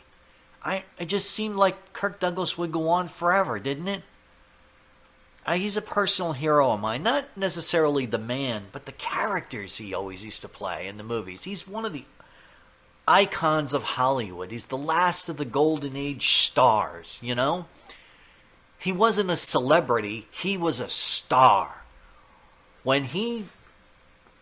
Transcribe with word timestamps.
I, 0.62 0.84
it 0.98 1.06
just 1.06 1.30
seemed 1.30 1.56
like 1.56 1.92
Kirk 1.92 2.20
Douglas 2.20 2.56
would 2.56 2.72
go 2.72 2.88
on 2.88 3.08
forever, 3.08 3.58
didn't 3.58 3.88
it? 3.88 4.02
Uh, 5.48 5.54
he's 5.54 5.78
a 5.78 5.82
personal 5.82 6.34
hero 6.34 6.72
of 6.72 6.80
mine. 6.80 7.02
Not 7.02 7.34
necessarily 7.34 8.04
the 8.04 8.18
man, 8.18 8.64
but 8.70 8.84
the 8.84 8.92
characters 8.92 9.78
he 9.78 9.94
always 9.94 10.22
used 10.22 10.42
to 10.42 10.48
play 10.48 10.86
in 10.86 10.98
the 10.98 11.02
movies. 11.02 11.44
He's 11.44 11.66
one 11.66 11.86
of 11.86 11.94
the 11.94 12.04
icons 13.06 13.72
of 13.72 13.82
Hollywood. 13.82 14.50
He's 14.50 14.66
the 14.66 14.76
last 14.76 15.30
of 15.30 15.38
the 15.38 15.46
golden 15.46 15.96
age 15.96 16.28
stars, 16.28 17.18
you 17.22 17.34
know? 17.34 17.64
He 18.78 18.92
wasn't 18.92 19.30
a 19.30 19.36
celebrity, 19.36 20.28
he 20.30 20.58
was 20.58 20.80
a 20.80 20.90
star. 20.90 21.76
When 22.82 23.04
he 23.04 23.46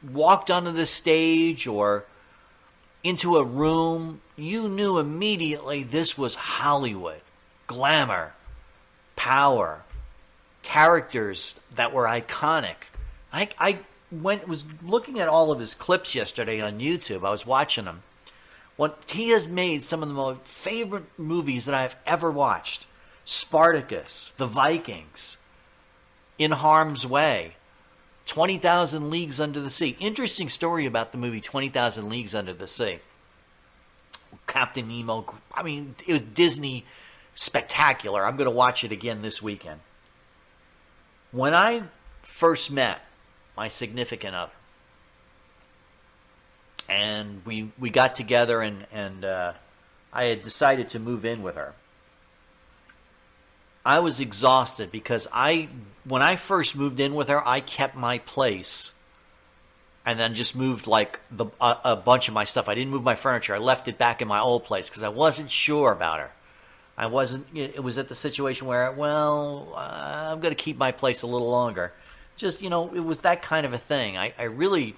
walked 0.03 0.50
onto 0.50 0.72
the 0.72 0.87
stage 0.87 1.69
or 1.69 2.05
into 3.05 3.37
a 3.37 3.45
room, 3.45 4.22
you 4.34 4.69
knew 4.69 4.99
immediately 4.99 5.84
this 5.84 6.19
was 6.19 6.34
Hollywood. 6.34 7.21
Glamour, 7.69 8.33
power, 9.15 9.84
characters 10.66 11.54
that 11.77 11.93
were 11.93 12.06
iconic. 12.06 12.75
I, 13.32 13.49
I 13.56 13.78
went 14.10 14.49
was 14.49 14.65
looking 14.82 15.21
at 15.21 15.28
all 15.28 15.53
of 15.53 15.60
his 15.60 15.75
clips 15.75 16.12
yesterday 16.12 16.60
on 16.60 16.81
YouTube. 16.81 17.25
I 17.25 17.31
was 17.31 17.47
watching 17.47 17.84
them. 17.84 18.03
What 18.77 19.04
he 19.06 19.28
has 19.28 19.47
made 19.47 19.84
some 19.84 20.03
of 20.03 20.09
the 20.09 20.15
most 20.15 20.41
favorite 20.43 21.04
movies 21.16 21.66
that 21.66 21.75
I've 21.75 21.94
ever 22.04 22.32
watched: 22.32 22.84
Spartacus, 23.25 24.32
The 24.38 24.49
Vikings, 24.49 25.37
In 26.37 26.50
Harm's 26.50 27.06
Way, 27.06 27.54
Twenty 28.27 28.59
Thousand 28.59 29.09
Leagues 29.09 29.38
Under 29.38 29.60
the 29.60 29.71
Sea. 29.71 29.97
Interesting 30.00 30.48
story 30.48 30.84
about 30.84 31.12
the 31.12 31.19
movie 31.19 31.41
Twenty 31.41 31.69
Thousand 31.69 32.09
Leagues 32.09 32.34
Under 32.34 32.53
the 32.53 32.66
Sea. 32.66 32.98
Captain 34.48 34.88
Nemo. 34.88 35.33
I 35.54 35.62
mean, 35.62 35.94
it 36.06 36.12
was 36.12 36.22
Disney 36.22 36.84
spectacular. 37.37 38.27
I'm 38.27 38.37
going 38.37 38.47
to 38.47 38.50
watch 38.50 38.83
it 38.83 38.91
again 38.91 39.22
this 39.22 39.41
weekend. 39.41 39.81
When 41.32 41.54
I 41.54 41.82
first 42.22 42.70
met 42.70 43.00
my 43.56 43.69
significant 43.69 44.34
other, 44.34 44.53
and 46.88 47.42
we 47.44 47.72
we 47.78 47.91
got 47.91 48.14
together, 48.14 48.60
and 48.60 48.87
and 48.92 49.25
uh, 49.25 49.53
I 50.12 50.25
had 50.25 50.42
decided 50.42 50.91
to 50.91 50.98
move 50.98 51.25
in 51.25 51.42
with 51.42 51.56
her. 51.56 51.75
I 53.84 54.00
was 54.00 54.19
exhausted 54.19 54.91
because 54.91 55.28
I 55.32 55.69
when 56.04 56.22
I 56.22 56.36
first 56.36 56.76
moved 56.76 57.00
in 57.00 57.15
with 57.15 57.28
her, 57.28 57.47
I 57.47 57.60
kept 57.60 57.97
my 57.97 58.19
place, 58.19 58.92
and 60.04 60.19
then 60.19 60.34
just 60.34 60.54
moved 60.54 60.86
like 60.86 61.20
the 61.31 61.47
a, 61.60 61.78
a 61.84 61.97
bunch 61.97 62.28
of 62.28 62.34
my 62.34 62.44
stuff. 62.44 62.69
I 62.69 62.75
didn't 62.75 62.91
move 62.91 63.03
my 63.03 63.15
furniture. 63.15 63.54
I 63.54 63.59
left 63.59 63.89
it 63.89 63.98
back 63.98 64.22
in 64.22 64.28
my 64.28 64.41
old 64.41 64.65
place 64.65 64.89
because 64.89 65.03
I 65.03 65.09
wasn't 65.09 65.51
sure 65.51 65.92
about 65.92 66.21
her. 66.21 66.33
I 66.98 67.07
wasn't. 67.07 67.47
It 67.54 67.83
was 67.83 67.98
at 67.98 68.09
the 68.09 68.15
situation 68.15 68.66
where, 68.66 68.91
well, 68.91 69.72
uh, 69.75 70.28
I'm 70.31 70.41
going 70.41 70.54
to 70.54 70.63
keep 70.63 70.78
my 70.78 70.93
place 70.93 71.22
a 71.22 71.27
little 71.27 71.51
longer. 71.51 71.93
Just 72.37 72.63
you 72.63 72.71
know, 72.71 72.93
it 72.95 73.01
was 73.01 73.21
that 73.21 73.43
kind 73.43 73.66
of 73.66 73.72
a 73.72 73.78
thing. 73.78 74.16
I, 74.16 74.33
I 74.39 74.45
really, 74.45 74.97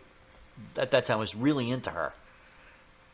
at 0.77 0.93
that 0.93 1.07
time, 1.07 1.19
was 1.19 1.35
really 1.35 1.71
into 1.71 1.91
her, 1.91 2.13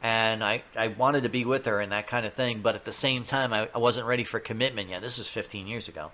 and 0.02 0.44
I, 0.44 0.62
I 0.76 0.88
wanted 0.88 1.22
to 1.22 1.30
be 1.30 1.46
with 1.46 1.64
her 1.64 1.80
and 1.80 1.92
that 1.92 2.06
kind 2.06 2.26
of 2.26 2.34
thing. 2.34 2.60
But 2.60 2.74
at 2.74 2.84
the 2.84 2.92
same 2.92 3.24
time, 3.24 3.54
I, 3.54 3.68
I 3.74 3.78
wasn't 3.78 4.06
ready 4.06 4.24
for 4.24 4.38
commitment 4.38 4.90
yet. 4.90 5.00
This 5.00 5.18
is 5.18 5.28
15 5.28 5.66
years 5.66 5.88
ago, 5.88 6.12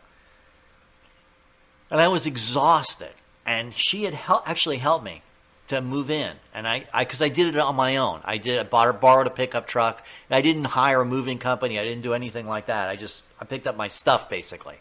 and 1.90 2.00
I 2.00 2.06
was 2.08 2.26
exhausted. 2.26 3.12
And 3.46 3.74
she 3.74 4.04
had 4.04 4.14
hel- 4.14 4.44
actually 4.46 4.76
helped 4.76 5.04
me 5.04 5.22
to 5.70 5.80
move 5.80 6.10
in, 6.10 6.32
and 6.54 6.68
I, 6.68 6.86
I, 6.92 7.04
because 7.04 7.22
I 7.22 7.28
did 7.28 7.54
it 7.54 7.58
on 7.58 7.74
my 7.74 7.96
own. 7.96 8.20
I 8.24 8.38
did, 8.38 8.58
I 8.58 8.62
bought, 8.64 9.00
borrowed 9.00 9.26
a 9.26 9.30
pickup 9.30 9.66
truck. 9.66 10.04
I 10.30 10.42
didn't 10.42 10.64
hire 10.64 11.00
a 11.00 11.06
moving 11.06 11.38
company. 11.38 11.78
I 11.78 11.84
didn't 11.84 12.02
do 12.02 12.14
anything 12.14 12.46
like 12.46 12.66
that. 12.66 12.88
I 12.88 12.96
just, 12.96 13.24
I 13.40 13.44
picked 13.44 13.66
up 13.66 13.76
my 13.76 13.88
stuff 13.88 14.28
basically. 14.28 14.76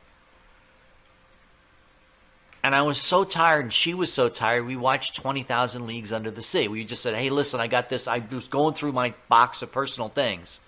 And 2.64 2.76
I 2.76 2.82
was 2.82 2.98
so 2.98 3.24
tired, 3.24 3.66
and 3.66 3.74
she 3.74 3.94
was 3.94 4.12
so 4.12 4.28
tired. 4.28 4.66
We 4.66 4.76
watched 4.76 5.16
20,000 5.16 5.88
Leagues 5.88 6.12
Under 6.12 6.30
the 6.30 6.42
Sea. 6.42 6.68
We 6.68 6.84
just 6.84 7.02
said, 7.02 7.16
hey, 7.16 7.30
listen, 7.30 7.62
I 7.62 7.68
got 7.68 7.90
this. 7.90 8.08
I 8.08 8.20
was 8.20 8.50
going 8.50 8.74
through 8.74 8.92
my 8.92 9.14
box 9.30 9.62
of 9.62 9.72
personal 9.72 10.10
things, 10.10 10.60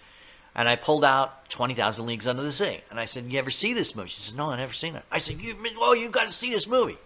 and 0.56 0.70
I 0.70 0.78
pulled 0.78 1.04
out 1.04 1.50
20,000 1.50 2.06
Leagues 2.06 2.28
Under 2.28 2.44
the 2.44 2.54
Sea. 2.54 2.80
And 2.90 3.00
I 3.00 3.06
said, 3.06 3.30
you 3.30 3.40
ever 3.40 3.52
see 3.52 3.74
this 3.74 3.94
movie? 3.94 4.08
She 4.08 4.22
says, 4.22 4.36
no, 4.36 4.52
i 4.52 4.58
never 4.58 4.72
seen 4.72 4.96
it. 4.96 5.04
I 5.12 5.18
said, 5.18 5.42
you, 5.42 5.58
well, 5.78 5.96
you 5.96 6.10
got 6.10 6.28
to 6.28 6.32
see 6.32 6.50
this 6.50 6.66
movie. 6.66 6.98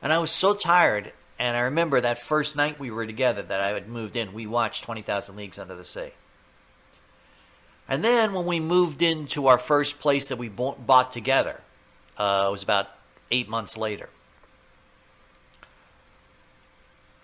And 0.00 0.12
I 0.12 0.18
was 0.18 0.30
so 0.30 0.54
tired, 0.54 1.12
and 1.38 1.56
I 1.56 1.60
remember 1.60 2.00
that 2.00 2.18
first 2.18 2.56
night 2.56 2.80
we 2.80 2.90
were 2.90 3.06
together 3.06 3.42
that 3.42 3.60
I 3.60 3.68
had 3.68 3.88
moved 3.88 4.16
in, 4.16 4.32
we 4.32 4.46
watched 4.46 4.84
20,000 4.84 5.36
Leagues 5.36 5.58
Under 5.58 5.76
the 5.76 5.84
Sea. 5.84 6.10
And 7.88 8.04
then 8.04 8.34
when 8.34 8.44
we 8.44 8.60
moved 8.60 9.00
into 9.00 9.46
our 9.46 9.58
first 9.58 9.98
place 9.98 10.28
that 10.28 10.36
we 10.36 10.48
bought 10.48 11.12
together, 11.12 11.60
uh, 12.18 12.46
it 12.48 12.52
was 12.52 12.62
about 12.62 12.88
eight 13.30 13.48
months 13.48 13.76
later. 13.76 14.10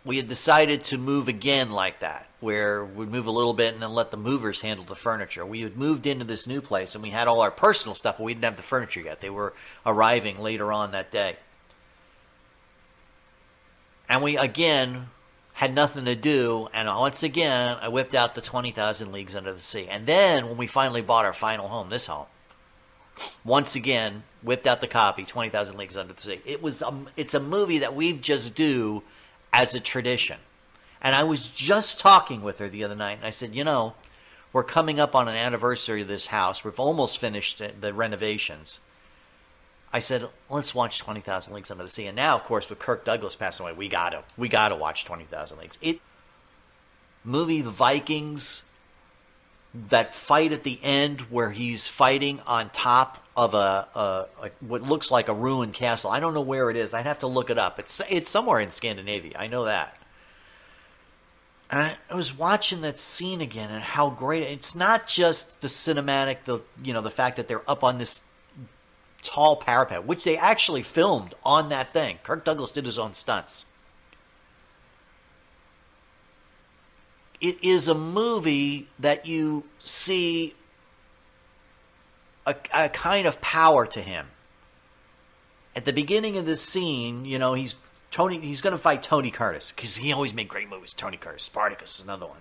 We 0.05 0.17
had 0.19 0.29
decided 0.29 0.85
to 0.85 0.99
move 0.99 1.29
again 1.29 1.71
like 1.71 2.01
that, 2.01 2.29
where 2.41 2.85
we'd 2.85 3.11
move 3.11 3.27
a 3.27 3.31
little 3.31 3.55
bit 3.55 3.73
and 3.73 3.83
then 3.83 3.93
let 3.93 4.11
the 4.11 4.17
movers 4.19 4.61
handle 4.61 4.85
the 4.85 4.95
furniture. 4.95 5.45
We 5.45 5.63
had 5.63 5.77
moved 5.77 6.07
into 6.07 6.25
this 6.25 6.47
new 6.47 6.61
place 6.61 6.95
and 6.95 7.03
we 7.03 7.11
had 7.11 7.27
all 7.27 7.41
our 7.41 7.51
personal 7.51 7.95
stuff, 7.95 8.19
but 8.19 8.25
we 8.25 8.35
didn't 8.35 8.45
have 8.45 8.57
the 8.57 8.63
furniture 8.63 9.01
yet. 9.01 9.21
They 9.21 9.31
were 9.31 9.55
arriving 9.85 10.39
later 10.41 10.73
on 10.73 10.93
that 10.93 11.11
day. 11.11 11.37
And 14.09 14.23
we 14.23 14.37
again 14.37 15.09
had 15.55 15.75
nothing 15.75 16.05
to 16.05 16.17
do, 16.17 16.69
and 16.75 16.89
once 16.89 17.23
again 17.23 17.79
I 17.81 17.89
whipped 17.89 18.15
out 18.15 18.35
the 18.35 18.41
20,000 18.41 19.13
Leagues 19.13 19.37
Under 19.37 19.53
the 19.53 19.61
Sea. 19.61 19.87
And 19.89 20.07
then 20.07 20.49
when 20.49 20.57
we 20.57 20.67
finally 20.67 21.01
bought 21.01 21.25
our 21.25 21.33
final 21.33 21.69
home, 21.69 21.91
this 21.91 22.07
home, 22.07 22.27
once 23.45 23.77
again 23.77 24.25
whipped 24.43 24.67
out 24.67 24.81
the 24.81 24.89
copy 24.89 25.25
20,000 25.25 25.77
Leagues 25.77 25.97
Under 25.97 26.13
the 26.13 26.21
Sea. 26.21 26.41
It 26.45 26.61
was 26.61 26.83
um, 26.83 27.09
it's 27.17 27.35
a 27.35 27.41
movie 27.41 27.79
that 27.79 27.95
we 27.95 28.13
just 28.13 28.55
do 28.55 29.03
as 29.53 29.75
a 29.75 29.81
tradition. 29.81 30.39
And 31.01 31.15
I 31.15 31.23
was 31.23 31.49
just 31.49 32.01
talking 32.01 32.43
with 32.43 32.59
her 32.59 32.69
the 32.69 32.83
other 32.83 32.97
night 32.97 33.19
and 33.19 33.27
I 33.27 33.31
said, 33.31 33.55
"You 33.55 33.63
know, 33.63 33.95
we're 34.53 34.65
coming 34.65 34.99
up 34.99 35.15
on 35.15 35.29
an 35.29 35.37
anniversary 35.37 36.03
of 36.03 36.09
this 36.09 36.27
house. 36.27 36.65
We've 36.65 36.81
almost 36.81 37.19
finished 37.19 37.63
the 37.81 37.95
renovations." 37.95 38.81
I 39.95 40.01
said, 40.01 40.29
"Let's 40.51 40.75
watch 40.75 40.99
20,000 40.99 41.55
Leagues 41.55 41.71
Under 41.71 41.85
the 41.85 41.89
Sea." 41.89 42.07
And 42.07 42.17
now, 42.17 42.35
of 42.35 42.43
course, 42.43 42.69
with 42.69 42.81
Kirk 42.81 43.05
Douglas 43.05 43.37
passing 43.37 43.65
away, 43.65 43.75
we 43.75 43.89
got 43.89 44.11
to 44.11 44.25
we 44.37 44.49
got 44.49 44.71
to 44.71 44.77
watch 44.77 45.05
20,000 45.05 45.57
Leagues. 45.57 45.79
It 45.81 46.01
movie 47.23 47.63
The 47.63 47.71
Vikings 47.71 48.65
that 49.73 50.15
fight 50.15 50.51
at 50.51 50.65
the 50.65 50.81
end 50.83 51.23
where 51.23 51.51
he's 51.51 51.87
fighting 51.87 52.41
on 52.41 52.71
top 52.71 53.25
of 53.37 53.55
a, 53.55 53.89
a, 53.95 54.27
a, 54.43 54.51
what 54.61 54.83
looks 54.83 55.11
like 55.11 55.29
a 55.29 55.35
ruined 55.35 55.75
castle. 55.75 56.11
I 56.11 56.21
don't 56.21 56.35
know 56.35 56.41
where 56.41 56.71
it 56.71 56.77
is. 56.77 56.93
I'd 56.93 57.07
have 57.07 57.21
to 57.21 57.29
look 57.29 57.49
it 57.49 57.59
up. 57.59 57.79
It's 57.79 58.01
it's 58.11 58.31
somewhere 58.31 58.59
in 58.59 58.73
Scandinavia. 58.73 59.37
I 59.39 59.47
know 59.47 59.65
that. 59.65 59.97
And 61.71 61.83
I, 61.83 61.97
I 62.11 62.17
was 62.17 62.37
watching 62.37 62.81
that 62.81 62.99
scene 62.99 63.41
again 63.41 63.71
and 63.71 63.83
how 63.83 64.11
great 64.11 64.43
it's 64.43 64.75
not 64.75 65.07
just 65.07 65.61
the 65.61 65.69
cinematic, 65.69 66.39
the 66.47 66.61
you 66.83 66.93
know 66.93 67.01
the 67.01 67.13
fact 67.13 67.37
that 67.37 67.47
they're 67.47 67.69
up 67.71 67.85
on 67.85 67.99
this 67.99 68.23
tall 69.25 69.57
parapet, 69.57 70.07
which 70.07 70.23
they 70.25 70.37
actually 70.37 70.83
filmed 70.83 71.35
on 71.45 71.69
that 71.71 71.93
thing. 71.93 72.19
Kirk 72.23 72.45
Douglas 72.45 72.71
did 72.71 72.87
his 72.87 72.99
own 72.99 73.15
stunts. 73.15 73.65
it 77.45 77.59
is 77.63 77.89
a 77.89 77.95
movie 77.95 78.89
that 78.99 79.27
you 79.27 79.65
see 79.81 80.55
a, 82.47 82.55
a 82.73 82.89
kind 82.89 83.27
of 83.27 83.39
power 83.43 83.87
to 83.87 84.01
him. 84.01 84.29
At 85.77 85.85
the 85.85 85.93
beginning 85.93 86.39
of 86.39 86.47
this 86.47 86.63
scene, 86.63 87.27
you 87.27 87.39
know, 87.39 87.53
he's 87.53 87.75
Tony. 88.11 88.41
He's 88.41 88.63
going 88.63 88.73
to 88.73 88.79
fight 88.79 89.03
Tony 89.03 89.31
Curtis 89.31 89.75
because 89.77 89.97
he 89.97 90.11
always 90.11 90.33
made 90.33 90.49
great 90.49 90.71
movies. 90.71 90.95
Tony 90.95 91.19
Curtis, 91.19 91.43
Spartacus 91.43 91.97
is 91.97 92.05
another 92.05 92.27
one. 92.27 92.39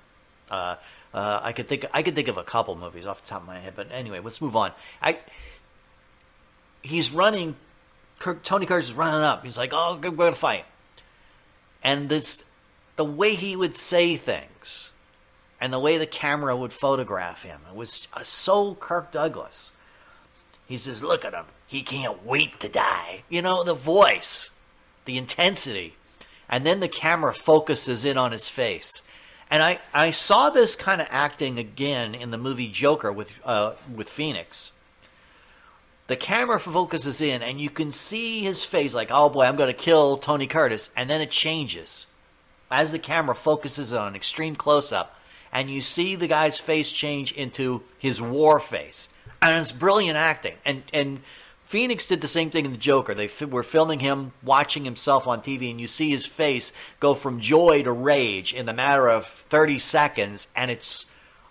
Uh, 0.49 0.75
uh, 1.13 1.41
I 1.43 1.51
could 1.51 1.67
think 1.67 1.85
I 1.93 2.01
could 2.01 2.15
think 2.15 2.29
of 2.29 2.37
a 2.37 2.43
couple 2.43 2.75
movies 2.75 3.05
off 3.05 3.21
the 3.21 3.27
top 3.27 3.41
of 3.41 3.47
my 3.47 3.59
head, 3.59 3.73
but 3.75 3.91
anyway, 3.91 4.21
let's 4.21 4.39
move 4.39 4.55
on. 4.55 4.71
I 5.01 5.17
he's 6.83 7.11
running. 7.11 7.55
Tony 8.43 8.65
Curtis 8.65 8.89
is 8.89 8.93
running 8.93 9.21
up. 9.21 9.43
He's 9.43 9.57
like, 9.57 9.71
"Oh, 9.73 9.99
we're 10.01 10.11
going 10.11 10.33
to 10.33 10.39
fight," 10.39 10.65
and 11.83 12.07
this 12.09 12.37
the 12.95 13.05
way 13.05 13.33
he 13.33 13.55
would 13.55 13.77
say 13.77 14.15
things 14.15 14.91
and 15.63 15.71
the 15.71 15.79
way 15.79 15.97
the 15.97 16.05
camera 16.05 16.53
would 16.57 16.73
photograph 16.73 17.43
him. 17.43 17.61
It 17.69 17.73
was 17.73 18.05
uh, 18.11 18.25
so 18.25 18.75
Kirk 18.75 19.13
Douglas. 19.13 19.71
He 20.65 20.75
says, 20.75 21.01
Look 21.01 21.23
at 21.23 21.33
him. 21.33 21.45
He 21.67 21.83
can't 21.83 22.25
wait 22.25 22.59
to 22.59 22.67
die. 22.67 23.23
You 23.29 23.41
know, 23.41 23.63
the 23.63 23.73
voice, 23.73 24.49
the 25.05 25.17
intensity. 25.17 25.95
And 26.49 26.65
then 26.65 26.81
the 26.81 26.89
camera 26.89 27.33
focuses 27.33 28.03
in 28.03 28.17
on 28.17 28.33
his 28.33 28.49
face. 28.49 29.01
And 29.49 29.63
I, 29.63 29.79
I 29.93 30.09
saw 30.09 30.49
this 30.49 30.75
kind 30.75 30.99
of 30.99 31.07
acting 31.09 31.57
again 31.57 32.13
in 32.13 32.31
the 32.31 32.37
movie 32.37 32.67
Joker 32.67 33.13
with, 33.13 33.31
uh, 33.45 33.75
with 33.95 34.09
Phoenix. 34.09 34.72
The 36.13 36.17
camera 36.17 36.59
focuses 36.59 37.21
in, 37.21 37.41
and 37.41 37.59
you 37.59 37.71
can 37.71 37.91
see 37.91 38.43
his 38.43 38.63
face 38.63 38.93
like, 38.93 39.07
oh 39.09 39.29
boy, 39.29 39.45
I'm 39.45 39.55
going 39.55 39.73
to 39.73 39.73
kill 39.73 40.17
Tony 40.17 40.45
Curtis. 40.45 40.91
And 40.95 41.09
then 41.09 41.21
it 41.21 41.31
changes. 41.31 42.05
As 42.69 42.91
the 42.91 42.99
camera 42.99 43.33
focuses 43.33 43.91
on 43.91 44.15
extreme 44.15 44.55
close 44.55 44.91
up, 44.91 45.19
and 45.51 45.71
you 45.71 45.81
see 45.81 46.15
the 46.15 46.27
guy's 46.27 46.59
face 46.59 46.91
change 46.91 47.31
into 47.31 47.81
his 47.97 48.21
war 48.21 48.59
face, 48.59 49.09
and 49.41 49.57
it's 49.57 49.71
brilliant 49.71 50.15
acting. 50.15 50.53
And 50.63 50.83
and 50.93 51.21
Phoenix 51.65 52.05
did 52.05 52.21
the 52.21 52.27
same 52.27 52.51
thing 52.51 52.65
in 52.65 52.71
the 52.73 52.77
Joker. 52.77 53.15
They 53.15 53.25
f- 53.25 53.41
were 53.41 53.63
filming 53.63 53.99
him 53.99 54.33
watching 54.43 54.85
himself 54.85 55.25
on 55.25 55.41
TV, 55.41 55.71
and 55.71 55.81
you 55.81 55.87
see 55.87 56.11
his 56.11 56.27
face 56.27 56.71
go 56.99 57.15
from 57.15 57.39
joy 57.39 57.81
to 57.81 57.91
rage 57.91 58.53
in 58.53 58.67
the 58.67 58.73
matter 58.75 59.09
of 59.09 59.25
thirty 59.25 59.79
seconds, 59.79 60.47
and 60.55 60.69
it's 60.69 61.07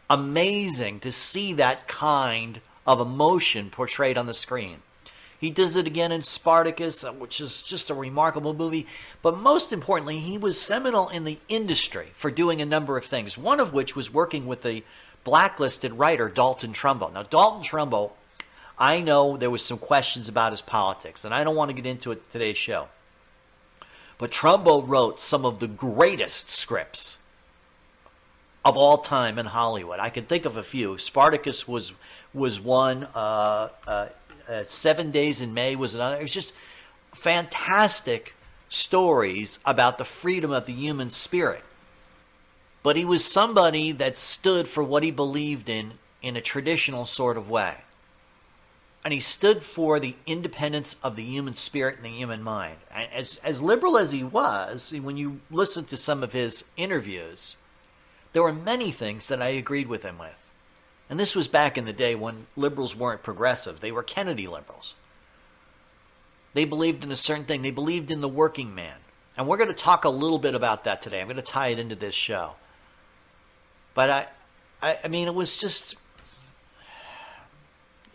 amazing 0.08 1.00
to 1.00 1.10
see 1.10 1.52
that 1.54 1.88
kind 1.88 2.60
of 2.86 3.00
emotion 3.00 3.70
portrayed 3.70 4.18
on 4.18 4.26
the 4.26 4.34
screen. 4.34 4.78
He 5.42 5.50
does 5.50 5.74
it 5.74 5.88
again 5.88 6.12
in 6.12 6.22
Spartacus, 6.22 7.02
uh, 7.02 7.12
which 7.12 7.40
is 7.40 7.62
just 7.62 7.90
a 7.90 7.94
remarkable 7.94 8.54
movie. 8.54 8.86
But 9.22 9.40
most 9.40 9.72
importantly, 9.72 10.20
he 10.20 10.38
was 10.38 10.60
seminal 10.60 11.08
in 11.08 11.24
the 11.24 11.38
industry 11.48 12.12
for 12.14 12.30
doing 12.30 12.62
a 12.62 12.66
number 12.66 12.96
of 12.96 13.04
things, 13.04 13.36
one 13.36 13.58
of 13.58 13.72
which 13.72 13.96
was 13.96 14.12
working 14.12 14.46
with 14.46 14.62
the 14.62 14.84
blacklisted 15.24 15.94
writer 15.94 16.28
Dalton 16.28 16.72
Trumbo. 16.72 17.12
Now, 17.12 17.24
Dalton 17.24 17.64
Trumbo, 17.64 18.12
I 18.78 19.00
know 19.00 19.36
there 19.36 19.50
was 19.50 19.64
some 19.64 19.78
questions 19.78 20.28
about 20.28 20.52
his 20.52 20.60
politics, 20.60 21.24
and 21.24 21.34
I 21.34 21.42
don't 21.42 21.56
want 21.56 21.70
to 21.70 21.74
get 21.74 21.86
into 21.86 22.12
it 22.12 22.30
today's 22.30 22.56
show. 22.56 22.86
But 24.18 24.30
Trumbo 24.30 24.86
wrote 24.86 25.18
some 25.18 25.44
of 25.44 25.58
the 25.58 25.66
greatest 25.66 26.48
scripts 26.50 27.16
of 28.64 28.76
all 28.76 28.98
time 28.98 29.40
in 29.40 29.46
Hollywood. 29.46 29.98
I 29.98 30.10
can 30.10 30.24
think 30.24 30.44
of 30.44 30.56
a 30.56 30.62
few. 30.62 30.98
Spartacus 30.98 31.66
was 31.66 31.90
was 32.34 32.60
one. 32.60 33.04
Uh, 33.14 33.68
uh, 33.86 34.08
uh, 34.48 34.64
Seven 34.66 35.10
Days 35.10 35.40
in 35.40 35.54
May 35.54 35.76
was 35.76 35.94
another. 35.94 36.16
It 36.16 36.22
was 36.22 36.32
just 36.32 36.52
fantastic 37.14 38.34
stories 38.68 39.58
about 39.64 39.98
the 39.98 40.04
freedom 40.04 40.50
of 40.50 40.66
the 40.66 40.72
human 40.72 41.10
spirit. 41.10 41.62
But 42.82 42.96
he 42.96 43.04
was 43.04 43.24
somebody 43.24 43.92
that 43.92 44.16
stood 44.16 44.66
for 44.66 44.82
what 44.82 45.02
he 45.02 45.10
believed 45.10 45.68
in 45.68 45.94
in 46.20 46.36
a 46.36 46.40
traditional 46.40 47.04
sort 47.04 47.36
of 47.36 47.50
way. 47.50 47.76
And 49.04 49.12
he 49.12 49.20
stood 49.20 49.64
for 49.64 49.98
the 49.98 50.14
independence 50.26 50.96
of 51.02 51.16
the 51.16 51.24
human 51.24 51.56
spirit 51.56 51.96
and 51.96 52.04
the 52.04 52.10
human 52.10 52.42
mind. 52.42 52.76
And 52.94 53.08
as, 53.12 53.38
as 53.42 53.60
liberal 53.60 53.98
as 53.98 54.12
he 54.12 54.22
was, 54.22 54.92
when 54.92 55.16
you 55.16 55.40
listen 55.50 55.84
to 55.86 55.96
some 55.96 56.22
of 56.22 56.32
his 56.32 56.62
interviews, 56.76 57.56
there 58.32 58.44
were 58.44 58.52
many 58.52 58.92
things 58.92 59.26
that 59.26 59.42
I 59.42 59.48
agreed 59.48 59.88
with 59.88 60.04
him 60.04 60.18
with. 60.18 60.41
And 61.12 61.20
this 61.20 61.34
was 61.34 61.46
back 61.46 61.76
in 61.76 61.84
the 61.84 61.92
day 61.92 62.14
when 62.14 62.46
liberals 62.56 62.96
weren't 62.96 63.22
progressive, 63.22 63.80
they 63.80 63.92
were 63.92 64.02
Kennedy 64.02 64.46
liberals. 64.46 64.94
They 66.54 66.64
believed 66.64 67.04
in 67.04 67.12
a 67.12 67.16
certain 67.16 67.44
thing, 67.44 67.60
they 67.60 67.70
believed 67.70 68.10
in 68.10 68.22
the 68.22 68.30
working 68.30 68.74
man. 68.74 68.96
And 69.36 69.46
we're 69.46 69.58
going 69.58 69.68
to 69.68 69.74
talk 69.74 70.06
a 70.06 70.08
little 70.08 70.38
bit 70.38 70.54
about 70.54 70.84
that 70.84 71.02
today. 71.02 71.20
I'm 71.20 71.26
going 71.26 71.36
to 71.36 71.42
tie 71.42 71.68
it 71.68 71.78
into 71.78 71.94
this 71.94 72.14
show. 72.14 72.52
But 73.92 74.08
I, 74.08 74.26
I, 74.80 74.98
I 75.04 75.08
mean, 75.08 75.28
it 75.28 75.34
was 75.34 75.58
just, 75.58 75.96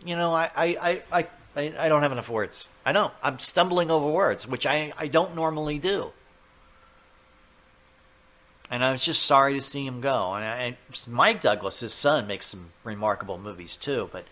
you 0.04 0.16
know, 0.16 0.34
I, 0.34 0.50
I, 0.56 1.02
I, 1.12 1.26
I, 1.54 1.74
I 1.78 1.88
don't 1.88 2.02
have 2.02 2.10
enough 2.10 2.28
words. 2.28 2.66
I 2.84 2.90
know. 2.90 3.12
I'm 3.22 3.38
stumbling 3.38 3.92
over 3.92 4.08
words, 4.08 4.44
which 4.44 4.66
I, 4.66 4.92
I 4.98 5.06
don't 5.06 5.36
normally 5.36 5.78
do 5.78 6.10
and 8.70 8.84
I 8.84 8.92
was 8.92 9.04
just 9.04 9.24
sorry 9.24 9.54
to 9.54 9.62
see 9.62 9.86
him 9.86 10.00
go. 10.00 10.34
And, 10.34 10.44
I, 10.44 10.56
and 10.58 10.76
Mike 11.06 11.40
Douglas, 11.40 11.80
his 11.80 11.94
son, 11.94 12.26
makes 12.26 12.46
some 12.46 12.70
remarkable 12.84 13.38
movies 13.38 13.76
too. 13.76 14.10
But 14.12 14.24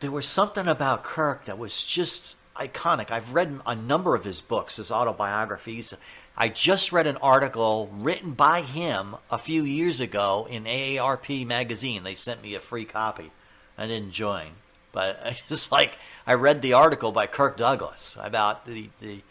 there 0.00 0.10
was 0.10 0.26
something 0.26 0.68
about 0.68 1.04
Kirk 1.04 1.46
that 1.46 1.58
was 1.58 1.82
just 1.84 2.36
iconic. 2.56 3.10
I've 3.10 3.32
read 3.32 3.60
a 3.66 3.74
number 3.74 4.14
of 4.14 4.24
his 4.24 4.40
books, 4.40 4.76
his 4.76 4.90
autobiographies. 4.90 5.94
I 6.36 6.48
just 6.48 6.92
read 6.92 7.06
an 7.06 7.16
article 7.16 7.90
written 7.92 8.32
by 8.32 8.62
him 8.62 9.16
a 9.30 9.38
few 9.38 9.64
years 9.64 10.00
ago 10.00 10.46
in 10.48 10.64
AARP 10.64 11.46
magazine. 11.46 12.02
They 12.02 12.14
sent 12.14 12.42
me 12.42 12.54
a 12.54 12.60
free 12.60 12.84
copy. 12.84 13.32
I 13.76 13.86
didn't 13.86 14.12
join. 14.12 14.50
but 14.92 15.20
I 15.24 15.38
just 15.48 15.72
like 15.72 15.98
I 16.26 16.34
read 16.34 16.60
the 16.60 16.74
article 16.74 17.10
by 17.12 17.26
Kirk 17.26 17.56
Douglas 17.56 18.16
about 18.20 18.66
the 18.66 18.90
the, 19.00 19.22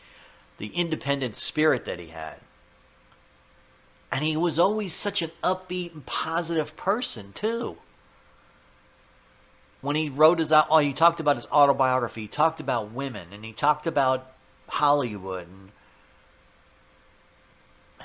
the 0.58 0.68
independent 0.68 1.36
spirit 1.36 1.86
that 1.86 2.00
he 2.00 2.08
had. 2.08 2.38
And 4.18 4.26
he 4.26 4.36
was 4.36 4.58
always 4.58 4.96
such 4.96 5.22
an 5.22 5.30
upbeat 5.44 5.94
and 5.94 6.04
positive 6.04 6.76
person, 6.76 7.34
too. 7.34 7.78
When 9.82 9.96
he 9.96 10.10
wrote 10.10 10.40
his, 10.40 10.52
oh, 10.52 10.80
he 10.80 10.92
talked 10.92 11.20
about 11.20 11.36
his 11.36 11.46
autobiography, 11.52 12.22
he 12.22 12.28
talked 12.28 12.60
about 12.60 12.92
women, 12.92 13.28
and 13.32 13.46
he 13.46 13.54
talked 13.54 13.86
about 13.86 14.32
Hollywood. 14.70 15.48
And 15.48 15.72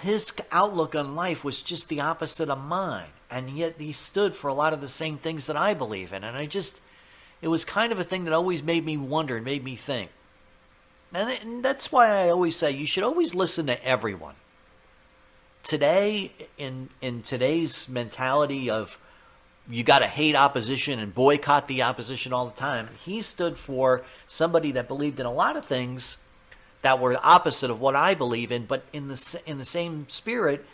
his 0.01 0.35
outlook 0.51 0.95
on 0.95 1.17
life 1.17 1.45
was 1.45 1.63
just 1.63 1.89
the 1.89 2.03
opposite 2.03 2.51
of 2.51 2.59
mine. 2.59 3.09
And 3.31 3.49
yet 3.49 3.77
he 3.79 3.93
stood 3.93 4.37
for 4.37 4.49
a 4.49 4.55
lot 4.55 4.75
of 4.75 4.83
the 4.83 4.89
same 4.89 5.17
things 5.17 5.47
that 5.47 5.57
I 5.57 5.73
believe 5.73 6.13
in. 6.13 6.25
And 6.25 6.37
I 6.37 6.45
just, 6.45 6.79
it 7.41 7.49
was 7.49 7.65
kind 7.65 7.91
of 7.91 7.99
a 7.99 8.05
thing 8.05 8.25
that 8.25 8.35
always 8.35 8.63
made 8.63 8.85
me 8.85 8.99
wonder 8.99 9.37
and 9.37 9.47
made 9.47 9.65
me 9.65 9.77
think. 9.77 10.11
And 11.15 11.65
that's 11.65 11.91
why 11.91 12.11
I 12.11 12.29
always 12.29 12.55
say 12.55 12.71
you 12.71 12.87
should 12.87 13.03
always 13.03 13.35
listen 13.35 13.65
to 13.69 13.83
everyone 13.83 14.35
today 15.63 16.33
in 16.59 16.89
in 17.01 17.23
today's 17.23 17.89
mentality 17.89 18.71
of 18.71 18.99
you 19.69 19.85
got 19.85 20.01
to 20.01 20.07
hate 20.07 20.35
opposition 20.35 20.99
and 20.99 21.15
boycott 21.15 21.69
the 21.69 21.83
opposition 21.83 22.33
all 22.33 22.47
the 22.47 22.61
time. 22.61 22.89
He 23.05 23.23
stood 23.23 23.57
for 23.57 24.03
somebody 24.27 24.73
that 24.73 24.89
believed 24.89 25.21
in 25.21 25.27
a 25.27 25.33
lot 25.33 25.57
of 25.57 25.65
things 25.65 26.17
that 26.83 26.99
were 26.99 27.17
opposite 27.23 27.71
of 27.71 27.81
what 27.81 27.95
I 27.95 28.15
believe 28.15 28.51
in, 28.51 28.67
but 28.67 28.83
in 28.93 29.09
the 29.09 29.41
in 29.47 29.59
the 29.59 29.65
same 29.65 30.09
spirit, 30.09 30.65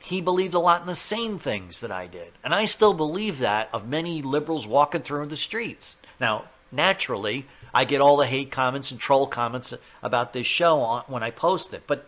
he 0.00 0.20
believed 0.20 0.54
a 0.54 0.58
lot 0.58 0.80
in 0.80 0.86
the 0.86 0.94
same 0.94 1.38
things 1.38 1.80
that 1.80 1.92
I 1.92 2.06
did. 2.06 2.32
And 2.42 2.54
I 2.54 2.64
still 2.64 2.94
believe 2.94 3.38
that 3.40 3.68
of 3.72 3.86
many 3.86 4.22
liberals 4.22 4.66
walking 4.66 5.02
through 5.02 5.26
the 5.26 5.36
streets. 5.36 5.98
Now, 6.18 6.44
naturally, 6.72 7.46
I 7.74 7.84
get 7.84 8.00
all 8.00 8.16
the 8.16 8.26
hate 8.26 8.50
comments 8.50 8.90
and 8.90 8.98
troll 8.98 9.26
comments 9.26 9.74
about 10.02 10.32
this 10.32 10.46
show 10.46 10.80
on, 10.80 11.04
when 11.06 11.22
I 11.22 11.30
post 11.30 11.74
it, 11.74 11.82
but 11.86 12.06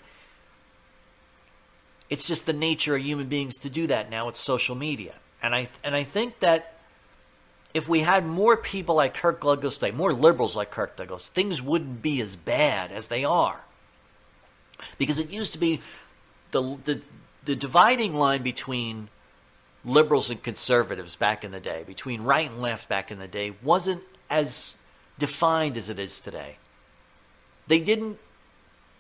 it's 2.13 2.29
just 2.29 2.45
the 2.45 2.53
nature 2.53 2.95
of 2.95 3.01
human 3.01 3.27
beings 3.27 3.57
to 3.57 3.71
do 3.71 3.87
that 3.87 4.11
now. 4.11 4.29
It's 4.29 4.39
social 4.39 4.75
media, 4.75 5.15
and 5.43 5.55
I 5.55 5.71
and 5.83 5.97
I 5.97 6.03
think 6.03 6.41
that 6.41 6.75
if 7.73 7.89
we 7.89 8.01
had 8.01 8.27
more 8.27 8.55
people 8.55 8.97
like 8.97 9.15
Kirk 9.15 9.41
Douglas, 9.41 9.79
today, 9.79 9.93
more 9.93 10.13
liberals 10.13 10.55
like 10.55 10.71
Kirk 10.71 10.95
Douglas, 10.95 11.29
things 11.29 11.63
wouldn't 11.63 12.03
be 12.03 12.21
as 12.21 12.37
bad 12.37 12.93
as 12.93 13.09
they 13.09 13.25
are. 13.25 13.63
Because 14.99 15.19
it 15.19 15.31
used 15.31 15.55
to 15.55 15.59
be 15.59 15.81
the 16.51 16.77
the, 16.85 17.01
the 17.47 17.57
dividing 17.57 18.13
line 18.13 18.43
between 18.43 19.09
liberals 19.83 20.29
and 20.29 20.43
conservatives 20.43 21.17
back 21.17 21.45
in 21.45 21.51
the 21.51 21.61
day, 21.61 21.83
between 21.87 22.21
right 22.21 22.51
and 22.51 22.61
left 22.61 22.91
back 22.91 23.11
in 23.11 23.21
the 23.21 23.27
day, 23.27 23.55
wasn't 23.63 24.03
as 24.29 24.77
defined 25.19 25.79
as 25.79 25.89
it 25.89 25.99
is 25.99 26.21
today. 26.21 26.57
They 27.69 27.81
didn't 27.81 28.19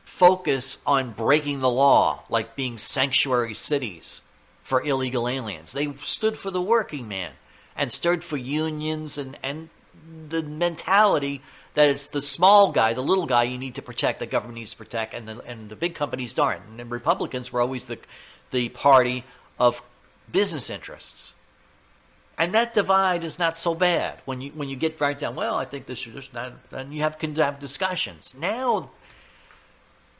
focus 0.04 0.78
on 0.86 1.12
breaking 1.12 1.60
the 1.60 1.70
law, 1.70 2.24
like 2.28 2.56
being 2.56 2.78
sanctuary 2.78 3.54
cities 3.54 4.22
for 4.62 4.82
illegal 4.82 5.28
aliens. 5.28 5.72
They 5.72 5.92
stood 6.02 6.36
for 6.36 6.50
the 6.50 6.62
working 6.62 7.08
man 7.08 7.32
and 7.76 7.92
stood 7.92 8.22
for 8.22 8.36
unions 8.36 9.18
and, 9.18 9.38
and 9.42 9.68
the 10.28 10.42
mentality 10.42 11.42
that 11.74 11.88
it's 11.88 12.08
the 12.08 12.22
small 12.22 12.70
guy, 12.72 12.92
the 12.92 13.02
little 13.02 13.26
guy 13.26 13.44
you 13.44 13.58
need 13.58 13.76
to 13.76 13.82
protect, 13.82 14.18
the 14.18 14.26
government 14.26 14.58
needs 14.58 14.72
to 14.72 14.76
protect, 14.76 15.14
and 15.14 15.26
the, 15.26 15.40
and 15.46 15.70
the 15.70 15.76
big 15.76 15.94
companies 15.94 16.34
don't. 16.34 16.60
And 16.78 16.90
Republicans 16.90 17.52
were 17.52 17.60
always 17.60 17.86
the, 17.86 17.98
the 18.50 18.68
party 18.68 19.24
of 19.58 19.82
business 20.30 20.68
interests. 20.68 21.32
And 22.36 22.54
that 22.54 22.74
divide 22.74 23.24
is 23.24 23.38
not 23.38 23.56
so 23.58 23.74
bad 23.74 24.20
when 24.24 24.40
you 24.40 24.50
when 24.52 24.68
you 24.68 24.74
get 24.74 25.00
right 25.00 25.18
down. 25.18 25.36
Well, 25.36 25.54
I 25.54 25.64
think 25.64 25.86
this 25.86 25.98
should 25.98 26.14
just 26.14 26.32
not. 26.32 26.54
And 26.72 26.92
you 26.92 27.02
have 27.02 27.18
can 27.18 27.36
have 27.36 27.60
discussions. 27.60 28.34
Now 28.36 28.90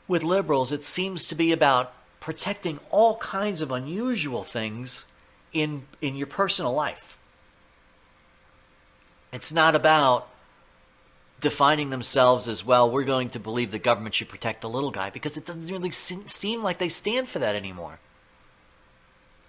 with 0.09 0.23
liberals, 0.23 0.73
it 0.73 0.85
seems 0.85 1.27
to 1.29 1.35
be 1.35 1.53
about 1.53 1.93
protecting 2.21 2.79
all 2.91 3.17
kinds 3.17 3.61
of 3.61 3.71
unusual 3.71 4.45
things 4.45 5.05
in 5.53 5.85
in 6.01 6.17
your 6.17 6.27
personal 6.27 6.73
life. 6.73 7.19
It's 9.33 9.53
not 9.53 9.75
about 9.75 10.29
defining 11.41 11.91
themselves 11.91 12.47
as 12.47 12.65
well. 12.65 12.91
We're 12.91 13.03
going 13.03 13.31
to 13.31 13.41
believe 13.41 13.71
the 13.71 13.79
government 13.79 14.15
should 14.15 14.29
protect 14.29 14.61
the 14.61 14.69
little 14.69 14.91
guy 14.91 15.11
because 15.11 15.37
it 15.37 15.45
doesn't 15.45 15.67
really 15.67 15.91
seem 15.91 16.63
like 16.63 16.79
they 16.79 16.89
stand 16.89 17.29
for 17.29 17.41
that 17.41 17.57
anymore. 17.57 17.99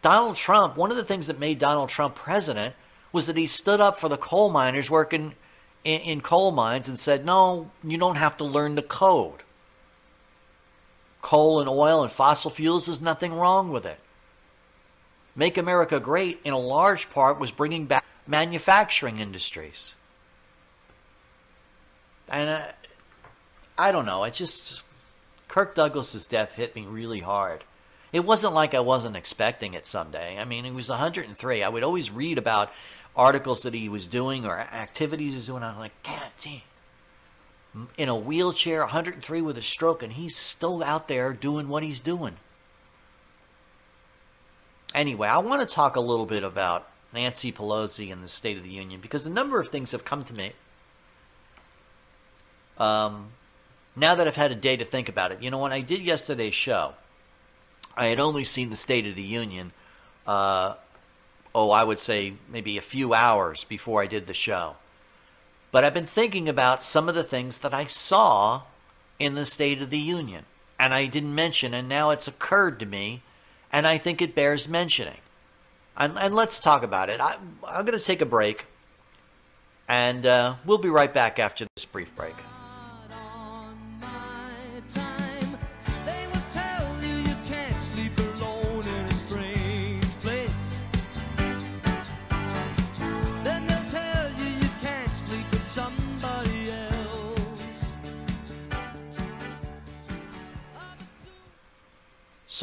Donald 0.01 0.35
Trump, 0.35 0.75
one 0.75 0.89
of 0.89 0.97
the 0.97 1.03
things 1.03 1.27
that 1.27 1.39
made 1.39 1.59
Donald 1.59 1.89
Trump 1.89 2.15
president 2.15 2.75
was 3.11 3.27
that 3.27 3.37
he 3.37 3.47
stood 3.47 3.79
up 3.79 3.99
for 3.99 4.09
the 4.09 4.17
coal 4.17 4.49
miners 4.49 4.89
working 4.89 5.35
in, 5.83 6.01
in 6.01 6.21
coal 6.21 6.51
mines 6.51 6.87
and 6.87 6.97
said, 6.99 7.23
"No, 7.23 7.69
you 7.83 7.97
don't 7.97 8.15
have 8.15 8.35
to 8.37 8.43
learn 8.43 8.75
the 8.75 8.81
code." 8.81 9.43
Coal 11.23 11.61
and 11.61 11.69
oil 11.69 12.03
and 12.03 12.11
fossil 12.11 12.51
fuels, 12.51 12.85
there's 12.85 13.01
nothing 13.01 13.33
wrong 13.33 13.71
with 13.71 13.85
it. 13.87 13.97
Make 15.35 15.57
America 15.57 15.99
Great, 15.99 16.39
in 16.43 16.53
a 16.53 16.59
large 16.59 17.09
part, 17.09 17.39
was 17.39 17.49
bringing 17.49 17.85
back 17.85 18.05
manufacturing 18.27 19.17
industries. 19.17 19.95
And 22.29 22.49
uh, 22.49 22.61
I 23.75 23.91
don't 23.91 24.05
know, 24.05 24.23
it 24.25 24.35
just. 24.35 24.83
Kirk 25.47 25.75
Douglas's 25.75 26.25
death 26.25 26.53
hit 26.53 26.75
me 26.75 26.85
really 26.85 27.19
hard. 27.19 27.63
It 28.11 28.25
wasn't 28.25 28.55
like 28.55 28.73
I 28.73 28.79
wasn't 28.79 29.15
expecting 29.15 29.75
it 29.75 29.85
someday. 29.85 30.37
I 30.39 30.45
mean, 30.45 30.65
he 30.65 30.71
was 30.71 30.89
103. 30.89 31.61
I 31.63 31.69
would 31.69 31.83
always 31.83 32.09
read 32.09 32.39
about 32.39 32.71
articles 33.15 33.61
that 33.61 33.73
he 33.75 33.87
was 33.87 34.07
doing 34.07 34.45
or 34.47 34.57
activities 34.57 35.29
he 35.29 35.35
was 35.35 35.45
doing. 35.45 35.61
I 35.61 35.69
was 35.69 35.77
like, 35.77 36.03
God 36.03 36.23
damn 36.43 36.61
in 37.97 38.09
a 38.09 38.15
wheelchair, 38.15 38.79
103 38.81 39.41
with 39.41 39.57
a 39.57 39.61
stroke, 39.61 40.03
and 40.03 40.13
he's 40.13 40.35
still 40.35 40.83
out 40.83 41.07
there 41.07 41.33
doing 41.33 41.67
what 41.67 41.83
he's 41.83 41.99
doing. 41.99 42.37
Anyway, 44.93 45.27
I 45.27 45.39
want 45.39 45.67
to 45.67 45.73
talk 45.73 45.95
a 45.95 46.01
little 46.01 46.27
bit 46.27 46.43
about 46.43 46.87
Nancy 47.13 47.51
Pelosi 47.51 48.11
and 48.11 48.23
the 48.23 48.27
State 48.27 48.57
of 48.57 48.63
the 48.63 48.69
Union 48.69 49.01
because 49.01 49.25
a 49.25 49.29
number 49.29 49.59
of 49.59 49.69
things 49.69 49.91
have 49.91 50.05
come 50.05 50.23
to 50.25 50.33
me. 50.33 50.53
Um, 52.77 53.29
now 53.95 54.15
that 54.15 54.27
I've 54.27 54.35
had 54.35 54.51
a 54.51 54.55
day 54.55 54.77
to 54.77 54.85
think 54.85 55.09
about 55.09 55.31
it, 55.31 55.41
you 55.41 55.49
know, 55.49 55.59
when 55.59 55.73
I 55.73 55.81
did 55.81 56.01
yesterday's 56.01 56.55
show, 56.55 56.93
I 57.95 58.07
had 58.07 58.19
only 58.19 58.43
seen 58.43 58.69
the 58.69 58.75
State 58.75 59.07
of 59.07 59.15
the 59.15 59.23
Union, 59.23 59.71
uh, 60.25 60.75
oh, 61.53 61.71
I 61.71 61.83
would 61.83 61.99
say 61.99 62.33
maybe 62.49 62.77
a 62.77 62.81
few 62.81 63.13
hours 63.13 63.63
before 63.63 64.01
I 64.01 64.07
did 64.07 64.27
the 64.27 64.33
show. 64.33 64.75
But 65.73 65.83
I've 65.83 65.93
been 65.95 66.05
thinking 66.05 66.47
about 66.47 66.83
some 66.83 67.09
of 67.09 67.15
the 67.15 67.23
things 67.23 67.57
that 67.57 67.73
I 67.73 67.87
saw 67.87 68.61
in 69.17 69.33
the 69.33 69.43
State 69.43 69.81
of 69.81 69.89
the 69.89 69.97
Union, 69.97 70.45
and 70.79 70.93
I 70.93 71.07
didn't 71.07 71.33
mention, 71.33 71.73
and 71.73 71.89
now 71.89 72.11
it's 72.11 72.27
occurred 72.27 72.79
to 72.79 72.85
me, 72.85 73.23
and 73.71 73.87
I 73.87 73.97
think 73.97 74.21
it 74.21 74.35
bears 74.35 74.67
mentioning. 74.67 75.17
And, 75.97 76.15
and 76.19 76.35
let's 76.35 76.59
talk 76.59 76.83
about 76.83 77.09
it. 77.09 77.19
I, 77.19 77.37
am 77.67 77.85
going 77.85 77.97
to 77.97 78.05
take 78.05 78.21
a 78.21 78.25
break, 78.25 78.65
and 79.89 80.27
uh, 80.27 80.57
we'll 80.63 80.77
be 80.77 80.89
right 80.89 81.11
back 81.11 81.39
after 81.39 81.65
this 81.75 81.85
brief 81.85 82.15
break. 82.15 82.35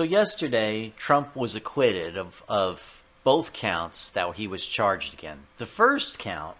So 0.00 0.04
yesterday, 0.04 0.94
Trump 0.96 1.36
was 1.36 1.54
acquitted 1.54 2.16
of, 2.16 2.42
of 2.48 3.02
both 3.22 3.52
counts 3.52 4.08
that 4.08 4.34
he 4.36 4.46
was 4.46 4.64
charged 4.64 5.12
again. 5.12 5.40
The 5.58 5.66
first 5.66 6.18
count 6.18 6.56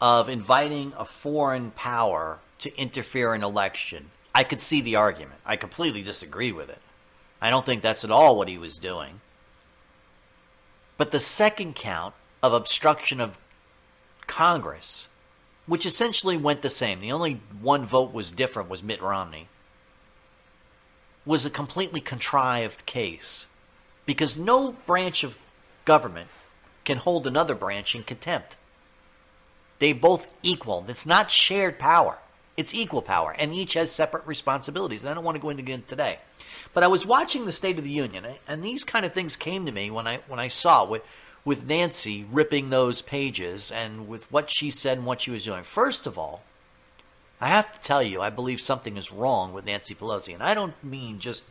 of 0.00 0.30
inviting 0.30 0.94
a 0.96 1.04
foreign 1.04 1.72
power 1.72 2.38
to 2.60 2.74
interfere 2.78 3.34
in 3.34 3.42
election, 3.42 4.12
I 4.34 4.44
could 4.44 4.62
see 4.62 4.80
the 4.80 4.96
argument. 4.96 5.40
I 5.44 5.56
completely 5.56 6.00
disagree 6.00 6.50
with 6.50 6.70
it. 6.70 6.80
I 7.38 7.50
don't 7.50 7.66
think 7.66 7.82
that's 7.82 8.02
at 8.02 8.10
all 8.10 8.38
what 8.38 8.48
he 8.48 8.56
was 8.56 8.78
doing. 8.78 9.20
But 10.96 11.10
the 11.10 11.20
second 11.20 11.74
count 11.74 12.14
of 12.42 12.54
obstruction 12.54 13.20
of 13.20 13.36
Congress, 14.26 15.08
which 15.66 15.84
essentially 15.84 16.38
went 16.38 16.62
the 16.62 16.70
same, 16.70 17.00
the 17.00 17.12
only 17.12 17.42
one 17.60 17.84
vote 17.84 18.14
was 18.14 18.32
different 18.32 18.70
was 18.70 18.82
Mitt 18.82 19.02
Romney 19.02 19.48
was 21.28 21.44
a 21.44 21.50
completely 21.50 22.00
contrived 22.00 22.86
case 22.86 23.44
because 24.06 24.38
no 24.38 24.72
branch 24.86 25.22
of 25.22 25.36
government 25.84 26.30
can 26.86 26.96
hold 26.96 27.26
another 27.26 27.54
branch 27.54 27.94
in 27.94 28.02
contempt. 28.02 28.56
They 29.78 29.92
both 29.92 30.26
equal. 30.42 30.86
It's 30.88 31.04
not 31.04 31.30
shared 31.30 31.78
power. 31.78 32.16
It's 32.56 32.72
equal 32.72 33.02
power, 33.02 33.36
and 33.38 33.52
each 33.52 33.74
has 33.74 33.92
separate 33.92 34.26
responsibilities. 34.26 35.02
And 35.04 35.10
I 35.10 35.14
don't 35.14 35.22
want 35.22 35.36
to 35.36 35.42
go 35.42 35.50
into 35.50 35.70
it 35.70 35.86
today, 35.86 36.18
but 36.72 36.82
I 36.82 36.86
was 36.88 37.04
watching 37.04 37.44
the 37.44 37.52
State 37.52 37.76
of 37.76 37.84
the 37.84 37.90
Union, 37.90 38.24
and 38.48 38.64
these 38.64 38.82
kind 38.82 39.04
of 39.04 39.12
things 39.12 39.36
came 39.36 39.66
to 39.66 39.70
me 39.70 39.90
when 39.90 40.06
I 40.06 40.20
when 40.28 40.40
I 40.40 40.48
saw 40.48 40.86
with 40.86 41.02
with 41.44 41.66
Nancy 41.66 42.24
ripping 42.32 42.70
those 42.70 43.02
pages 43.02 43.70
and 43.70 44.08
with 44.08 44.24
what 44.32 44.50
she 44.50 44.70
said 44.70 44.96
and 44.96 45.06
what 45.06 45.20
she 45.20 45.30
was 45.30 45.44
doing. 45.44 45.62
First 45.62 46.06
of 46.06 46.18
all, 46.18 46.42
I 47.40 47.48
have 47.48 47.72
to 47.72 47.86
tell 47.86 48.02
you, 48.02 48.20
I 48.20 48.30
believe 48.30 48.60
something 48.60 48.96
is 48.96 49.12
wrong 49.12 49.52
with 49.52 49.64
Nancy 49.64 49.94
Pelosi. 49.94 50.34
And 50.34 50.42
I 50.42 50.54
don't 50.54 50.74
mean 50.82 51.20
just 51.20 51.44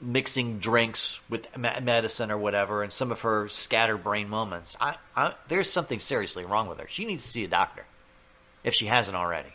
mixing 0.00 0.58
drinks 0.58 1.20
with 1.28 1.46
medicine 1.56 2.30
or 2.30 2.38
whatever 2.38 2.82
and 2.82 2.92
some 2.92 3.12
of 3.12 3.20
her 3.20 3.48
scatterbrain 3.48 4.28
moments. 4.28 4.76
I, 4.80 4.96
I, 5.16 5.34
there's 5.48 5.70
something 5.70 6.00
seriously 6.00 6.44
wrong 6.44 6.68
with 6.68 6.78
her. 6.78 6.86
She 6.88 7.04
needs 7.04 7.24
to 7.24 7.30
see 7.30 7.44
a 7.44 7.48
doctor 7.48 7.84
if 8.64 8.74
she 8.74 8.86
hasn't 8.86 9.16
already. 9.16 9.50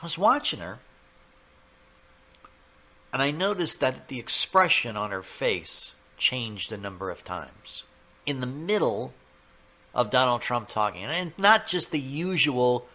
I 0.00 0.02
was 0.02 0.18
watching 0.18 0.60
her 0.60 0.80
and 3.12 3.22
I 3.22 3.30
noticed 3.30 3.80
that 3.80 4.08
the 4.08 4.18
expression 4.18 4.96
on 4.96 5.10
her 5.10 5.22
face 5.22 5.92
changed 6.16 6.72
a 6.72 6.76
number 6.76 7.10
of 7.10 7.24
times. 7.24 7.84
In 8.26 8.40
the 8.40 8.46
middle 8.46 9.12
of 9.94 10.10
Donald 10.10 10.42
Trump 10.42 10.68
talking, 10.68 11.04
and 11.04 11.32
not 11.36 11.66
just 11.66 11.90
the 11.90 12.00
usual 12.00 12.86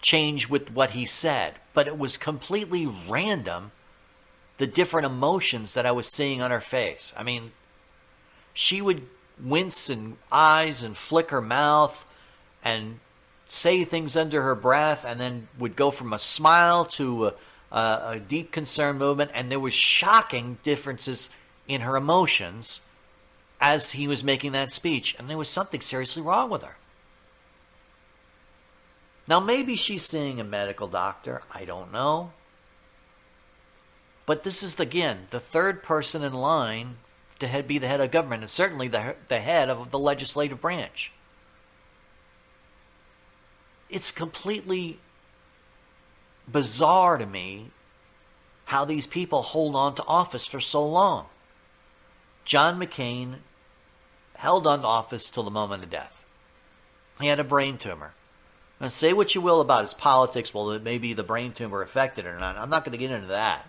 change 0.00 0.48
with 0.48 0.70
what 0.70 0.90
he 0.90 1.06
said, 1.06 1.54
but 1.74 1.86
it 1.86 1.98
was 1.98 2.16
completely 2.16 2.86
random 2.86 3.72
the 4.58 4.66
different 4.66 5.06
emotions 5.06 5.74
that 5.74 5.86
I 5.86 5.92
was 5.92 6.08
seeing 6.08 6.40
on 6.40 6.50
her 6.50 6.60
face. 6.60 7.12
I 7.16 7.22
mean, 7.22 7.52
she 8.54 8.80
would 8.80 9.06
wince 9.42 9.90
and 9.90 10.16
eyes 10.32 10.82
and 10.82 10.96
flick 10.96 11.30
her 11.30 11.42
mouth 11.42 12.04
and 12.64 13.00
say 13.48 13.84
things 13.84 14.16
under 14.16 14.42
her 14.42 14.54
breath 14.54 15.04
and 15.04 15.20
then 15.20 15.48
would 15.58 15.76
go 15.76 15.90
from 15.90 16.12
a 16.12 16.18
smile 16.18 16.84
to 16.84 17.26
a, 17.26 17.34
a, 17.70 18.00
a 18.12 18.20
deep 18.26 18.50
concern 18.50 18.96
movement 18.96 19.30
and 19.34 19.50
there 19.50 19.60
was 19.60 19.74
shocking 19.74 20.58
differences 20.62 21.28
in 21.68 21.82
her 21.82 21.96
emotions 21.96 22.80
as 23.60 23.92
he 23.92 24.06
was 24.06 24.22
making 24.22 24.52
that 24.52 24.72
speech 24.72 25.16
and 25.18 25.28
there 25.28 25.38
was 25.38 25.48
something 25.48 25.80
seriously 25.80 26.22
wrong 26.22 26.50
with 26.50 26.62
her. 26.62 26.76
Now 29.28 29.40
maybe 29.40 29.76
she's 29.76 30.04
seeing 30.04 30.40
a 30.40 30.44
medical 30.44 30.88
doctor. 30.88 31.42
I 31.52 31.64
don't 31.64 31.92
know. 31.92 32.32
But 34.24 34.44
this 34.44 34.62
is 34.62 34.78
again 34.78 35.28
the 35.30 35.40
third 35.40 35.82
person 35.82 36.22
in 36.22 36.32
line 36.32 36.96
to 37.38 37.46
head, 37.46 37.68
be 37.68 37.78
the 37.78 37.88
head 37.88 38.00
of 38.00 38.10
government 38.10 38.42
and 38.42 38.50
certainly 38.50 38.88
the, 38.88 39.16
the 39.28 39.40
head 39.40 39.68
of 39.68 39.90
the 39.90 39.98
legislative 39.98 40.60
branch. 40.60 41.12
It's 43.88 44.10
completely 44.10 44.98
bizarre 46.48 47.18
to 47.18 47.26
me 47.26 47.70
how 48.66 48.84
these 48.84 49.06
people 49.06 49.42
hold 49.42 49.76
on 49.76 49.94
to 49.94 50.04
office 50.06 50.46
for 50.46 50.60
so 50.60 50.86
long. 50.86 51.26
John 52.44 52.80
McCain 52.80 53.36
held 54.38 54.66
on 54.66 54.80
to 54.80 54.86
office 54.86 55.30
till 55.30 55.42
the 55.42 55.50
moment 55.50 55.82
of 55.82 55.90
death. 55.90 56.24
He 57.20 57.28
had 57.28 57.40
a 57.40 57.44
brain 57.44 57.78
tumor. 57.78 58.12
And 58.78 58.92
say 58.92 59.12
what 59.12 59.34
you 59.34 59.40
will 59.40 59.60
about 59.62 59.82
his 59.82 59.94
politics, 59.94 60.52
well, 60.52 60.78
maybe 60.78 61.14
the 61.14 61.22
brain 61.22 61.52
tumor 61.52 61.80
affected 61.80 62.26
it 62.26 62.28
or 62.28 62.38
not. 62.38 62.58
I'm 62.58 62.68
not 62.68 62.84
going 62.84 62.92
to 62.92 62.98
get 62.98 63.10
into 63.10 63.28
that. 63.28 63.66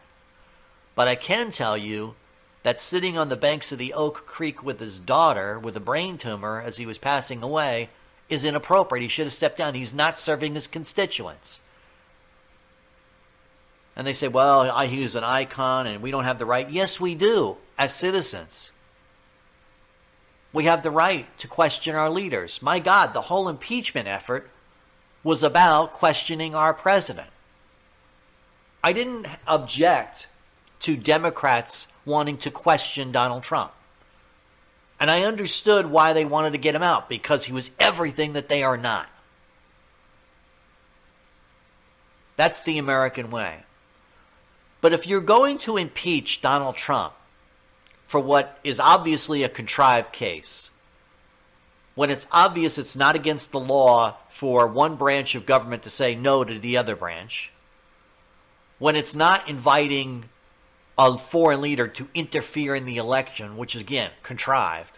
But 0.95 1.07
I 1.07 1.15
can 1.15 1.51
tell 1.51 1.77
you 1.77 2.15
that 2.63 2.81
sitting 2.81 3.17
on 3.17 3.29
the 3.29 3.37
banks 3.37 3.71
of 3.71 3.77
the 3.77 3.93
Oak 3.93 4.25
Creek 4.25 4.61
with 4.61 4.79
his 4.79 4.99
daughter 4.99 5.57
with 5.57 5.77
a 5.77 5.79
brain 5.79 6.17
tumor 6.17 6.61
as 6.61 6.77
he 6.77 6.85
was 6.85 6.97
passing 6.97 7.41
away 7.41 7.89
is 8.27 8.43
inappropriate. 8.43 9.03
He 9.03 9.07
should 9.07 9.27
have 9.27 9.33
stepped 9.33 9.57
down. 9.57 9.75
He's 9.75 9.93
not 9.93 10.17
serving 10.17 10.55
his 10.55 10.67
constituents. 10.67 11.61
And 13.95 14.05
they 14.05 14.13
say, 14.13 14.27
well, 14.27 14.85
he's 14.87 15.15
an 15.15 15.23
icon 15.23 15.87
and 15.87 16.01
we 16.01 16.11
don't 16.11 16.25
have 16.25 16.39
the 16.39 16.45
right. 16.45 16.69
Yes, 16.69 16.99
we 16.99 17.15
do, 17.15 17.55
as 17.77 17.95
citizens. 17.95 18.71
We 20.53 20.65
have 20.65 20.83
the 20.83 20.91
right 20.91 21.27
to 21.39 21.47
question 21.47 21.95
our 21.95 22.09
leaders. 22.09 22.61
My 22.61 22.79
God, 22.79 23.13
the 23.13 23.21
whole 23.21 23.47
impeachment 23.49 24.07
effort 24.07 24.49
was 25.23 25.43
about 25.43 25.93
questioning 25.93 26.55
our 26.55 26.73
president. 26.73 27.29
I 28.83 28.93
didn't 28.93 29.27
object 29.45 30.27
to 30.81 30.95
Democrats 30.95 31.87
wanting 32.05 32.37
to 32.37 32.51
question 32.51 33.11
Donald 33.11 33.43
Trump. 33.43 33.71
And 34.99 35.11
I 35.11 35.23
understood 35.23 35.87
why 35.87 36.13
they 36.13 36.25
wanted 36.25 36.51
to 36.53 36.57
get 36.57 36.75
him 36.75 36.83
out 36.83 37.09
because 37.09 37.45
he 37.45 37.53
was 37.53 37.71
everything 37.79 38.33
that 38.33 38.49
they 38.49 38.63
are 38.63 38.77
not. 38.77 39.07
That's 42.35 42.61
the 42.61 42.77
American 42.77 43.29
way. 43.29 43.63
But 44.79 44.93
if 44.93 45.05
you're 45.05 45.21
going 45.21 45.57
to 45.59 45.77
impeach 45.77 46.41
Donald 46.41 46.77
Trump 46.77 47.13
for 48.07 48.19
what 48.19 48.57
is 48.63 48.79
obviously 48.79 49.43
a 49.43 49.49
contrived 49.49 50.11
case, 50.11 50.69
when 51.93 52.09
it's 52.09 52.27
obvious 52.31 52.77
it's 52.77 52.95
not 52.95 53.15
against 53.15 53.51
the 53.51 53.59
law 53.59 54.15
for 54.29 54.67
one 54.67 54.95
branch 54.95 55.35
of 55.35 55.45
government 55.45 55.83
to 55.83 55.89
say 55.89 56.15
no 56.15 56.43
to 56.43 56.57
the 56.57 56.77
other 56.77 56.95
branch, 56.95 57.51
when 58.79 58.95
it's 58.95 59.15
not 59.15 59.47
inviting 59.49 60.25
a 60.97 61.17
foreign 61.17 61.61
leader 61.61 61.87
to 61.87 62.07
interfere 62.13 62.75
in 62.75 62.85
the 62.85 62.97
election, 62.97 63.57
which 63.57 63.75
is 63.75 63.81
again 63.81 64.11
contrived, 64.23 64.97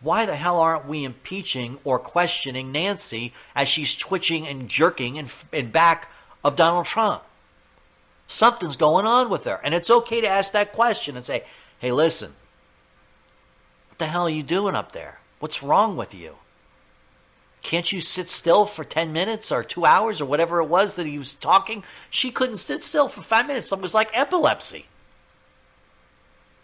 why 0.00 0.24
the 0.24 0.36
hell 0.36 0.58
aren't 0.58 0.86
we 0.86 1.04
impeaching 1.04 1.78
or 1.84 1.98
questioning 1.98 2.72
Nancy 2.72 3.34
as 3.54 3.68
she's 3.68 3.96
twitching 3.96 4.46
and 4.46 4.68
jerking 4.68 5.16
in, 5.16 5.28
in 5.52 5.70
back 5.70 6.10
of 6.42 6.56
Donald 6.56 6.86
Trump? 6.86 7.22
Something's 8.26 8.76
going 8.76 9.06
on 9.06 9.28
with 9.28 9.44
her. 9.44 9.60
And 9.62 9.74
it's 9.74 9.90
okay 9.90 10.20
to 10.20 10.28
ask 10.28 10.52
that 10.52 10.72
question 10.72 11.16
and 11.16 11.24
say, 11.24 11.44
hey, 11.80 11.90
listen, 11.90 12.34
what 13.88 13.98
the 13.98 14.06
hell 14.06 14.26
are 14.26 14.30
you 14.30 14.44
doing 14.44 14.76
up 14.76 14.92
there? 14.92 15.18
What's 15.40 15.62
wrong 15.62 15.96
with 15.96 16.14
you? 16.14 16.36
Can't 17.62 17.90
you 17.92 18.00
sit 18.00 18.30
still 18.30 18.64
for 18.64 18.84
10 18.84 19.12
minutes 19.12 19.52
or 19.52 19.62
two 19.64 19.84
hours 19.84 20.20
or 20.20 20.24
whatever 20.24 20.60
it 20.60 20.66
was 20.66 20.94
that 20.94 21.06
he 21.06 21.18
was 21.18 21.34
talking? 21.34 21.82
She 22.08 22.30
couldn't 22.30 22.56
sit 22.56 22.82
still 22.82 23.08
for 23.08 23.22
five 23.22 23.46
minutes. 23.46 23.70
It 23.70 23.80
was 23.80 23.94
like 23.94 24.10
epilepsy. 24.12 24.86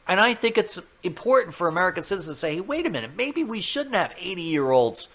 And 0.09 0.21
I 0.21 0.35
think 0.35 0.57
it's 0.57 0.79
important 1.03 1.55
for 1.55 1.69
American 1.69 2.03
citizens 2.03 2.37
to 2.37 2.41
say, 2.41 2.55
hey, 2.55 2.61
wait 2.61 2.87
a 2.87 2.91
minute, 2.91 3.11
maybe 3.17 3.43
we 3.43 3.61
shouldn't 3.61 3.95
have 3.95 4.13
80 4.19 4.43
year 4.43 4.71
olds 4.71 5.09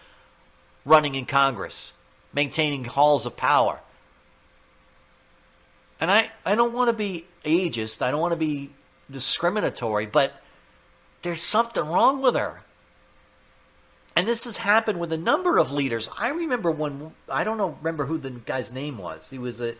running 0.84 1.16
in 1.16 1.26
Congress, 1.26 1.94
maintaining 2.34 2.86
halls 2.86 3.26
of 3.26 3.38
power. 3.38 3.80
And 6.00 6.12
I, 6.12 6.32
I 6.46 6.56
don't 6.56 6.74
want 6.74 6.90
to 6.90 6.96
be 6.96 7.26
ageist, 7.46 8.02
I 8.02 8.12
don't 8.12 8.20
want 8.20 8.34
to 8.34 8.38
be 8.38 8.72
discriminatory, 9.12 10.06
but 10.06 10.34
there's 11.22 11.42
something 11.42 11.84
wrong 11.84 12.22
with 12.22 12.36
her. 12.36 12.62
And 14.16 14.28
this 14.28 14.44
has 14.46 14.58
happened 14.58 15.00
with 15.00 15.14
a 15.14 15.18
number 15.18 15.58
of 15.58 15.72
leaders. 15.72 16.10
I 16.18 16.30
remember 16.30 16.70
when, 16.70 17.12
I 17.30 17.44
don't 17.44 17.58
know, 17.58 17.78
remember 17.82 18.06
who 18.06 18.18
the 18.18 18.32
guy's 18.32 18.72
name 18.72 18.98
was. 18.98 19.28
He 19.30 19.38
was 19.38 19.62
a, 19.62 19.76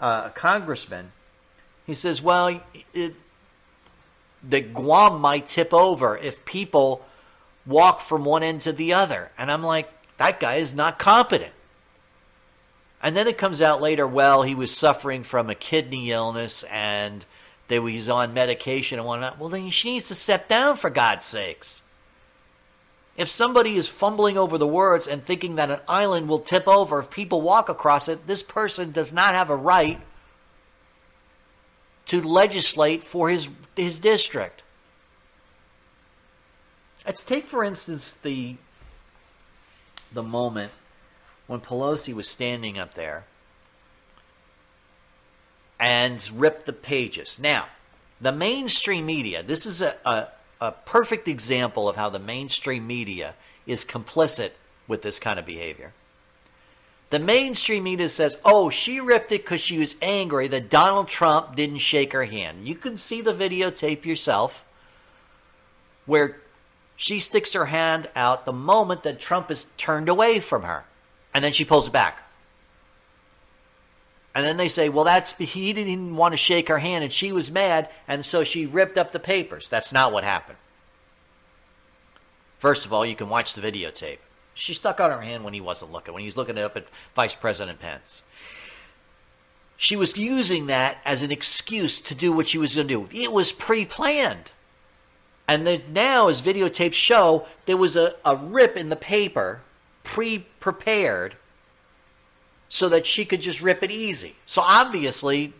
uh, 0.00 0.24
a 0.26 0.30
congressman. 0.34 1.12
He 1.86 1.94
says, 1.94 2.20
well, 2.20 2.60
it, 2.92 3.14
the 4.42 4.60
Guam 4.60 5.20
might 5.20 5.46
tip 5.46 5.72
over 5.72 6.16
if 6.16 6.44
people 6.44 7.04
walk 7.66 8.00
from 8.00 8.24
one 8.24 8.42
end 8.42 8.62
to 8.62 8.72
the 8.72 8.92
other. 8.94 9.30
And 9.38 9.52
I'm 9.52 9.62
like, 9.62 9.88
that 10.16 10.40
guy 10.40 10.56
is 10.56 10.74
not 10.74 10.98
competent. 10.98 11.52
And 13.02 13.16
then 13.16 13.26
it 13.28 13.38
comes 13.38 13.62
out 13.62 13.80
later, 13.80 14.06
well, 14.06 14.42
he 14.42 14.54
was 14.54 14.76
suffering 14.76 15.24
from 15.24 15.48
a 15.48 15.54
kidney 15.54 16.10
illness 16.10 16.64
and 16.64 17.24
that 17.70 17.86
he's 17.86 18.08
on 18.08 18.34
medication 18.34 18.98
and 18.98 19.06
whatnot. 19.06 19.38
Well, 19.38 19.48
then 19.48 19.70
she 19.70 19.92
needs 19.92 20.08
to 20.08 20.14
step 20.16 20.48
down 20.48 20.76
for 20.76 20.90
God's 20.90 21.24
sakes. 21.24 21.82
If 23.16 23.28
somebody 23.28 23.76
is 23.76 23.86
fumbling 23.86 24.36
over 24.36 24.58
the 24.58 24.66
words 24.66 25.06
and 25.06 25.24
thinking 25.24 25.54
that 25.54 25.70
an 25.70 25.80
island 25.86 26.28
will 26.28 26.40
tip 26.40 26.66
over 26.66 26.98
if 26.98 27.10
people 27.10 27.40
walk 27.42 27.68
across 27.68 28.08
it, 28.08 28.26
this 28.26 28.42
person 28.42 28.90
does 28.90 29.12
not 29.12 29.34
have 29.34 29.50
a 29.50 29.56
right 29.56 30.00
to 32.06 32.20
legislate 32.20 33.04
for 33.04 33.28
his, 33.28 33.48
his 33.76 34.00
district. 34.00 34.62
Let's 37.06 37.22
take, 37.22 37.46
for 37.46 37.62
instance, 37.62 38.14
the, 38.22 38.56
the 40.12 40.24
moment 40.24 40.72
when 41.46 41.60
Pelosi 41.60 42.12
was 42.14 42.28
standing 42.28 42.78
up 42.78 42.94
there 42.94 43.26
and 45.80 46.30
ripped 46.34 46.66
the 46.66 46.72
pages. 46.72 47.38
Now, 47.40 47.66
the 48.20 48.32
mainstream 48.32 49.06
media, 49.06 49.42
this 49.42 49.64
is 49.64 49.80
a, 49.80 49.96
a, 50.04 50.28
a 50.60 50.72
perfect 50.72 51.26
example 51.26 51.88
of 51.88 51.96
how 51.96 52.10
the 52.10 52.18
mainstream 52.18 52.86
media 52.86 53.34
is 53.66 53.84
complicit 53.84 54.50
with 54.86 55.00
this 55.02 55.18
kind 55.18 55.38
of 55.38 55.46
behavior. 55.46 55.92
The 57.08 57.18
mainstream 57.18 57.84
media 57.84 58.08
says, 58.08 58.36
oh, 58.44 58.70
she 58.70 59.00
ripped 59.00 59.32
it 59.32 59.42
because 59.42 59.60
she 59.60 59.78
was 59.78 59.96
angry 60.00 60.46
that 60.48 60.70
Donald 60.70 61.08
Trump 61.08 61.56
didn't 61.56 61.78
shake 61.78 62.12
her 62.12 62.24
hand. 62.24 62.68
You 62.68 62.76
can 62.76 62.98
see 62.98 63.20
the 63.20 63.34
videotape 63.34 64.04
yourself 64.04 64.64
where 66.06 66.36
she 66.94 67.18
sticks 67.18 67.54
her 67.54 67.66
hand 67.66 68.08
out 68.14 68.44
the 68.44 68.52
moment 68.52 69.02
that 69.04 69.18
Trump 69.18 69.50
is 69.50 69.66
turned 69.76 70.08
away 70.08 70.38
from 70.38 70.62
her 70.62 70.84
and 71.32 71.42
then 71.42 71.52
she 71.52 71.64
pulls 71.64 71.88
it 71.88 71.92
back. 71.92 72.29
And 74.34 74.46
then 74.46 74.56
they 74.56 74.68
say, 74.68 74.88
well, 74.88 75.04
that's 75.04 75.32
he 75.32 75.72
didn't 75.72 76.14
want 76.14 76.32
to 76.32 76.36
shake 76.36 76.68
her 76.68 76.78
hand, 76.78 77.02
and 77.02 77.12
she 77.12 77.32
was 77.32 77.50
mad, 77.50 77.88
and 78.06 78.24
so 78.24 78.44
she 78.44 78.66
ripped 78.66 78.96
up 78.96 79.12
the 79.12 79.18
papers. 79.18 79.68
That's 79.68 79.92
not 79.92 80.12
what 80.12 80.22
happened. 80.22 80.58
First 82.60 82.84
of 82.84 82.92
all, 82.92 83.04
you 83.04 83.16
can 83.16 83.28
watch 83.28 83.54
the 83.54 83.62
videotape. 83.62 84.18
She 84.54 84.74
stuck 84.74 85.00
out 85.00 85.10
her 85.10 85.22
hand 85.22 85.42
when 85.42 85.54
he 85.54 85.60
wasn't 85.60 85.92
looking, 85.92 86.14
when 86.14 86.20
he 86.20 86.26
was 86.26 86.36
looking 86.36 86.58
up 86.58 86.76
at 86.76 86.86
Vice 87.14 87.34
President 87.34 87.80
Pence. 87.80 88.22
She 89.76 89.96
was 89.96 90.16
using 90.16 90.66
that 90.66 90.98
as 91.06 91.22
an 91.22 91.32
excuse 91.32 91.98
to 92.00 92.14
do 92.14 92.32
what 92.32 92.50
she 92.50 92.58
was 92.58 92.74
going 92.74 92.86
to 92.86 92.94
do. 92.94 93.08
It 93.12 93.32
was 93.32 93.50
pre 93.50 93.86
planned. 93.86 94.50
And 95.48 95.66
then 95.66 95.82
now, 95.88 96.28
as 96.28 96.42
videotapes 96.42 96.92
show, 96.92 97.46
there 97.64 97.78
was 97.78 97.96
a, 97.96 98.14
a 98.24 98.36
rip 98.36 98.76
in 98.76 98.90
the 98.90 98.96
paper, 98.96 99.62
pre 100.04 100.40
prepared, 100.60 101.36
so 102.70 102.88
that 102.88 103.04
she 103.04 103.26
could 103.26 103.42
just 103.42 103.60
rip 103.60 103.82
it 103.82 103.90
easy. 103.90 104.36
So 104.46 104.62
obviously, 104.62 105.52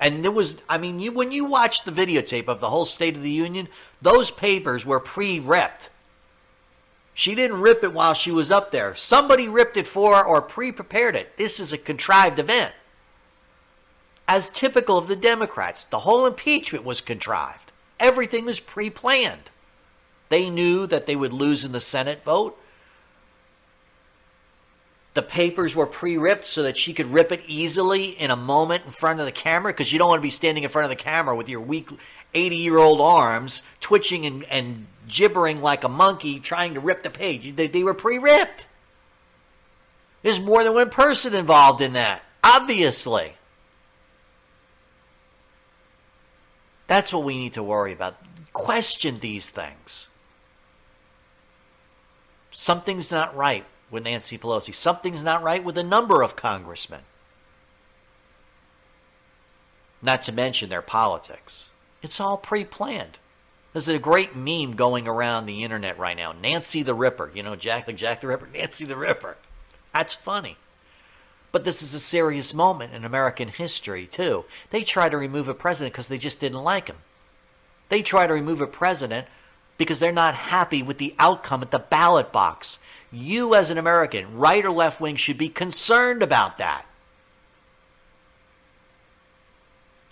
and 0.00 0.24
there 0.24 0.32
was, 0.32 0.56
I 0.68 0.78
mean, 0.78 0.98
you, 0.98 1.12
when 1.12 1.30
you 1.30 1.44
watch 1.44 1.84
the 1.84 1.92
videotape 1.92 2.48
of 2.48 2.60
the 2.60 2.70
whole 2.70 2.86
State 2.86 3.14
of 3.14 3.22
the 3.22 3.30
Union, 3.30 3.68
those 4.02 4.32
papers 4.32 4.84
were 4.84 4.98
pre 4.98 5.38
ripped. 5.38 5.90
She 7.12 7.36
didn't 7.36 7.60
rip 7.60 7.84
it 7.84 7.92
while 7.92 8.14
she 8.14 8.32
was 8.32 8.50
up 8.50 8.72
there. 8.72 8.96
Somebody 8.96 9.46
ripped 9.46 9.76
it 9.76 9.86
for 9.86 10.16
her 10.16 10.24
or 10.24 10.42
pre 10.42 10.72
prepared 10.72 11.14
it. 11.14 11.36
This 11.36 11.60
is 11.60 11.72
a 11.72 11.78
contrived 11.78 12.40
event. 12.40 12.74
As 14.26 14.50
typical 14.50 14.96
of 14.96 15.06
the 15.06 15.16
Democrats, 15.16 15.84
the 15.84 16.00
whole 16.00 16.26
impeachment 16.26 16.84
was 16.84 17.02
contrived. 17.02 17.70
Everything 18.00 18.46
was 18.46 18.58
pre 18.58 18.88
planned. 18.88 19.50
They 20.30 20.48
knew 20.48 20.86
that 20.86 21.04
they 21.04 21.14
would 21.14 21.34
lose 21.34 21.64
in 21.64 21.72
the 21.72 21.80
Senate 21.80 22.24
vote. 22.24 22.58
The 25.14 25.22
papers 25.22 25.76
were 25.76 25.86
pre 25.86 26.18
ripped 26.18 26.44
so 26.44 26.64
that 26.64 26.76
she 26.76 26.92
could 26.92 27.12
rip 27.12 27.30
it 27.30 27.42
easily 27.46 28.06
in 28.06 28.32
a 28.32 28.36
moment 28.36 28.84
in 28.84 28.90
front 28.90 29.20
of 29.20 29.26
the 29.26 29.32
camera 29.32 29.72
because 29.72 29.92
you 29.92 29.98
don't 29.98 30.08
want 30.08 30.18
to 30.18 30.22
be 30.22 30.30
standing 30.30 30.64
in 30.64 30.70
front 30.70 30.84
of 30.84 30.90
the 30.90 31.02
camera 31.02 31.36
with 31.36 31.48
your 31.48 31.60
weak 31.60 31.88
80 32.34 32.56
year 32.56 32.78
old 32.78 33.00
arms 33.00 33.62
twitching 33.80 34.26
and, 34.26 34.44
and 34.44 34.86
gibbering 35.06 35.62
like 35.62 35.84
a 35.84 35.88
monkey 35.88 36.40
trying 36.40 36.74
to 36.74 36.80
rip 36.80 37.04
the 37.04 37.10
page. 37.10 37.54
They, 37.54 37.68
they 37.68 37.84
were 37.84 37.94
pre 37.94 38.18
ripped. 38.18 38.66
There's 40.22 40.40
more 40.40 40.64
than 40.64 40.74
one 40.74 40.90
person 40.90 41.32
involved 41.32 41.80
in 41.80 41.92
that, 41.92 42.22
obviously. 42.42 43.34
That's 46.88 47.12
what 47.12 47.22
we 47.22 47.38
need 47.38 47.54
to 47.54 47.62
worry 47.62 47.92
about. 47.92 48.16
Question 48.52 49.18
these 49.20 49.48
things. 49.48 50.08
Something's 52.50 53.10
not 53.10 53.36
right 53.36 53.64
with 53.94 54.04
Nancy 54.04 54.36
Pelosi. 54.36 54.74
Something's 54.74 55.22
not 55.22 55.42
right 55.42 55.64
with 55.64 55.78
a 55.78 55.82
number 55.82 56.22
of 56.22 56.36
congressmen. 56.36 57.00
Not 60.02 60.22
to 60.24 60.32
mention 60.32 60.68
their 60.68 60.82
politics. 60.82 61.68
It's 62.02 62.20
all 62.20 62.36
pre 62.36 62.64
planned. 62.64 63.16
There's 63.72 63.88
a 63.88 63.98
great 63.98 64.36
meme 64.36 64.76
going 64.76 65.08
around 65.08 65.46
the 65.46 65.64
internet 65.64 65.98
right 65.98 66.16
now. 66.16 66.32
Nancy 66.32 66.82
the 66.82 66.94
Ripper. 66.94 67.30
You 67.34 67.42
know, 67.42 67.56
Jack 67.56 67.86
like 67.86 67.96
Jack 67.96 68.20
the 68.20 68.26
Ripper, 68.26 68.48
Nancy 68.54 68.84
the 68.84 68.96
Ripper. 68.96 69.38
That's 69.94 70.12
funny. 70.12 70.58
But 71.50 71.64
this 71.64 71.80
is 71.80 71.94
a 71.94 72.00
serious 72.00 72.52
moment 72.52 72.92
in 72.92 73.04
American 73.04 73.48
history, 73.48 74.06
too. 74.06 74.44
They 74.70 74.82
try 74.82 75.08
to 75.08 75.16
remove 75.16 75.48
a 75.48 75.54
president 75.54 75.92
because 75.92 76.08
they 76.08 76.18
just 76.18 76.40
didn't 76.40 76.64
like 76.64 76.88
him. 76.88 76.98
They 77.88 78.02
try 78.02 78.26
to 78.26 78.34
remove 78.34 78.60
a 78.60 78.66
president 78.66 79.28
because 79.78 80.00
they're 80.00 80.12
not 80.12 80.34
happy 80.34 80.82
with 80.82 80.98
the 80.98 81.14
outcome 81.18 81.62
at 81.62 81.70
the 81.70 81.78
ballot 81.78 82.32
box. 82.32 82.80
You, 83.14 83.54
as 83.54 83.70
an 83.70 83.78
American, 83.78 84.36
right 84.36 84.64
or 84.64 84.70
left 84.70 85.00
wing, 85.00 85.16
should 85.16 85.38
be 85.38 85.48
concerned 85.48 86.22
about 86.22 86.58
that. 86.58 86.84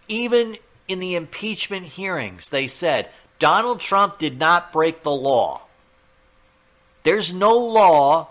Even 0.08 0.56
in 0.88 1.00
the 1.00 1.14
impeachment 1.14 1.86
hearings, 1.86 2.48
they 2.50 2.68
said 2.68 3.08
Donald 3.38 3.80
Trump 3.80 4.18
did 4.18 4.38
not 4.38 4.72
break 4.72 5.02
the 5.02 5.10
law. 5.10 5.62
There's 7.02 7.32
no 7.32 7.56
law 7.56 8.28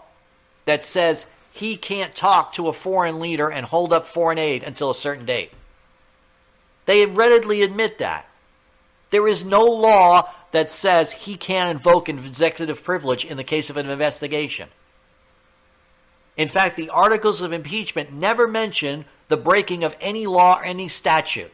that 0.65 0.86
says 0.86 1.25
he 1.51 1.75
can't 1.75 2.15
talk 2.15 2.53
to 2.53 2.69
a 2.69 2.73
foreign 2.73 3.19
leader 3.19 3.49
and 3.49 3.65
hold 3.65 3.91
up 3.91 4.05
foreign 4.05 4.38
aid 4.38 4.63
until 4.63 4.89
a 4.89 4.95
certain 4.95 5.25
date. 5.25 5.51
They 6.86 7.05
readily 7.05 7.62
admit 7.62 7.97
that. 7.97 8.25
There 9.10 9.27
is 9.27 9.43
no 9.43 9.65
law 9.65 10.29
that 10.52 10.70
says 10.70 11.12
he 11.12 11.38
can 11.38 11.70
invoke 11.70 12.10
executive 12.10 12.84
privilege 12.84 13.26
in 13.26 13.38
the 13.38 13.44
case 13.44 13.70
of 13.70 13.78
an 13.78 13.90
investigation. 13.90 14.70
In 16.38 16.50
fact, 16.50 16.78
the 16.78 16.90
articles 16.90 17.42
of 17.42 17.54
impeachment 17.54 18.12
never 18.12 18.48
mention 18.48 19.06
the 19.28 19.38
breaking 19.38 19.84
of 19.84 19.96
any 20.02 20.26
law 20.26 20.60
or 20.60 20.64
any 20.64 20.88
statute. 20.88 21.52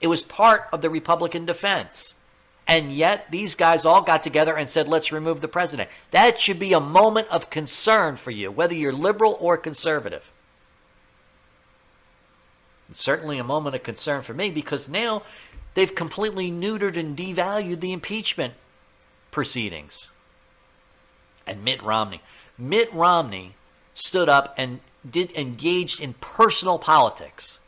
It 0.00 0.06
was 0.06 0.22
part 0.22 0.66
of 0.72 0.82
the 0.82 0.90
Republican 0.90 1.44
defense. 1.44 2.14
And 2.66 2.92
yet, 2.92 3.30
these 3.30 3.54
guys 3.54 3.84
all 3.84 4.02
got 4.02 4.22
together 4.22 4.54
and 4.54 4.68
said, 4.68 4.88
let's 4.88 5.10
remove 5.10 5.40
the 5.40 5.48
president. 5.48 5.88
That 6.10 6.38
should 6.38 6.58
be 6.58 6.74
a 6.74 6.80
moment 6.80 7.28
of 7.28 7.50
concern 7.50 8.16
for 8.16 8.30
you, 8.30 8.50
whether 8.50 8.74
you're 8.74 8.92
liberal 8.92 9.38
or 9.40 9.56
conservative. 9.56 10.24
It's 12.90 13.02
certainly 13.02 13.38
a 13.38 13.44
moment 13.44 13.74
of 13.74 13.82
concern 13.82 14.22
for 14.22 14.34
me 14.34 14.50
because 14.50 14.88
now 14.88 15.22
They've 15.78 15.94
completely 15.94 16.50
neutered 16.50 16.96
and 16.96 17.16
devalued 17.16 17.78
the 17.78 17.92
impeachment 17.92 18.54
proceedings. 19.30 20.08
And 21.46 21.62
Mitt 21.62 21.80
Romney. 21.84 22.20
Mitt 22.58 22.92
Romney 22.92 23.54
stood 23.94 24.28
up 24.28 24.52
and 24.58 24.80
did 25.08 25.30
engaged 25.36 26.00
in 26.00 26.14
personal 26.14 26.80
politics. 26.80 27.60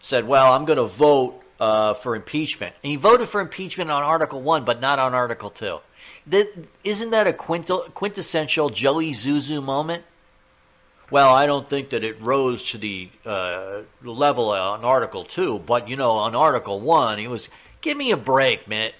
Said, 0.00 0.26
"Well, 0.26 0.54
I'm 0.54 0.64
going 0.64 0.78
to 0.78 0.86
vote 0.86 1.42
uh, 1.60 1.92
for 1.92 2.16
impeachment." 2.16 2.74
And 2.82 2.90
he 2.90 2.96
voted 2.96 3.28
for 3.28 3.42
impeachment 3.42 3.90
on 3.90 4.02
Article 4.02 4.40
One, 4.40 4.64
but 4.64 4.80
not 4.80 4.98
on 4.98 5.12
Article 5.12 5.50
Two. 5.50 5.80
That, 6.26 6.50
isn't 6.84 7.10
that 7.10 7.26
a 7.26 7.34
quintessential 7.34 8.70
Joey 8.70 9.12
Zuzu 9.12 9.62
moment? 9.62 10.04
Well, 11.10 11.34
I 11.34 11.46
don't 11.46 11.70
think 11.70 11.88
that 11.90 12.04
it 12.04 12.20
rose 12.20 12.70
to 12.70 12.78
the 12.78 13.08
uh, 13.24 13.80
level 14.02 14.50
on 14.50 14.84
Article 14.84 15.24
2, 15.24 15.60
but 15.60 15.88
you 15.88 15.96
know, 15.96 16.10
on 16.10 16.34
Article 16.34 16.80
1, 16.80 17.18
he 17.18 17.26
was, 17.26 17.48
give 17.80 17.96
me 17.96 18.10
a 18.10 18.16
break, 18.16 18.68
Mitt. 18.68 18.94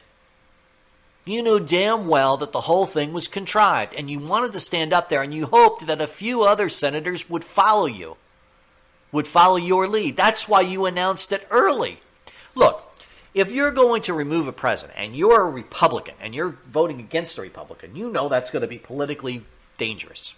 You 1.26 1.42
knew 1.42 1.60
damn 1.60 2.08
well 2.08 2.38
that 2.38 2.52
the 2.52 2.62
whole 2.62 2.86
thing 2.86 3.12
was 3.12 3.28
contrived, 3.28 3.94
and 3.94 4.10
you 4.10 4.20
wanted 4.20 4.54
to 4.54 4.60
stand 4.60 4.94
up 4.94 5.10
there, 5.10 5.20
and 5.20 5.34
you 5.34 5.44
hoped 5.46 5.86
that 5.86 6.00
a 6.00 6.06
few 6.06 6.44
other 6.44 6.70
senators 6.70 7.28
would 7.28 7.44
follow 7.44 7.84
you, 7.84 8.16
would 9.12 9.28
follow 9.28 9.56
your 9.56 9.86
lead. 9.86 10.16
That's 10.16 10.48
why 10.48 10.62
you 10.62 10.86
announced 10.86 11.30
it 11.30 11.46
early. 11.50 12.00
Look, 12.54 12.90
if 13.34 13.50
you're 13.50 13.70
going 13.70 14.00
to 14.02 14.14
remove 14.14 14.48
a 14.48 14.52
president, 14.52 14.98
and 14.98 15.14
you're 15.14 15.42
a 15.42 15.50
Republican, 15.50 16.14
and 16.22 16.34
you're 16.34 16.56
voting 16.72 17.00
against 17.00 17.36
a 17.36 17.42
Republican, 17.42 17.94
you 17.94 18.08
know 18.08 18.30
that's 18.30 18.50
going 18.50 18.62
to 18.62 18.66
be 18.66 18.78
politically 18.78 19.44
dangerous 19.76 20.32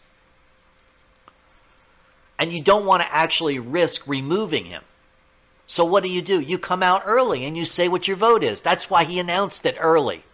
and 2.41 2.55
you 2.55 2.63
don't 2.63 2.87
want 2.87 3.03
to 3.03 3.15
actually 3.15 3.59
risk 3.59 4.09
removing 4.09 4.65
him. 4.65 4.83
So 5.67 5.85
what 5.85 6.03
do 6.03 6.09
you 6.09 6.23
do? 6.23 6.41
You 6.41 6.59
come 6.59 6.83
out 6.83 7.03
early 7.05 7.45
and 7.45 7.55
you 7.55 7.67
say 7.67 7.87
what 7.87 8.09
your 8.09 8.17
vote 8.17 8.43
is. 8.43 8.63
That's 8.63 8.89
why 8.89 9.05
he 9.05 9.19
announced 9.21 9.67
it 9.67 9.77
early. 9.79 10.25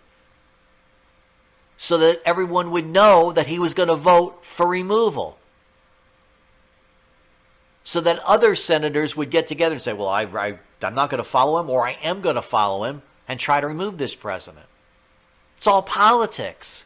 So 1.77 1.99
that 1.99 2.23
everyone 2.25 2.71
would 2.71 2.87
know 2.87 3.33
that 3.33 3.49
he 3.49 3.59
was 3.59 3.75
going 3.75 3.89
to 3.89 3.97
vote 3.97 4.45
for 4.45 4.67
removal. 4.67 5.37
So 7.83 8.01
that 8.01 8.21
other 8.21 8.55
senators 8.55 9.17
would 9.17 9.31
get 9.31 9.49
together 9.49 9.75
and 9.75 9.83
say, 9.83 9.93
well, 9.93 10.09
I, 10.09 10.23
I, 10.23 10.59
I'm 10.83 10.95
not 10.95 11.11
going 11.11 11.19
to 11.19 11.25
follow 11.25 11.59
him, 11.59 11.69
or 11.69 11.87
I 11.87 11.99
am 12.03 12.21
going 12.21 12.37
to 12.37 12.43
follow 12.43 12.85
him 12.85 13.03
and 13.27 13.39
try 13.39 13.61
to 13.61 13.67
remove 13.67 13.99
this 13.99 14.15
president. 14.15 14.67
It's 15.57 15.67
all 15.67 15.83
politics. 15.83 16.85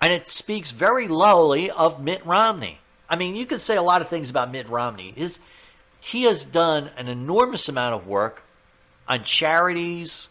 And 0.00 0.12
it 0.12 0.28
speaks 0.28 0.70
very 0.70 1.08
lowly 1.08 1.70
of 1.70 2.02
Mitt 2.02 2.24
Romney. 2.24 2.80
I 3.08 3.16
mean, 3.16 3.36
you 3.36 3.46
could 3.46 3.60
say 3.60 3.76
a 3.76 3.82
lot 3.82 4.02
of 4.02 4.08
things 4.08 4.30
about 4.30 4.50
Mitt 4.50 4.68
Romney. 4.68 5.12
His, 5.16 5.38
he 6.00 6.24
has 6.24 6.44
done 6.44 6.90
an 6.96 7.08
enormous 7.08 7.68
amount 7.68 7.94
of 7.94 8.06
work 8.06 8.42
on 9.08 9.24
charities, 9.24 10.28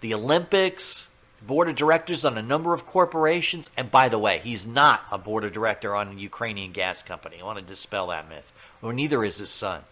the 0.00 0.14
Olympics, 0.14 1.06
board 1.40 1.68
of 1.68 1.76
directors 1.76 2.24
on 2.24 2.36
a 2.36 2.42
number 2.42 2.74
of 2.74 2.86
corporations. 2.86 3.70
And 3.76 3.90
by 3.90 4.08
the 4.08 4.18
way, 4.18 4.40
he's 4.42 4.66
not 4.66 5.02
a 5.10 5.18
board 5.18 5.44
of 5.44 5.52
director 5.52 5.94
on 5.94 6.08
a 6.08 6.14
Ukrainian 6.14 6.72
gas 6.72 7.02
company. 7.02 7.38
I 7.40 7.44
want 7.44 7.58
to 7.58 7.64
dispel 7.64 8.08
that 8.08 8.28
myth. 8.28 8.50
Or 8.82 8.92
neither 8.92 9.24
is 9.24 9.38
his 9.38 9.50
son. 9.50 9.82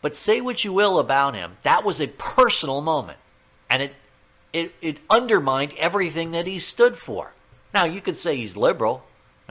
But 0.00 0.16
say 0.16 0.40
what 0.40 0.64
you 0.64 0.72
will 0.72 0.98
about 0.98 1.34
him, 1.34 1.58
that 1.62 1.84
was 1.84 2.00
a 2.00 2.08
personal 2.08 2.80
moment. 2.80 3.18
And 3.70 3.82
it, 3.82 3.94
it, 4.52 4.72
it 4.82 4.98
undermined 5.08 5.72
everything 5.78 6.32
that 6.32 6.46
he 6.46 6.58
stood 6.58 6.96
for. 6.96 7.32
Now, 7.72 7.84
you 7.84 8.00
could 8.00 8.16
say 8.16 8.36
he's 8.36 8.56
liberal. 8.56 9.04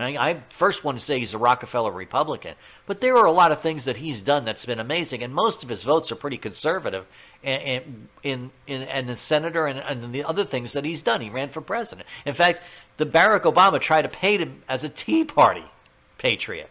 I, 0.04 0.30
I 0.30 0.44
first 0.50 0.84
want 0.84 0.98
to 1.00 1.04
say 1.04 1.20
he's 1.20 1.34
a 1.34 1.38
Rockefeller 1.38 1.92
Republican, 1.92 2.56
but 2.86 3.02
there 3.02 3.18
are 3.18 3.26
a 3.26 3.32
lot 3.32 3.52
of 3.52 3.62
things 3.62 3.86
that 3.86 3.98
he's 3.98 4.22
done 4.22 4.46
that's 4.46 4.66
been 4.66 4.80
amazing, 4.80 5.24
and 5.24 5.34
most 5.34 5.64
of 5.64 5.70
his 5.70 5.84
votes 5.84 6.12
are 6.12 6.16
pretty 6.16 6.38
conservative. 6.38 7.06
And 7.44 8.08
in 8.22 8.52
in 8.68 8.84
and 8.84 9.10
the 9.10 9.18
senator 9.18 9.66
and, 9.66 9.80
and 9.80 10.14
the 10.14 10.24
other 10.24 10.46
things 10.46 10.74
that 10.74 10.86
he's 10.86 11.02
done, 11.02 11.22
he 11.22 11.30
ran 11.30 11.50
for 11.50 11.62
president. 11.62 12.08
In 12.26 12.34
fact, 12.34 12.64
the 12.98 13.06
Barack 13.06 13.42
Obama 13.42 13.80
tried 13.82 14.04
to 14.04 14.10
paint 14.10 14.42
him 14.42 14.62
as 14.70 14.84
a 14.84 14.90
Tea 14.90 15.24
Party 15.24 15.66
patriot. 16.18 16.70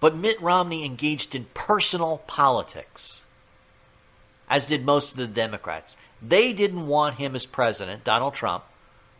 But 0.00 0.16
Mitt 0.16 0.40
Romney 0.42 0.84
engaged 0.84 1.34
in 1.34 1.46
personal 1.54 2.22
politics. 2.26 3.22
as 4.48 4.66
did 4.66 4.84
most 4.84 5.12
of 5.12 5.16
the 5.16 5.26
Democrats. 5.26 5.96
They 6.22 6.52
didn't 6.52 6.86
want 6.86 7.16
him 7.16 7.34
as 7.34 7.46
president, 7.46 8.04
Donald 8.04 8.34
Trump, 8.34 8.64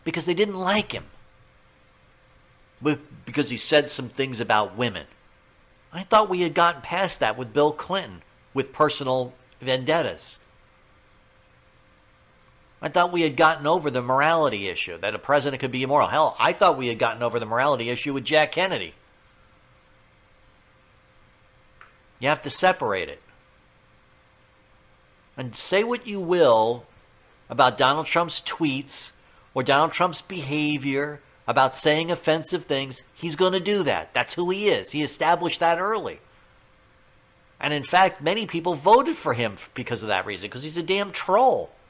because 0.04 0.24
they 0.24 0.34
didn't 0.34 0.54
like 0.54 0.92
him. 0.92 1.04
Because 2.82 3.50
he 3.50 3.56
said 3.56 3.88
some 3.90 4.08
things 4.08 4.40
about 4.40 4.76
women. 4.76 5.06
I 5.92 6.02
thought 6.02 6.28
we 6.28 6.42
had 6.42 6.54
gotten 6.54 6.82
past 6.82 7.20
that 7.20 7.38
with 7.38 7.52
Bill 7.52 7.72
Clinton, 7.72 8.22
with 8.52 8.72
personal 8.72 9.32
vendettas. 9.60 10.38
I 12.82 12.88
thought 12.88 13.12
we 13.12 13.22
had 13.22 13.36
gotten 13.36 13.66
over 13.66 13.90
the 13.90 14.02
morality 14.02 14.68
issue, 14.68 14.98
that 14.98 15.14
a 15.14 15.18
president 15.18 15.60
could 15.60 15.72
be 15.72 15.82
immoral. 15.82 16.08
Hell, 16.08 16.36
I 16.38 16.52
thought 16.52 16.76
we 16.76 16.88
had 16.88 16.98
gotten 16.98 17.22
over 17.22 17.40
the 17.40 17.46
morality 17.46 17.88
issue 17.88 18.12
with 18.12 18.24
Jack 18.24 18.52
Kennedy. 18.52 18.94
You 22.18 22.28
have 22.28 22.42
to 22.42 22.50
separate 22.50 23.08
it. 23.08 23.20
And 25.36 25.56
say 25.56 25.84
what 25.84 26.06
you 26.06 26.20
will 26.20 26.84
about 27.48 27.78
Donald 27.78 28.06
Trump's 28.06 28.40
tweets 28.40 29.10
or 29.54 29.62
Donald 29.62 29.92
Trump's 29.92 30.22
behavior 30.22 31.20
about 31.46 31.74
saying 31.74 32.10
offensive 32.10 32.64
things, 32.64 33.02
he's 33.14 33.36
going 33.36 33.52
to 33.52 33.60
do 33.60 33.82
that. 33.84 34.12
That's 34.12 34.34
who 34.34 34.50
he 34.50 34.68
is. 34.68 34.90
He 34.90 35.02
established 35.02 35.60
that 35.60 35.78
early. 35.78 36.20
And 37.60 37.72
in 37.72 37.84
fact, 37.84 38.20
many 38.20 38.46
people 38.46 38.74
voted 38.74 39.16
for 39.16 39.32
him 39.34 39.56
because 39.74 40.02
of 40.02 40.08
that 40.08 40.26
reason, 40.26 40.48
because 40.48 40.64
he's 40.64 40.76
a 40.76 40.82
damn 40.82 41.12
troll. 41.12 41.70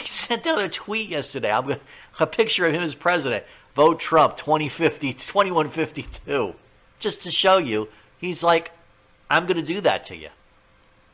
He 0.00 0.06
sent 0.06 0.46
out 0.46 0.62
a 0.62 0.68
tweet 0.68 1.08
yesterday. 1.08 1.50
I'm 1.50 1.76
a 2.20 2.26
picture 2.26 2.66
of 2.66 2.74
him 2.74 2.82
as 2.82 2.94
president. 2.94 3.44
Vote 3.74 4.00
Trump 4.00 4.36
2050 4.36 5.12
2152. 5.12 6.54
Just 6.98 7.22
to 7.22 7.30
show 7.30 7.58
you, 7.58 7.88
he's 8.18 8.42
like, 8.42 8.72
I'm 9.30 9.46
going 9.46 9.58
to 9.58 9.62
do 9.62 9.80
that 9.82 10.04
to 10.06 10.16
you. 10.16 10.30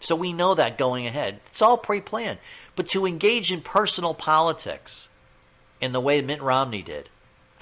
So 0.00 0.16
we 0.16 0.32
know 0.32 0.54
that 0.54 0.78
going 0.78 1.06
ahead. 1.06 1.40
It's 1.50 1.62
all 1.62 1.76
pre 1.76 2.00
planned. 2.00 2.38
But 2.74 2.88
to 2.90 3.06
engage 3.06 3.52
in 3.52 3.60
personal 3.60 4.14
politics 4.14 5.08
in 5.80 5.92
the 5.92 6.00
way 6.00 6.20
Mitt 6.22 6.42
Romney 6.42 6.82
did, 6.82 7.08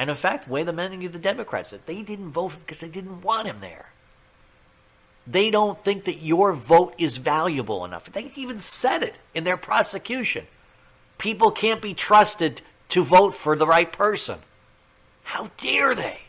and 0.00 0.08
in 0.08 0.16
fact, 0.16 0.48
way 0.48 0.62
the 0.62 0.72
many 0.72 1.04
of 1.04 1.12
the 1.12 1.18
Democrats 1.18 1.70
did, 1.70 1.84
they 1.84 2.00
didn't 2.00 2.30
vote 2.30 2.54
because 2.60 2.78
they 2.78 2.88
didn't 2.88 3.20
want 3.20 3.46
him 3.46 3.58
there. 3.60 3.90
They 5.26 5.50
don't 5.50 5.84
think 5.84 6.06
that 6.06 6.22
your 6.22 6.54
vote 6.54 6.94
is 6.96 7.18
valuable 7.18 7.84
enough. 7.84 8.10
They 8.10 8.32
even 8.34 8.60
said 8.60 9.02
it 9.02 9.16
in 9.34 9.44
their 9.44 9.58
prosecution. 9.58 10.46
People 11.18 11.50
can't 11.50 11.82
be 11.82 11.92
trusted 11.92 12.62
to 12.88 13.04
vote 13.04 13.34
for 13.34 13.54
the 13.54 13.66
right 13.66 13.92
person. 13.92 14.38
How 15.24 15.50
dare 15.58 15.94
they? 15.94 16.20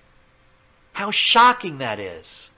How 0.92 1.10
shocking 1.10 1.78
that 1.78 1.98
is. 1.98 2.50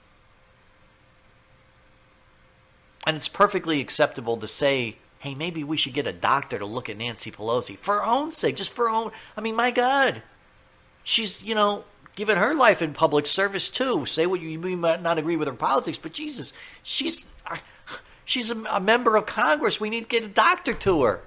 And 3.06 3.16
it's 3.16 3.28
perfectly 3.28 3.80
acceptable 3.80 4.36
to 4.38 4.48
say, 4.48 4.96
hey, 5.20 5.36
maybe 5.36 5.62
we 5.62 5.76
should 5.76 5.94
get 5.94 6.08
a 6.08 6.12
doctor 6.12 6.58
to 6.58 6.66
look 6.66 6.88
at 6.88 6.98
Nancy 6.98 7.30
Pelosi 7.30 7.78
for 7.78 7.94
her 7.94 8.04
own 8.04 8.32
sake, 8.32 8.56
just 8.56 8.72
for 8.72 8.88
her 8.88 8.90
own. 8.90 9.12
I 9.36 9.42
mean, 9.42 9.54
my 9.54 9.70
God. 9.70 10.20
She's, 11.04 11.42
you 11.42 11.54
know, 11.54 11.84
given 12.16 12.36
her 12.38 12.54
life 12.54 12.82
in 12.82 12.94
public 12.94 13.26
service 13.26 13.70
too. 13.70 14.06
Say 14.06 14.26
what 14.26 14.40
you, 14.40 14.48
you 14.48 14.76
might 14.76 15.02
not 15.02 15.18
agree 15.18 15.36
with 15.36 15.48
her 15.48 15.54
politics, 15.54 15.98
but 15.98 16.12
Jesus, 16.12 16.52
she's 16.82 17.24
she's 18.24 18.50
a, 18.50 18.56
a 18.70 18.80
member 18.80 19.16
of 19.16 19.26
Congress. 19.26 19.80
We 19.80 19.90
need 19.90 20.08
to 20.08 20.20
get 20.20 20.24
a 20.24 20.28
doctor 20.28 20.74
to 20.74 21.02
her. 21.02 21.20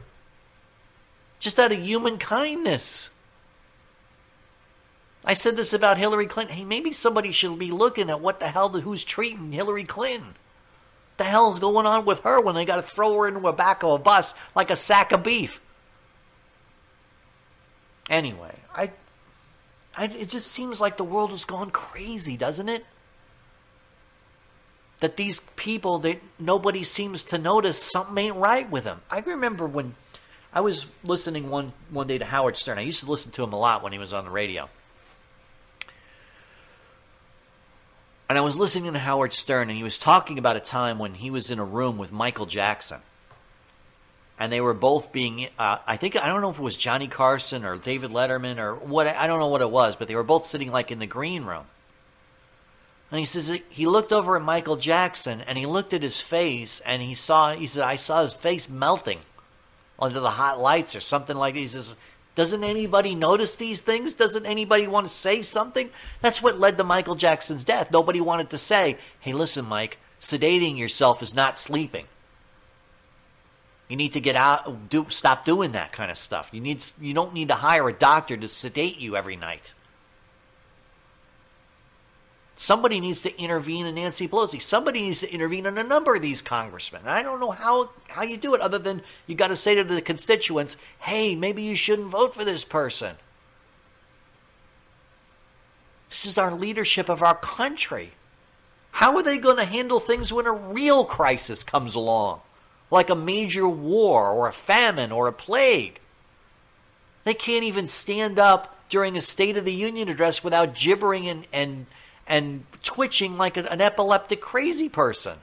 Just 1.39 1.59
out 1.59 1.71
of 1.71 1.79
human 1.79 2.17
kindness. 2.17 3.09
I 5.23 5.33
said 5.33 5.57
this 5.57 5.73
about 5.73 5.97
Hillary 5.97 6.25
Clinton. 6.25 6.55
Hey, 6.55 6.63
maybe 6.63 6.91
somebody 6.91 7.31
should 7.31 7.59
be 7.59 7.69
looking 7.69 8.09
at 8.09 8.21
what 8.21 8.39
the 8.39 8.47
hell 8.47 8.69
who's 8.69 9.03
treating 9.03 9.51
Hillary 9.51 9.83
Clinton 9.83 10.35
the 11.17 11.23
hell's 11.23 11.59
going 11.59 11.85
on 11.85 12.05
with 12.05 12.19
her 12.21 12.39
when 12.39 12.55
they 12.55 12.65
got 12.65 12.77
to 12.77 12.81
throw 12.81 13.17
her 13.17 13.27
into 13.27 13.39
the 13.39 13.51
back 13.51 13.83
of 13.83 13.91
a 13.91 13.97
bus 13.97 14.33
like 14.55 14.69
a 14.69 14.75
sack 14.75 15.11
of 15.11 15.23
beef? 15.23 15.59
Anyway, 18.09 18.55
I, 18.73 18.91
I, 19.97 20.05
it 20.05 20.29
just 20.29 20.51
seems 20.51 20.79
like 20.79 20.97
the 20.97 21.03
world 21.03 21.31
has 21.31 21.43
gone 21.43 21.71
crazy, 21.71 22.37
doesn't 22.37 22.69
it? 22.69 22.85
That 24.99 25.17
these 25.17 25.41
people 25.55 25.99
that 25.99 26.21
nobody 26.39 26.83
seems 26.83 27.23
to 27.25 27.37
notice 27.37 27.81
something 27.81 28.17
ain't 28.17 28.35
right 28.35 28.69
with 28.69 28.83
them. 28.83 29.01
I 29.09 29.19
remember 29.19 29.65
when 29.65 29.95
I 30.53 30.61
was 30.61 30.85
listening 31.03 31.49
one 31.49 31.73
one 31.89 32.07
day 32.07 32.17
to 32.17 32.25
Howard 32.25 32.57
Stern. 32.57 32.77
I 32.77 32.81
used 32.81 32.99
to 33.01 33.09
listen 33.09 33.31
to 33.33 33.43
him 33.43 33.53
a 33.53 33.59
lot 33.59 33.83
when 33.83 33.91
he 33.91 33.99
was 33.99 34.13
on 34.13 34.23
the 34.23 34.31
radio. 34.31 34.69
And 38.29 38.37
I 38.37 38.41
was 38.41 38.57
listening 38.57 38.91
to 38.91 38.99
Howard 38.99 39.33
Stern, 39.33 39.69
and 39.69 39.77
he 39.77 39.83
was 39.83 39.97
talking 39.97 40.37
about 40.37 40.57
a 40.57 40.59
time 40.59 40.99
when 40.99 41.13
he 41.15 41.31
was 41.31 41.49
in 41.49 41.59
a 41.59 41.63
room 41.63 41.97
with 41.97 42.11
Michael 42.11 42.45
Jackson. 42.45 42.99
And 44.39 44.51
they 44.51 44.61
were 44.61 44.75
both 44.75 45.11
being, 45.11 45.49
uh, 45.57 45.79
I 45.87 45.97
think, 45.97 46.15
I 46.15 46.27
don't 46.27 46.41
know 46.41 46.51
if 46.51 46.59
it 46.59 46.61
was 46.61 46.77
Johnny 46.77 47.07
Carson 47.07 47.65
or 47.65 47.77
David 47.77 48.11
Letterman 48.11 48.59
or 48.59 48.75
what, 48.75 49.07
I 49.07 49.25
don't 49.25 49.39
know 49.39 49.47
what 49.47 49.61
it 49.61 49.71
was, 49.71 49.95
but 49.95 50.07
they 50.07 50.15
were 50.15 50.23
both 50.23 50.45
sitting 50.45 50.71
like 50.71 50.91
in 50.91 50.99
the 50.99 51.07
green 51.07 51.43
room. 51.43 51.65
And 53.09 53.19
he 53.19 53.25
says, 53.25 53.51
he 53.69 53.87
looked 53.87 54.11
over 54.11 54.35
at 54.35 54.43
Michael 54.43 54.75
Jackson 54.75 55.41
and 55.41 55.57
he 55.57 55.65
looked 55.65 55.93
at 55.93 56.03
his 56.03 56.19
face 56.19 56.81
and 56.85 57.01
he 57.01 57.15
saw, 57.15 57.53
he 57.53 57.65
said, 57.65 57.83
I 57.83 57.95
saw 57.95 58.21
his 58.21 58.33
face 58.33 58.69
melting 58.69 59.19
under 59.97 60.19
the 60.19 60.29
hot 60.29 60.59
lights 60.59 60.95
or 60.95 61.01
something 61.01 61.35
like 61.35 61.55
this 61.55 61.73
He 61.73 61.79
says, 61.79 61.95
doesn't 62.35 62.63
anybody 62.63 63.15
notice 63.15 63.55
these 63.55 63.79
things? 63.79 64.13
Doesn't 64.13 64.45
anybody 64.45 64.85
want 64.85 65.07
to 65.07 65.11
say 65.13 65.41
something? 65.41 65.89
That's 66.21 66.39
what 66.39 66.59
led 66.59 66.77
to 66.77 66.83
Michael 66.83 67.15
Jackson's 67.15 67.63
death. 67.63 67.89
Nobody 67.89 68.21
wanted 68.21 68.51
to 68.51 68.59
say, 68.59 68.99
hey, 69.21 69.33
listen, 69.33 69.65
Mike, 69.65 69.97
sedating 70.21 70.77
yourself 70.77 71.23
is 71.23 71.33
not 71.33 71.57
sleeping. 71.57 72.05
You 73.87 73.95
need 73.95 74.13
to 74.13 74.19
get 74.19 74.35
out, 74.35 74.89
do, 74.89 75.07
stop 75.09 75.45
doing 75.45 75.71
that 75.71 75.91
kind 75.91 76.11
of 76.11 76.17
stuff. 76.17 76.49
You 76.51 76.59
need, 76.59 76.83
you 76.99 77.13
don't 77.13 77.33
need 77.33 77.47
to 77.47 77.55
hire 77.55 77.87
a 77.87 77.93
doctor 77.93 78.35
to 78.35 78.47
sedate 78.47 78.97
you 78.97 79.15
every 79.15 79.37
night. 79.37 79.73
Somebody 82.59 82.99
needs 82.99 83.21
to 83.21 83.39
intervene 83.39 83.85
in 83.85 83.95
Nancy 83.95 84.27
Pelosi. 84.27 84.59
Somebody 84.59 85.03
needs 85.03 85.19
to 85.19 85.31
intervene 85.31 85.67
in 85.67 85.77
a 85.77 85.83
number 85.83 86.15
of 86.15 86.23
these 86.23 86.41
congressmen. 86.41 87.03
I 87.05 87.21
don't 87.21 87.39
know 87.39 87.51
how, 87.51 87.91
how 88.09 88.23
you 88.23 88.35
do 88.35 88.55
it 88.55 88.61
other 88.61 88.79
than 88.79 89.03
you 89.27 89.35
got 89.35 89.49
to 89.49 89.55
say 89.55 89.75
to 89.75 89.83
the 89.83 90.01
constituents, 90.01 90.75
hey, 90.99 91.35
maybe 91.35 91.61
you 91.61 91.75
shouldn't 91.75 92.09
vote 92.09 92.33
for 92.33 92.43
this 92.43 92.65
person. 92.65 93.17
This 96.09 96.25
is 96.25 96.37
our 96.37 96.51
leadership 96.51 97.09
of 97.09 97.21
our 97.21 97.35
country. 97.35 98.13
How 98.91 99.15
are 99.15 99.23
they 99.23 99.37
going 99.37 99.57
to 99.57 99.65
handle 99.65 99.99
things 99.99 100.33
when 100.33 100.47
a 100.47 100.51
real 100.51 101.05
crisis 101.05 101.63
comes 101.63 101.93
along, 101.93 102.41
like 102.89 103.09
a 103.09 103.15
major 103.15 103.67
war 103.67 104.29
or 104.29 104.47
a 104.47 104.53
famine 104.53 105.11
or 105.11 105.27
a 105.27 105.33
plague? 105.33 105.99
They 107.23 107.33
can't 107.33 107.63
even 107.63 107.87
stand 107.87 108.39
up 108.39 108.75
during 108.89 109.17
a 109.17 109.21
State 109.21 109.57
of 109.57 109.65
the 109.65 109.73
Union 109.73 110.09
address 110.09 110.43
without 110.43 110.75
gibbering 110.75 111.27
and, 111.27 111.45
and 111.51 111.85
and 112.27 112.65
twitching 112.83 113.37
like 113.37 113.57
an 113.57 113.81
epileptic 113.81 114.41
crazy 114.41 114.89
person. 114.89 115.37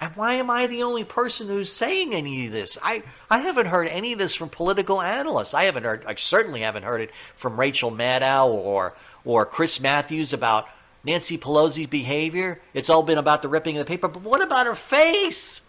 And 0.00 0.16
why 0.16 0.34
am 0.34 0.50
I 0.50 0.66
the 0.66 0.82
only 0.82 1.04
person 1.04 1.46
who's 1.46 1.70
saying 1.70 2.12
any 2.12 2.46
of 2.46 2.52
this? 2.52 2.76
I, 2.82 3.04
I 3.30 3.38
haven't 3.38 3.66
heard 3.66 3.86
any 3.86 4.12
of 4.14 4.18
this 4.18 4.34
from 4.34 4.48
political 4.48 5.00
analysts. 5.00 5.54
I 5.54 5.64
haven't 5.64 5.84
heard 5.84 6.04
I 6.06 6.16
certainly 6.16 6.62
haven't 6.62 6.82
heard 6.82 7.02
it 7.02 7.10
from 7.36 7.60
Rachel 7.60 7.90
Maddow 7.90 8.48
or 8.48 8.94
or 9.24 9.46
Chris 9.46 9.78
Matthews 9.78 10.32
about 10.32 10.66
Nancy 11.04 11.36
Pelosi's 11.36 11.88
behavior. 11.88 12.60
It's 12.74 12.90
all 12.90 13.02
been 13.02 13.18
about 13.18 13.42
the 13.42 13.48
ripping 13.48 13.76
of 13.76 13.84
the 13.84 13.88
paper. 13.88 14.08
But 14.08 14.22
what 14.22 14.42
about 14.42 14.66
her 14.66 14.74
face? 14.74 15.60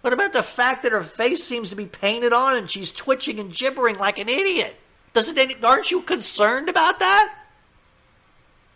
What 0.00 0.12
about 0.12 0.32
the 0.32 0.42
fact 0.42 0.82
that 0.82 0.92
her 0.92 1.02
face 1.02 1.42
seems 1.42 1.70
to 1.70 1.76
be 1.76 1.86
painted 1.86 2.32
on 2.32 2.56
and 2.56 2.70
she's 2.70 2.92
twitching 2.92 3.40
and 3.40 3.52
gibbering 3.52 3.96
like 3.96 4.18
an 4.18 4.28
idiot? 4.28 4.76
Doesn't 5.12 5.38
any, 5.38 5.56
aren't 5.62 5.90
you 5.90 6.02
concerned 6.02 6.68
about 6.68 6.98
that? 6.98 7.34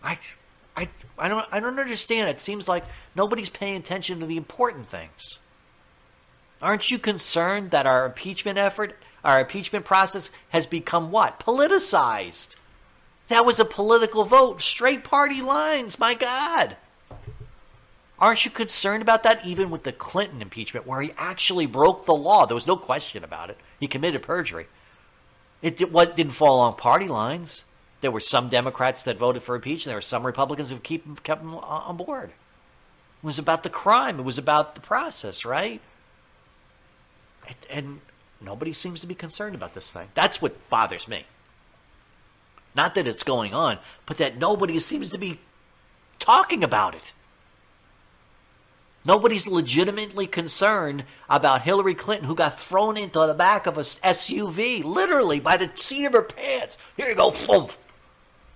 I, 0.03 0.19
I, 0.77 0.89
I 1.19 1.29
don't, 1.29 1.47
I 1.51 1.61
don't 1.61 1.79
understand. 1.79 2.31
It 2.31 2.39
seems 2.39 2.69
like 2.69 2.85
nobody's 3.15 3.49
paying 3.51 3.77
attention 3.77 4.21
to 4.21 4.27
the 4.27 4.37
important 4.37 4.89
things. 4.89 5.39
Aren't 6.63 6.91
you 6.91 6.99
concerned 6.99 7.73
that 7.73 7.87
our 7.87 8.07
impeachment 8.07 8.57
effort, 8.57 8.97
our 9.25 9.41
impeachment 9.41 9.85
process, 9.85 10.31
has 10.51 10.67
become 10.67 11.11
what 11.11 11.41
politicized? 11.41 12.57
That 13.29 13.45
was 13.45 13.61
a 13.61 13.65
political 13.65 14.25
vote, 14.25 14.63
straight 14.63 15.05
party 15.05 15.43
lines. 15.43 15.99
My 15.99 16.15
God. 16.15 16.77
Aren't 18.19 18.45
you 18.45 18.51
concerned 18.51 19.03
about 19.03 19.23
that 19.23 19.47
even 19.47 19.71
with 19.71 19.85
the 19.85 19.93
Clinton 19.93 20.43
impeachment, 20.43 20.87
where 20.87 21.01
he 21.01 21.13
actually 21.17 21.67
broke 21.67 22.05
the 22.05 22.15
law? 22.15 22.47
There 22.47 22.55
was 22.55 22.67
no 22.67 22.77
question 22.77 23.23
about 23.23 23.51
it. 23.51 23.59
He 23.79 23.87
committed 23.87 24.23
perjury. 24.23 24.67
It, 25.63 25.93
what, 25.93 26.17
didn't 26.17 26.33
fall 26.33 26.57
along 26.57 26.75
party 26.75 27.07
lines. 27.07 27.65
There 28.01 28.11
were 28.11 28.21
some 28.21 28.49
Democrats 28.49 29.03
that 29.05 29.19
voted 29.19 29.43
for 29.43 29.55
impeachment. 29.55 29.87
There 29.87 29.97
were 29.97 30.01
some 30.03 30.27
Republicans 30.27 30.71
who 30.71 30.79
keep, 30.79 31.23
kept 31.23 31.43
him 31.43 31.55
on 31.55 31.97
board. 31.97 32.31
It 32.31 33.27
was 33.27 33.39
about 33.39 33.63
the 33.63 33.71
crime. 33.71 34.19
It 34.19 34.25
was 34.25 34.39
about 34.39 34.75
the 34.75 34.81
process, 34.81 35.45
right? 35.45 35.81
And, 37.47 37.57
and 37.71 38.01
nobody 38.41 38.73
seems 38.73 39.01
to 39.01 39.07
be 39.07 39.15
concerned 39.15 39.55
about 39.55 39.75
this 39.75 39.91
thing. 39.91 40.09
That's 40.15 40.41
what 40.43 40.69
bothers 40.71 41.07
me. 41.09 41.25
Not 42.75 42.95
that 42.95 43.09
it's 43.09 43.23
going 43.23 43.55
on, 43.55 43.79
but 44.07 44.19
that 44.19 44.39
nobody 44.39 44.79
seems 44.79 45.11
to 45.11 45.19
be 45.19 45.41
talking 46.19 46.63
about 46.63 46.95
it. 46.95 47.13
Nobody's 49.05 49.47
legitimately 49.47 50.27
concerned 50.27 51.05
about 51.31 51.63
Hillary 51.63 51.95
Clinton, 51.95 52.27
who 52.29 52.35
got 52.35 52.61
thrown 52.61 52.97
into 52.97 53.27
the 53.27 53.35
back 53.35 53.67
of 53.67 53.79
a 53.79 53.83
SUV, 53.83 54.85
literally 54.85 55.41
by 55.41 55.57
the 55.57 55.71
seat 55.77 56.05
of 56.05 56.13
her 56.13 56.23
pants. 56.23 56.77
Here 56.97 57.09
you 57.09 57.15
go, 57.15 57.31
thump. 57.31 57.73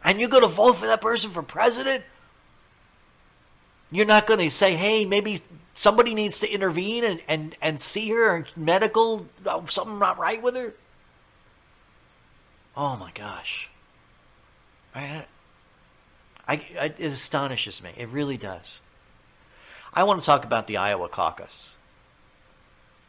And 0.05 0.20
you're 0.20 0.29
going 0.29 0.42
to 0.42 0.48
vote 0.48 0.75
for 0.75 0.87
that 0.87 1.01
person 1.01 1.31
for 1.31 1.42
president? 1.42 2.05
You're 3.90 4.07
not 4.07 4.27
going 4.27 4.40
to 4.40 4.51
say, 4.51 4.75
hey, 4.75 5.05
maybe 5.05 5.42
somebody 5.75 6.14
needs 6.14 6.40
to 6.40 6.51
intervene 6.51 7.05
and, 7.05 7.22
and, 7.29 7.57
and 7.62 7.81
see 7.81 8.11
her 8.11 8.37
and 8.37 8.46
medical, 8.57 9.27
uh, 9.46 9.64
something 9.68 9.98
not 9.98 10.18
right 10.18 10.42
with 10.42 10.57
her? 10.57 10.75
Oh 12.77 12.96
my 12.96 13.11
gosh. 13.12 13.70
I, 14.95 15.27
I, 16.47 16.55
it 16.99 17.01
astonishes 17.01 17.83
me. 17.83 17.93
It 17.97 18.09
really 18.09 18.37
does. 18.37 18.81
I 19.95 20.05
want 20.05 20.21
to 20.21 20.27
talk 20.27 20.45
about 20.45 20.67
the 20.67 20.77
Iowa 20.77 21.09
caucus. 21.09 21.75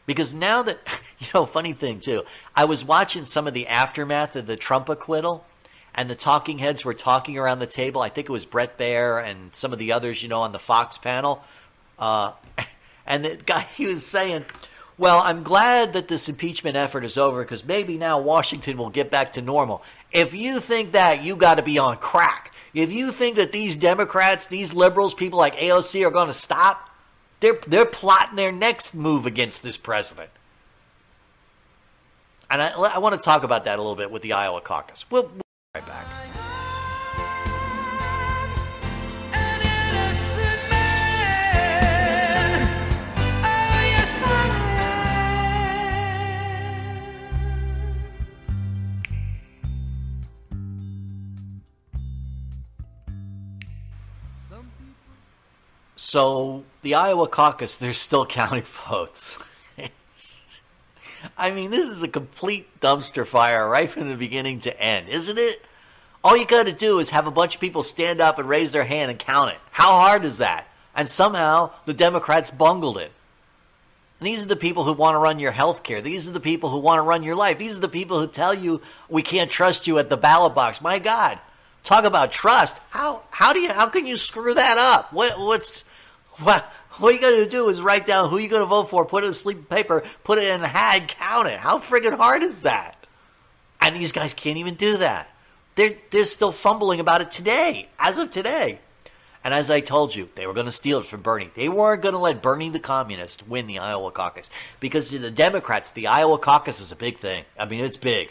Because 0.06 0.34
now 0.34 0.62
that, 0.62 0.78
you 1.18 1.26
know, 1.34 1.46
funny 1.46 1.72
thing 1.72 2.00
too, 2.00 2.24
I 2.54 2.64
was 2.64 2.84
watching 2.84 3.24
some 3.24 3.46
of 3.46 3.54
the 3.54 3.66
aftermath 3.66 4.36
of 4.36 4.46
the 4.46 4.56
Trump 4.56 4.88
acquittal, 4.88 5.46
and 5.94 6.10
the 6.10 6.16
talking 6.16 6.58
heads 6.58 6.84
were 6.84 6.94
talking 6.94 7.38
around 7.38 7.60
the 7.60 7.66
table. 7.66 8.00
I 8.00 8.08
think 8.08 8.28
it 8.28 8.32
was 8.32 8.44
Bret 8.44 8.76
Baier 8.76 9.24
and 9.24 9.54
some 9.54 9.72
of 9.72 9.78
the 9.78 9.92
others, 9.92 10.22
you 10.22 10.28
know, 10.28 10.40
on 10.40 10.52
the 10.52 10.58
Fox 10.58 10.98
panel. 10.98 11.44
Uh, 11.98 12.32
and 13.06 13.24
the 13.24 13.36
guy, 13.36 13.68
he 13.76 13.86
was 13.86 14.04
saying, 14.04 14.44
well, 14.98 15.18
I'm 15.18 15.42
glad 15.42 15.92
that 15.92 16.08
this 16.08 16.28
impeachment 16.28 16.76
effort 16.76 17.04
is 17.04 17.16
over 17.16 17.42
because 17.42 17.64
maybe 17.64 17.96
now 17.96 18.18
Washington 18.18 18.76
will 18.76 18.90
get 18.90 19.10
back 19.10 19.32
to 19.34 19.42
normal. 19.42 19.82
If 20.14 20.32
you 20.32 20.60
think 20.60 20.92
that, 20.92 21.24
you 21.24 21.34
got 21.34 21.56
to 21.56 21.62
be 21.62 21.78
on 21.78 21.96
crack. 21.96 22.52
If 22.72 22.92
you 22.92 23.12
think 23.12 23.36
that 23.36 23.52
these 23.52 23.76
Democrats, 23.76 24.46
these 24.46 24.72
liberals, 24.72 25.12
people 25.12 25.38
like 25.38 25.56
AOC 25.56 26.06
are 26.06 26.10
going 26.10 26.28
to 26.28 26.34
stop, 26.34 26.88
they're, 27.40 27.58
they're 27.66 27.84
plotting 27.84 28.36
their 28.36 28.52
next 28.52 28.94
move 28.94 29.26
against 29.26 29.62
this 29.62 29.76
president. 29.76 30.30
And 32.48 32.62
I, 32.62 32.70
I 32.70 32.98
want 32.98 33.18
to 33.18 33.24
talk 33.24 33.42
about 33.42 33.64
that 33.64 33.78
a 33.78 33.82
little 33.82 33.96
bit 33.96 34.10
with 34.10 34.22
the 34.22 34.32
Iowa 34.34 34.60
caucus. 34.60 35.04
We'll, 35.10 35.22
we'll 35.22 35.32
be 35.32 35.42
right 35.74 35.86
back. 35.86 36.06
So 56.14 56.62
the 56.82 56.94
Iowa 56.94 57.26
caucus, 57.26 57.74
they're 57.80 57.92
still 57.92 58.24
counting 58.24 58.62
votes. 58.62 59.36
I 61.36 61.50
mean, 61.50 61.72
this 61.72 61.88
is 61.88 62.04
a 62.04 62.08
complete 62.08 62.68
dumpster 62.80 63.26
fire 63.26 63.68
right 63.68 63.90
from 63.90 64.08
the 64.08 64.16
beginning 64.16 64.60
to 64.60 64.80
end, 64.80 65.08
isn't 65.08 65.40
it? 65.40 65.60
All 66.22 66.36
you 66.36 66.46
got 66.46 66.66
to 66.66 66.72
do 66.72 67.00
is 67.00 67.10
have 67.10 67.26
a 67.26 67.32
bunch 67.32 67.56
of 67.56 67.60
people 67.60 67.82
stand 67.82 68.20
up 68.20 68.38
and 68.38 68.48
raise 68.48 68.70
their 68.70 68.84
hand 68.84 69.10
and 69.10 69.18
count 69.18 69.50
it. 69.50 69.58
How 69.72 69.90
hard 69.90 70.24
is 70.24 70.38
that? 70.38 70.68
And 70.94 71.08
somehow 71.08 71.72
the 71.84 71.92
Democrats 71.92 72.48
bungled 72.48 72.98
it. 72.98 73.10
And 74.20 74.28
these 74.28 74.40
are 74.40 74.46
the 74.46 74.54
people 74.54 74.84
who 74.84 74.92
want 74.92 75.16
to 75.16 75.18
run 75.18 75.40
your 75.40 75.50
health 75.50 75.82
care. 75.82 76.00
These 76.00 76.28
are 76.28 76.32
the 76.32 76.38
people 76.38 76.70
who 76.70 76.78
want 76.78 76.98
to 76.98 77.02
run 77.02 77.24
your 77.24 77.34
life. 77.34 77.58
These 77.58 77.76
are 77.76 77.80
the 77.80 77.88
people 77.88 78.20
who 78.20 78.28
tell 78.28 78.54
you 78.54 78.82
we 79.08 79.22
can't 79.22 79.50
trust 79.50 79.88
you 79.88 79.98
at 79.98 80.10
the 80.10 80.16
ballot 80.16 80.54
box. 80.54 80.80
My 80.80 81.00
God, 81.00 81.40
talk 81.82 82.04
about 82.04 82.30
trust. 82.30 82.78
How 82.90 83.22
how 83.30 83.52
do 83.52 83.58
you 83.58 83.72
how 83.72 83.88
can 83.88 84.06
you 84.06 84.16
screw 84.16 84.54
that 84.54 84.78
up? 84.78 85.12
What 85.12 85.40
what's 85.40 85.82
what 86.40 86.70
all 87.00 87.10
you 87.10 87.20
got 87.20 87.30
to 87.30 87.48
do 87.48 87.68
is 87.68 87.80
write 87.80 88.06
down 88.06 88.30
who 88.30 88.38
you're 88.38 88.50
going 88.50 88.62
to 88.62 88.66
vote 88.66 88.90
for, 88.90 89.04
put 89.04 89.24
it 89.24 89.28
in 89.28 89.32
a 89.32 89.34
sleep 89.34 89.68
paper, 89.68 90.02
put 90.22 90.38
it 90.38 90.44
in 90.44 90.62
a 90.62 90.68
hat, 90.68 91.08
count 91.08 91.48
it. 91.48 91.58
How 91.58 91.78
friggin' 91.78 92.16
hard 92.16 92.42
is 92.42 92.62
that? 92.62 93.06
And 93.80 93.96
these 93.96 94.12
guys 94.12 94.32
can't 94.32 94.58
even 94.58 94.74
do 94.74 94.96
that. 94.98 95.28
They're 95.74 95.96
they're 96.10 96.24
still 96.24 96.52
fumbling 96.52 97.00
about 97.00 97.20
it 97.20 97.32
today, 97.32 97.88
as 97.98 98.18
of 98.18 98.30
today. 98.30 98.78
And 99.42 99.52
as 99.52 99.70
I 99.70 99.80
told 99.80 100.14
you, 100.14 100.30
they 100.36 100.46
were 100.46 100.54
going 100.54 100.66
to 100.66 100.72
steal 100.72 101.00
it 101.00 101.06
from 101.06 101.20
Bernie. 101.20 101.50
They 101.54 101.68
weren't 101.68 102.00
going 102.00 102.14
to 102.14 102.18
let 102.18 102.40
Bernie 102.40 102.70
the 102.70 102.78
communist 102.78 103.46
win 103.46 103.66
the 103.66 103.78
Iowa 103.78 104.10
caucus 104.10 104.48
because 104.80 105.10
to 105.10 105.18
the 105.18 105.30
Democrats, 105.30 105.90
the 105.90 106.06
Iowa 106.06 106.38
caucus 106.38 106.80
is 106.80 106.90
a 106.90 106.96
big 106.96 107.18
thing. 107.18 107.44
I 107.58 107.66
mean, 107.66 107.84
it's 107.84 107.98
big. 107.98 108.30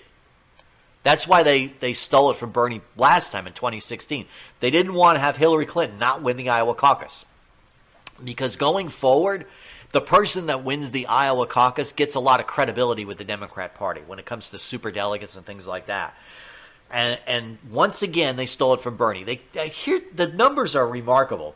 That's 1.04 1.28
why 1.28 1.44
they, 1.44 1.68
they 1.68 1.94
stole 1.94 2.32
it 2.32 2.38
from 2.38 2.52
Bernie 2.52 2.82
last 2.98 3.32
time 3.32 3.46
in 3.46 3.54
2016. 3.54 4.26
They 4.60 4.72
didn't 4.72 4.94
want 4.94 5.18
to 5.18 5.20
have 5.20 5.38
Hillary 5.38 5.68
Clinton 5.68 6.00
not 6.00 6.24
win 6.24 6.38
the 6.38 6.50
Iowa 6.50 6.74
caucus. 6.74 7.26
Because 8.24 8.56
going 8.56 8.90
forward, 8.90 9.46
the 9.94 10.02
person 10.02 10.48
that 10.48 10.64
wins 10.64 10.92
the 10.92 11.06
Iowa 11.06 11.46
caucus 11.46 11.92
gets 11.94 12.16
a 12.16 12.20
lot 12.20 12.40
of 12.40 12.48
credibility 12.48 13.06
with 13.06 13.20
the 13.20 13.24
Democrat 13.24 13.76
Party 13.76 14.02
when 14.06 14.20
it 14.20 14.26
comes 14.26 14.50
to 14.50 14.58
super 14.58 14.90
delegates 14.92 15.36
and 15.36 15.46
things 15.46 15.68
like 15.68 15.86
that. 15.86 16.18
And, 16.92 17.20
and 17.26 17.58
once 17.70 18.02
again, 18.02 18.36
they 18.36 18.48
stole 18.48 18.74
it 18.74 18.82
from 18.82 18.98
Bernie. 18.98 19.24
They, 19.24 19.40
they 19.54 19.72
the 20.14 20.28
numbers 20.28 20.76
are 20.76 20.86
remarkable 20.88 21.56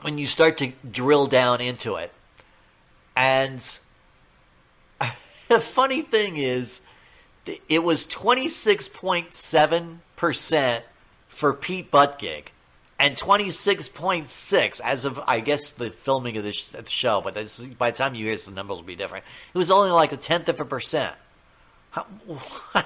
when 0.00 0.18
you 0.18 0.26
start 0.26 0.56
to 0.58 0.72
drill 0.90 1.26
down 1.26 1.60
into 1.60 1.94
it. 1.96 2.12
And 3.16 3.64
the 5.48 5.60
funny 5.60 6.02
thing 6.02 6.36
is, 6.36 6.80
it 7.68 7.82
was 7.82 8.06
26.7% 8.06 10.82
for 11.28 11.54
Pete 11.54 11.90
Buttigieg 11.90 12.44
and 12.98 13.16
26.6 13.16 14.80
as 14.80 15.04
of 15.04 15.20
I 15.26 15.40
guess 15.40 15.70
the 15.70 15.90
filming 15.90 16.36
of 16.36 16.44
this 16.44 16.70
show, 16.86 17.20
but 17.20 17.34
this, 17.34 17.60
by 17.60 17.90
the 17.90 17.96
time 17.96 18.14
you 18.14 18.26
hear 18.26 18.34
this, 18.34 18.46
the 18.46 18.50
numbers 18.50 18.78
will 18.78 18.84
be 18.84 18.96
different. 18.96 19.24
It 19.54 19.58
was 19.58 19.70
only 19.70 19.90
like 19.90 20.12
a 20.12 20.16
tenth 20.16 20.48
of 20.48 20.60
a 20.60 20.64
percent. 20.64 21.14
How, 21.90 22.06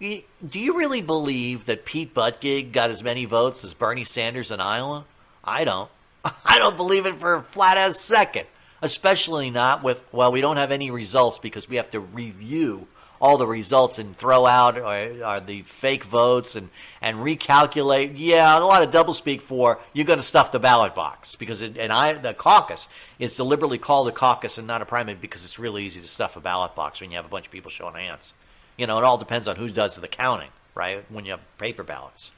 do 0.00 0.22
you 0.58 0.76
really 0.76 1.02
believe 1.02 1.66
that 1.66 1.84
Pete 1.84 2.14
Buttigieg 2.14 2.72
got 2.72 2.90
as 2.90 3.02
many 3.02 3.24
votes 3.24 3.64
as 3.64 3.74
Bernie 3.74 4.04
Sanders 4.04 4.50
in 4.50 4.60
Iowa? 4.60 5.06
I 5.42 5.64
don't. 5.64 5.90
I 6.44 6.58
don't 6.58 6.76
believe 6.76 7.06
it 7.06 7.16
for 7.16 7.34
a 7.36 7.42
flat 7.42 7.78
as 7.78 7.98
second. 7.98 8.46
Especially 8.82 9.50
not 9.50 9.82
with 9.82 10.00
well, 10.10 10.32
we 10.32 10.40
don't 10.40 10.56
have 10.56 10.72
any 10.72 10.90
results 10.90 11.38
because 11.38 11.68
we 11.68 11.76
have 11.76 11.90
to 11.90 12.00
review 12.00 12.86
all 13.20 13.36
the 13.36 13.46
results 13.46 13.98
and 13.98 14.16
throw 14.16 14.46
out 14.46 14.78
uh, 14.78 15.24
uh, 15.24 15.40
the 15.40 15.62
fake 15.62 16.04
votes 16.04 16.56
and, 16.56 16.70
and 17.02 17.18
recalculate. 17.18 18.14
Yeah, 18.16 18.58
a 18.58 18.60
lot 18.60 18.82
of 18.82 18.90
doublespeak 18.90 19.42
for 19.42 19.78
you're 19.92 20.06
going 20.06 20.18
to 20.18 20.24
stuff 20.24 20.52
the 20.52 20.58
ballot 20.58 20.94
box 20.94 21.34
because 21.34 21.60
it, 21.60 21.76
and 21.76 21.92
I 21.92 22.14
the 22.14 22.32
caucus 22.32 22.88
is 23.18 23.36
deliberately 23.36 23.78
called 23.78 24.08
a 24.08 24.12
caucus 24.12 24.56
and 24.56 24.66
not 24.66 24.80
a 24.80 24.86
primary 24.86 25.18
because 25.20 25.44
it's 25.44 25.58
really 25.58 25.84
easy 25.84 26.00
to 26.00 26.08
stuff 26.08 26.36
a 26.36 26.40
ballot 26.40 26.74
box 26.74 27.00
when 27.00 27.10
you 27.10 27.16
have 27.16 27.26
a 27.26 27.28
bunch 27.30 27.46
of 27.46 27.52
people 27.52 27.70
showing 27.70 27.94
hands. 27.94 28.32
You 28.76 28.86
know, 28.86 28.98
it 28.98 29.04
all 29.04 29.18
depends 29.18 29.46
on 29.46 29.56
who 29.56 29.68
does 29.68 29.96
the 29.96 30.08
counting, 30.08 30.50
right? 30.74 31.04
When 31.10 31.26
you 31.26 31.32
have 31.32 31.40
paper 31.58 31.82
ballots. 31.82 32.30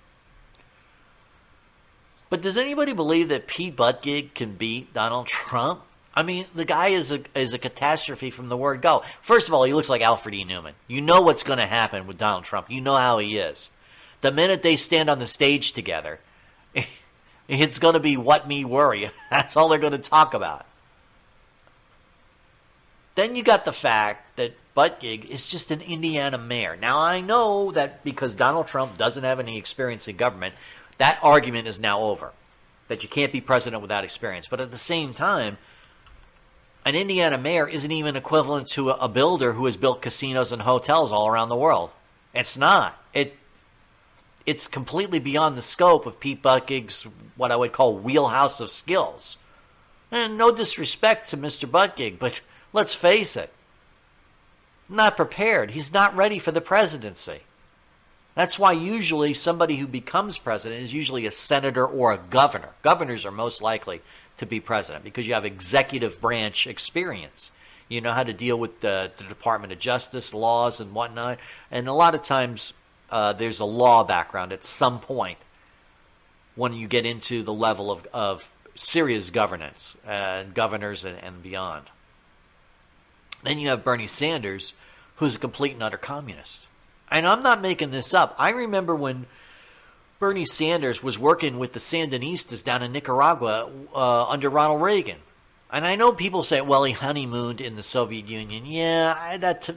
But 2.29 2.41
does 2.41 2.57
anybody 2.57 2.95
believe 2.95 3.29
that 3.29 3.47
Pete 3.47 3.77
Buttigieg 3.77 4.35
can 4.35 4.55
beat 4.55 4.95
Donald 4.95 5.27
Trump? 5.27 5.83
I 6.15 6.23
mean, 6.23 6.47
the 6.55 6.65
guy 6.65 6.89
is 6.89 7.11
a 7.11 7.23
is 7.35 7.55
a 7.55 7.59
catastrophe 7.59 8.31
from 8.31 8.49
the 8.49 8.57
word 8.57 8.83
go. 8.83 9.03
First 9.23 9.49
of 9.49 9.55
all, 9.55 9.65
he 9.65 9.73
looks 9.73 9.89
like 9.89 10.03
Alfred 10.03 10.35
E. 10.35 10.45
Neuman. 10.45 10.73
You 10.87 11.01
know 11.01 11.23
what's 11.23 11.43
going 11.43 11.59
to 11.59 11.67
happen 11.67 12.07
with 12.07 12.19
Donald 12.19 12.45
Trump. 12.45 12.71
You 12.71 12.81
know 12.81 12.97
how 12.97 13.19
he 13.19 13.39
is. 13.39 13.71
The 14.21 14.31
minute 14.31 14.63
they 14.63 14.77
stand 14.77 15.09
on 15.09 15.19
the 15.19 15.27
stage 15.27 15.73
together, 15.73 16.21
it's 17.49 17.79
going 17.79 17.95
to 17.95 18.01
be 18.01 18.17
what 18.17 18.47
me 18.47 18.65
worry. 18.65 19.11
That's 19.31 19.57
all 19.57 19.69
they're 19.69 19.79
going 19.79 19.93
to 19.93 19.99
talk 19.99 20.35
about. 20.35 20.67
Then 23.15 23.35
you 23.35 23.43
got 23.43 23.65
the 23.65 23.73
fact 23.73 24.37
that 24.37 24.55
Buttigieg 24.77 25.27
is 25.27 25.51
just 25.51 25.71
an 25.71 25.81
Indiana 25.81 26.39
mayor. 26.39 26.77
Now 26.77 26.99
I 26.99 27.21
know 27.21 27.71
that 27.73 28.05
because 28.05 28.35
Donald 28.35 28.67
Trump 28.67 28.97
doesn't 28.97 29.25
have 29.25 29.41
any 29.41 29.59
experience 29.59 30.09
in 30.09 30.17
government, 30.17 30.55
that 30.99 31.19
argument 31.23 31.69
is 31.69 31.79
now 31.79 32.01
over. 32.01 32.33
That 32.89 33.03
you 33.03 33.09
can't 33.09 33.33
be 33.33 33.41
president 33.41 33.81
without 33.81 34.05
experience. 34.05 34.47
But 34.49 34.61
at 34.61 34.71
the 34.71 34.79
same 34.79 35.15
time, 35.15 35.57
an 36.85 36.95
Indiana 36.95 37.39
mayor 37.39 37.69
isn't 37.69 37.91
even 37.91 38.17
equivalent 38.17 38.69
to 38.69 38.91
a, 38.91 39.09
builder 39.09 39.53
who 39.53 39.67
has 39.67 39.77
built 39.77 40.03
casinos 40.03 40.51
and 40.51 40.63
hotels 40.63 41.13
all 41.13 41.29
around 41.29 41.49
the 41.49 41.57
world. 41.57 41.91
It's 42.35 42.57
not. 42.57 42.99
It 43.15 43.37
it's 44.45 44.67
completely 44.67 45.21
beyond 45.21 45.57
the 45.57 45.63
scope 45.63 46.05
of 46.07 46.19
Pete 46.19 46.43
Buttigieg's 46.43 47.07
what 47.37 47.53
I 47.53 47.57
would 47.57 47.73
call 47.73 47.97
wheelhouse 47.97 48.59
of 48.59 48.71
skills. 48.71 49.37
And 50.11 50.37
no 50.37 50.51
disrespect 50.51 51.31
to 51.31 51.37
Mr. 51.37 51.71
Buttigieg, 51.71 52.19
but 52.19 52.41
let's 52.73 52.95
face 52.95 53.37
it, 53.37 53.51
not 54.89 55.17
prepared. 55.17 55.71
He's 55.71 55.93
not 55.93 56.17
ready 56.17 56.41
for 56.41 56.51
the 56.51 56.61
presidency. 56.61 57.43
That's 58.35 58.59
why 58.59 58.73
usually 58.73 59.35
somebody 59.35 59.77
who 59.77 59.87
becomes 59.87 60.39
president 60.39 60.83
is 60.83 60.95
usually 60.95 61.27
a 61.27 61.31
senator 61.31 61.87
or 61.87 62.13
a 62.13 62.19
governor. 62.19 62.71
Governors 62.83 63.25
are 63.25 63.31
most 63.31 63.61
likely 63.61 64.01
to 64.43 64.47
be 64.47 64.61
president 64.61 65.03
because 65.03 65.27
you 65.27 65.35
have 65.35 65.45
executive 65.45 66.21
branch 66.21 66.67
experience. 66.67 67.51
You 67.89 68.01
know 68.01 68.13
how 68.13 68.23
to 68.23 68.33
deal 68.33 68.59
with 68.59 68.81
the, 68.81 69.11
the 69.17 69.25
Department 69.25 69.73
of 69.73 69.79
Justice, 69.79 70.33
laws, 70.35 70.81
and 70.81 70.95
whatnot. 70.95 71.39
And 71.71 71.89
a 71.89 71.93
lot 71.93 72.15
of 72.15 72.23
times 72.23 72.73
uh, 73.11 73.33
there's 73.33 73.61
a 73.61 73.65
law 73.65 74.05
background 74.05 74.53
at 74.53 74.65
some 74.65 75.01
point 75.01 75.39
when 76.55 76.73
you 76.73 76.87
get 76.87 77.07
into 77.07 77.43
the 77.43 77.53
level 77.53 77.91
of, 77.91 78.07
of 78.13 78.51
Syria's 78.75 79.31
governance 79.31 79.97
and 80.07 80.55
governors 80.55 81.05
and, 81.05 81.19
and 81.19 81.43
beyond. 81.43 81.87
Then 83.43 83.59
you 83.59 83.69
have 83.69 83.85
Bernie 83.85 84.07
Sanders, 84.07 84.75
who's 85.17 85.37
a 85.37 85.39
complete 85.39 85.73
and 85.73 85.83
utter 85.83 85.97
communist. 85.97 86.67
And 87.11 87.27
I'm 87.27 87.43
not 87.43 87.61
making 87.61 87.91
this 87.91 88.15
up. 88.15 88.35
I 88.39 88.51
remember 88.51 88.95
when 88.95 89.27
Bernie 90.23 90.45
Sanders 90.45 91.03
was 91.03 91.19
working 91.19 91.59
with 91.59 91.73
the 91.73 91.81
Sandinistas 91.81 92.63
down 92.63 92.81
in 92.85 92.93
Nicaragua 92.93 93.69
uh, 93.93 94.27
under 94.29 94.49
Ronald 94.49 94.81
Reagan. 94.81 95.17
And 95.69 95.85
I 95.85 95.97
know 95.97 96.13
people 96.13 96.45
say, 96.45 96.61
"Well, 96.61 96.85
he 96.85 96.93
honeymooned 96.93 97.61
in 97.61 97.75
the 97.75 97.83
Soviet 97.83 98.29
Union." 98.29 98.65
Yeah, 98.65 99.17
I, 99.19 99.37
that, 99.39 99.69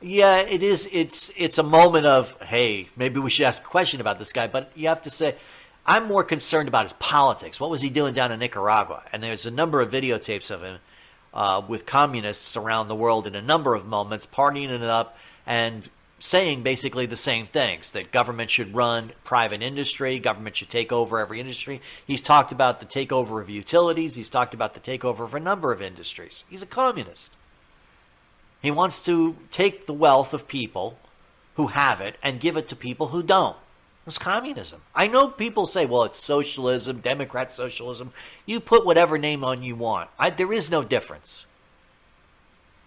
yeah, 0.00 0.38
it 0.38 0.62
is. 0.62 0.88
It's 0.90 1.30
it's 1.36 1.58
a 1.58 1.62
moment 1.62 2.06
of, 2.06 2.34
hey, 2.40 2.88
maybe 2.96 3.20
we 3.20 3.28
should 3.28 3.44
ask 3.44 3.60
a 3.60 3.66
question 3.66 4.00
about 4.00 4.18
this 4.18 4.32
guy. 4.32 4.46
But 4.46 4.72
you 4.74 4.88
have 4.88 5.02
to 5.02 5.10
say, 5.10 5.36
I'm 5.84 6.08
more 6.08 6.24
concerned 6.24 6.68
about 6.68 6.84
his 6.84 6.94
politics. 6.94 7.60
What 7.60 7.68
was 7.68 7.82
he 7.82 7.90
doing 7.90 8.14
down 8.14 8.32
in 8.32 8.38
Nicaragua? 8.38 9.02
And 9.12 9.22
there's 9.22 9.44
a 9.44 9.50
number 9.50 9.82
of 9.82 9.90
videotapes 9.90 10.50
of 10.50 10.62
him 10.62 10.78
uh, 11.34 11.60
with 11.68 11.84
communists 11.84 12.56
around 12.56 12.88
the 12.88 12.96
world 12.96 13.26
in 13.26 13.34
a 13.34 13.42
number 13.42 13.74
of 13.74 13.84
moments, 13.84 14.26
partying 14.26 14.70
it 14.70 14.82
up 14.82 15.18
and 15.46 15.90
saying 16.24 16.62
basically 16.62 17.04
the 17.04 17.16
same 17.18 17.46
things 17.46 17.90
that 17.90 18.10
government 18.10 18.50
should 18.50 18.74
run 18.74 19.12
private 19.24 19.62
industry, 19.62 20.18
government 20.18 20.56
should 20.56 20.70
take 20.70 20.90
over 20.90 21.18
every 21.18 21.38
industry. 21.38 21.82
He's 22.06 22.22
talked 22.22 22.50
about 22.50 22.80
the 22.80 22.86
takeover 22.86 23.42
of 23.42 23.50
utilities, 23.50 24.14
he's 24.14 24.30
talked 24.30 24.54
about 24.54 24.72
the 24.72 24.80
takeover 24.80 25.20
of 25.20 25.34
a 25.34 25.40
number 25.40 25.70
of 25.70 25.82
industries. 25.82 26.44
He's 26.48 26.62
a 26.62 26.66
communist. 26.66 27.30
He 28.62 28.70
wants 28.70 29.00
to 29.00 29.36
take 29.50 29.84
the 29.84 29.92
wealth 29.92 30.32
of 30.32 30.48
people 30.48 30.98
who 31.56 31.66
have 31.66 32.00
it 32.00 32.16
and 32.22 32.40
give 32.40 32.56
it 32.56 32.68
to 32.68 32.76
people 32.76 33.08
who 33.08 33.22
don't. 33.22 33.58
It's 34.06 34.16
communism. 34.16 34.80
I 34.94 35.08
know 35.08 35.28
people 35.28 35.66
say, 35.66 35.84
well, 35.84 36.04
it's 36.04 36.24
socialism, 36.24 37.00
Democrat 37.00 37.52
socialism. 37.52 38.14
You 38.46 38.60
put 38.60 38.86
whatever 38.86 39.18
name 39.18 39.44
on 39.44 39.62
you 39.62 39.76
want. 39.76 40.08
I, 40.18 40.30
there 40.30 40.54
is 40.54 40.70
no 40.70 40.82
difference. 40.82 41.44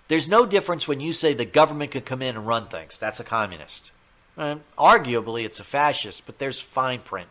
There's 0.07 0.27
no 0.27 0.45
difference 0.45 0.87
when 0.87 0.99
you 0.99 1.13
say 1.13 1.33
the 1.33 1.45
government 1.45 1.91
could 1.91 2.05
come 2.05 2.21
in 2.21 2.35
and 2.35 2.47
run 2.47 2.67
things. 2.67 2.97
That's 2.97 3.19
a 3.19 3.25
communist. 3.25 3.91
And 4.37 4.61
arguably, 4.77 5.43
it's 5.43 5.59
a 5.59 5.63
fascist, 5.63 6.25
but 6.25 6.39
there's 6.39 6.59
fine 6.59 6.99
print 6.99 7.27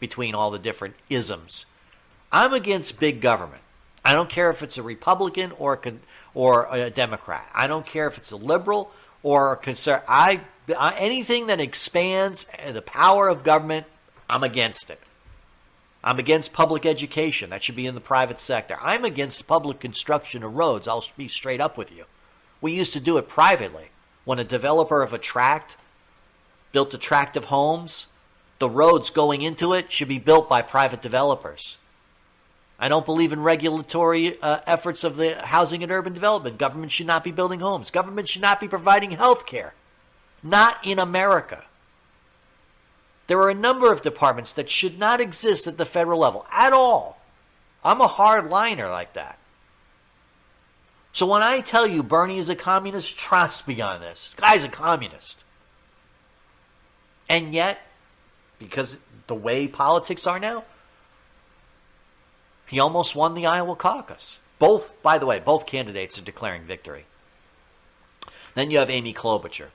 between 0.00 0.34
all 0.34 0.50
the 0.50 0.58
different 0.58 0.94
isms. 1.08 1.66
I'm 2.32 2.52
against 2.52 2.98
big 2.98 3.20
government. 3.20 3.62
I 4.04 4.14
don't 4.14 4.30
care 4.30 4.50
if 4.50 4.62
it's 4.62 4.78
a 4.78 4.82
Republican 4.82 5.52
or 5.52 5.74
a, 5.74 5.92
or 6.34 6.68
a 6.70 6.90
Democrat. 6.90 7.48
I 7.54 7.66
don't 7.66 7.86
care 7.86 8.08
if 8.08 8.16
it's 8.16 8.30
a 8.30 8.36
liberal 8.36 8.90
or 9.22 9.52
a 9.52 9.56
conservative. 9.56 10.08
I 10.08 10.40
anything 10.68 11.48
that 11.48 11.60
expands 11.60 12.46
the 12.72 12.82
power 12.82 13.28
of 13.28 13.42
government, 13.44 13.86
I'm 14.28 14.42
against 14.42 14.88
it. 14.88 15.00
I'm 16.02 16.18
against 16.18 16.52
public 16.52 16.86
education. 16.86 17.50
That 17.50 17.62
should 17.62 17.76
be 17.76 17.86
in 17.86 17.94
the 17.94 18.00
private 18.00 18.40
sector. 18.40 18.78
I'm 18.80 19.04
against 19.04 19.46
public 19.46 19.80
construction 19.80 20.42
of 20.42 20.54
roads. 20.54 20.88
I'll 20.88 21.04
be 21.16 21.28
straight 21.28 21.60
up 21.60 21.76
with 21.76 21.92
you. 21.92 22.04
We 22.60 22.72
used 22.72 22.92
to 22.94 23.00
do 23.00 23.18
it 23.18 23.28
privately. 23.28 23.90
When 24.24 24.38
a 24.38 24.44
developer 24.44 25.02
of 25.02 25.12
a 25.12 25.18
tract 25.18 25.76
built 26.72 26.94
a 26.94 26.98
tract 26.98 27.36
of 27.36 27.46
homes, 27.46 28.06
the 28.58 28.70
roads 28.70 29.10
going 29.10 29.42
into 29.42 29.72
it 29.72 29.90
should 29.90 30.08
be 30.08 30.18
built 30.18 30.48
by 30.48 30.62
private 30.62 31.02
developers. 31.02 31.76
I 32.78 32.88
don't 32.88 33.04
believe 33.04 33.32
in 33.32 33.42
regulatory 33.42 34.40
uh, 34.40 34.60
efforts 34.66 35.04
of 35.04 35.16
the 35.16 35.34
housing 35.34 35.82
and 35.82 35.92
urban 35.92 36.14
development. 36.14 36.56
Government 36.56 36.92
should 36.92 37.06
not 37.06 37.24
be 37.24 37.30
building 37.30 37.60
homes. 37.60 37.90
Government 37.90 38.28
should 38.28 38.40
not 38.40 38.58
be 38.58 38.68
providing 38.68 39.12
health 39.12 39.44
care. 39.44 39.74
Not 40.42 40.78
in 40.82 40.98
America. 40.98 41.64
There 43.30 43.38
are 43.38 43.48
a 43.48 43.54
number 43.54 43.92
of 43.92 44.02
departments 44.02 44.54
that 44.54 44.68
should 44.68 44.98
not 44.98 45.20
exist 45.20 45.68
at 45.68 45.78
the 45.78 45.86
federal 45.86 46.18
level 46.18 46.44
at 46.50 46.72
all. 46.72 47.22
I'm 47.84 48.00
a 48.00 48.08
hard 48.08 48.50
liner 48.50 48.88
like 48.88 49.12
that. 49.12 49.38
So 51.12 51.26
when 51.26 51.40
I 51.40 51.60
tell 51.60 51.86
you 51.86 52.02
Bernie 52.02 52.38
is 52.38 52.48
a 52.48 52.56
communist, 52.56 53.16
trust 53.16 53.68
me 53.68 53.80
on 53.80 54.00
this. 54.00 54.34
Guy's 54.36 54.64
a 54.64 54.68
communist. 54.68 55.44
And 57.28 57.54
yet, 57.54 57.78
because 58.58 58.98
the 59.28 59.36
way 59.36 59.68
politics 59.68 60.26
are 60.26 60.40
now, 60.40 60.64
he 62.66 62.80
almost 62.80 63.14
won 63.14 63.34
the 63.34 63.46
Iowa 63.46 63.76
caucus. 63.76 64.38
Both, 64.58 65.00
by 65.04 65.18
the 65.18 65.26
way, 65.26 65.38
both 65.38 65.66
candidates 65.66 66.18
are 66.18 66.22
declaring 66.22 66.64
victory. 66.64 67.04
Then 68.56 68.72
you 68.72 68.78
have 68.78 68.90
Amy 68.90 69.14
Klobuchar. 69.14 69.68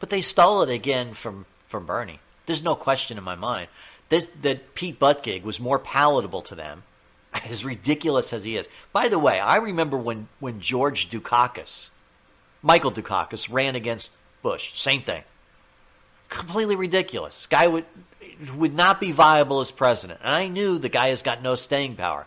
But 0.00 0.08
they 0.08 0.22
stole 0.22 0.62
it 0.62 0.70
again 0.70 1.12
from, 1.12 1.44
from 1.66 1.84
Bernie. 1.84 2.20
There's 2.48 2.62
no 2.62 2.74
question 2.74 3.18
in 3.18 3.24
my 3.24 3.36
mind. 3.36 3.68
That 4.08 4.74
Pete 4.74 4.98
Buttigieg 4.98 5.42
was 5.42 5.60
more 5.60 5.78
palatable 5.78 6.42
to 6.42 6.54
them, 6.54 6.82
as 7.34 7.64
ridiculous 7.64 8.32
as 8.32 8.42
he 8.42 8.56
is. 8.56 8.66
By 8.92 9.08
the 9.08 9.18
way, 9.18 9.38
I 9.38 9.56
remember 9.56 9.96
when, 9.96 10.28
when 10.40 10.58
George 10.58 11.10
Dukakis, 11.10 11.88
Michael 12.62 12.90
Dukakis, 12.90 13.52
ran 13.52 13.76
against 13.76 14.10
Bush. 14.42 14.72
Same 14.72 15.02
thing. 15.02 15.22
Completely 16.30 16.74
ridiculous. 16.74 17.46
Guy 17.46 17.68
would 17.68 17.84
would 18.56 18.74
not 18.74 19.00
be 19.00 19.12
viable 19.12 19.60
as 19.60 19.70
president. 19.70 20.20
And 20.22 20.34
I 20.34 20.48
knew 20.48 20.78
the 20.78 20.88
guy 20.88 21.08
has 21.08 21.22
got 21.22 21.42
no 21.42 21.56
staying 21.56 21.96
power. 21.96 22.26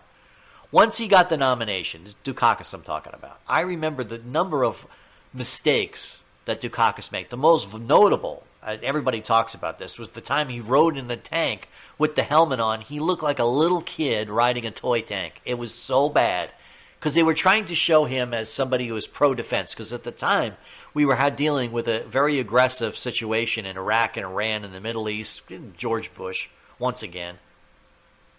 Once 0.72 0.97
he 0.97 1.07
got 1.07 1.30
the 1.30 1.38
nomination, 1.38 2.07
Dukakis 2.24 2.74
I'm 2.74 2.82
talking 2.82 3.13
about, 3.13 3.39
I 3.47 3.61
remember 3.61 4.03
the 4.03 4.19
number 4.19 4.63
of 4.63 4.86
mistakes 5.34 6.24
that 6.45 6.61
Dukakis 6.61 7.11
made. 7.11 7.30
The 7.30 7.38
most 7.38 7.74
notable, 7.74 8.43
uh, 8.64 8.78
everybody 8.84 9.22
talks 9.22 9.53
about 9.53 9.80
this, 9.80 9.97
was 9.97 10.12
the 10.12 10.22
time 10.22 10.49
he 10.49 10.59
rode 10.59 10.97
in 10.97 11.07
the 11.07 11.18
tank 11.18 11.68
with 11.97 12.16
the 12.16 12.24
helmet 12.24 12.59
on. 12.59 12.82
He 12.82 12.99
looked 12.99 13.24
like 13.24 13.39
a 13.39 13.45
little 13.45 13.82
kid 13.82 14.30
riding 14.30 14.66
a 14.66 14.72
toy 14.72 15.01
tank. 15.01 15.41
It 15.45 15.57
was 15.57 15.74
so 15.74 16.09
bad 16.09 16.51
because 16.99 17.16
they 17.16 17.24
were 17.24 17.34
trying 17.34 17.66
to 17.66 17.76
show 17.76 18.05
him 18.05 18.34
as 18.34 18.47
somebody 18.51 18.88
who 18.88 18.93
was 18.93 19.07
pro 19.07 19.34
defense. 19.34 19.72
Because 19.72 19.91
at 19.91 20.03
the 20.03 20.12
time, 20.12 20.55
we 20.93 21.05
were 21.05 21.18
dealing 21.32 21.72
with 21.72 21.88
a 21.88 22.03
very 22.03 22.39
aggressive 22.39 22.97
situation 22.97 23.66
in 23.66 23.78
Iraq 23.78 24.18
and 24.18 24.26
Iran 24.26 24.64
in 24.64 24.72
the 24.72 24.80
Middle 24.80 25.09
East. 25.09 25.41
George 25.76 26.14
Bush, 26.14 26.47
once 26.78 27.01
again, 27.01 27.39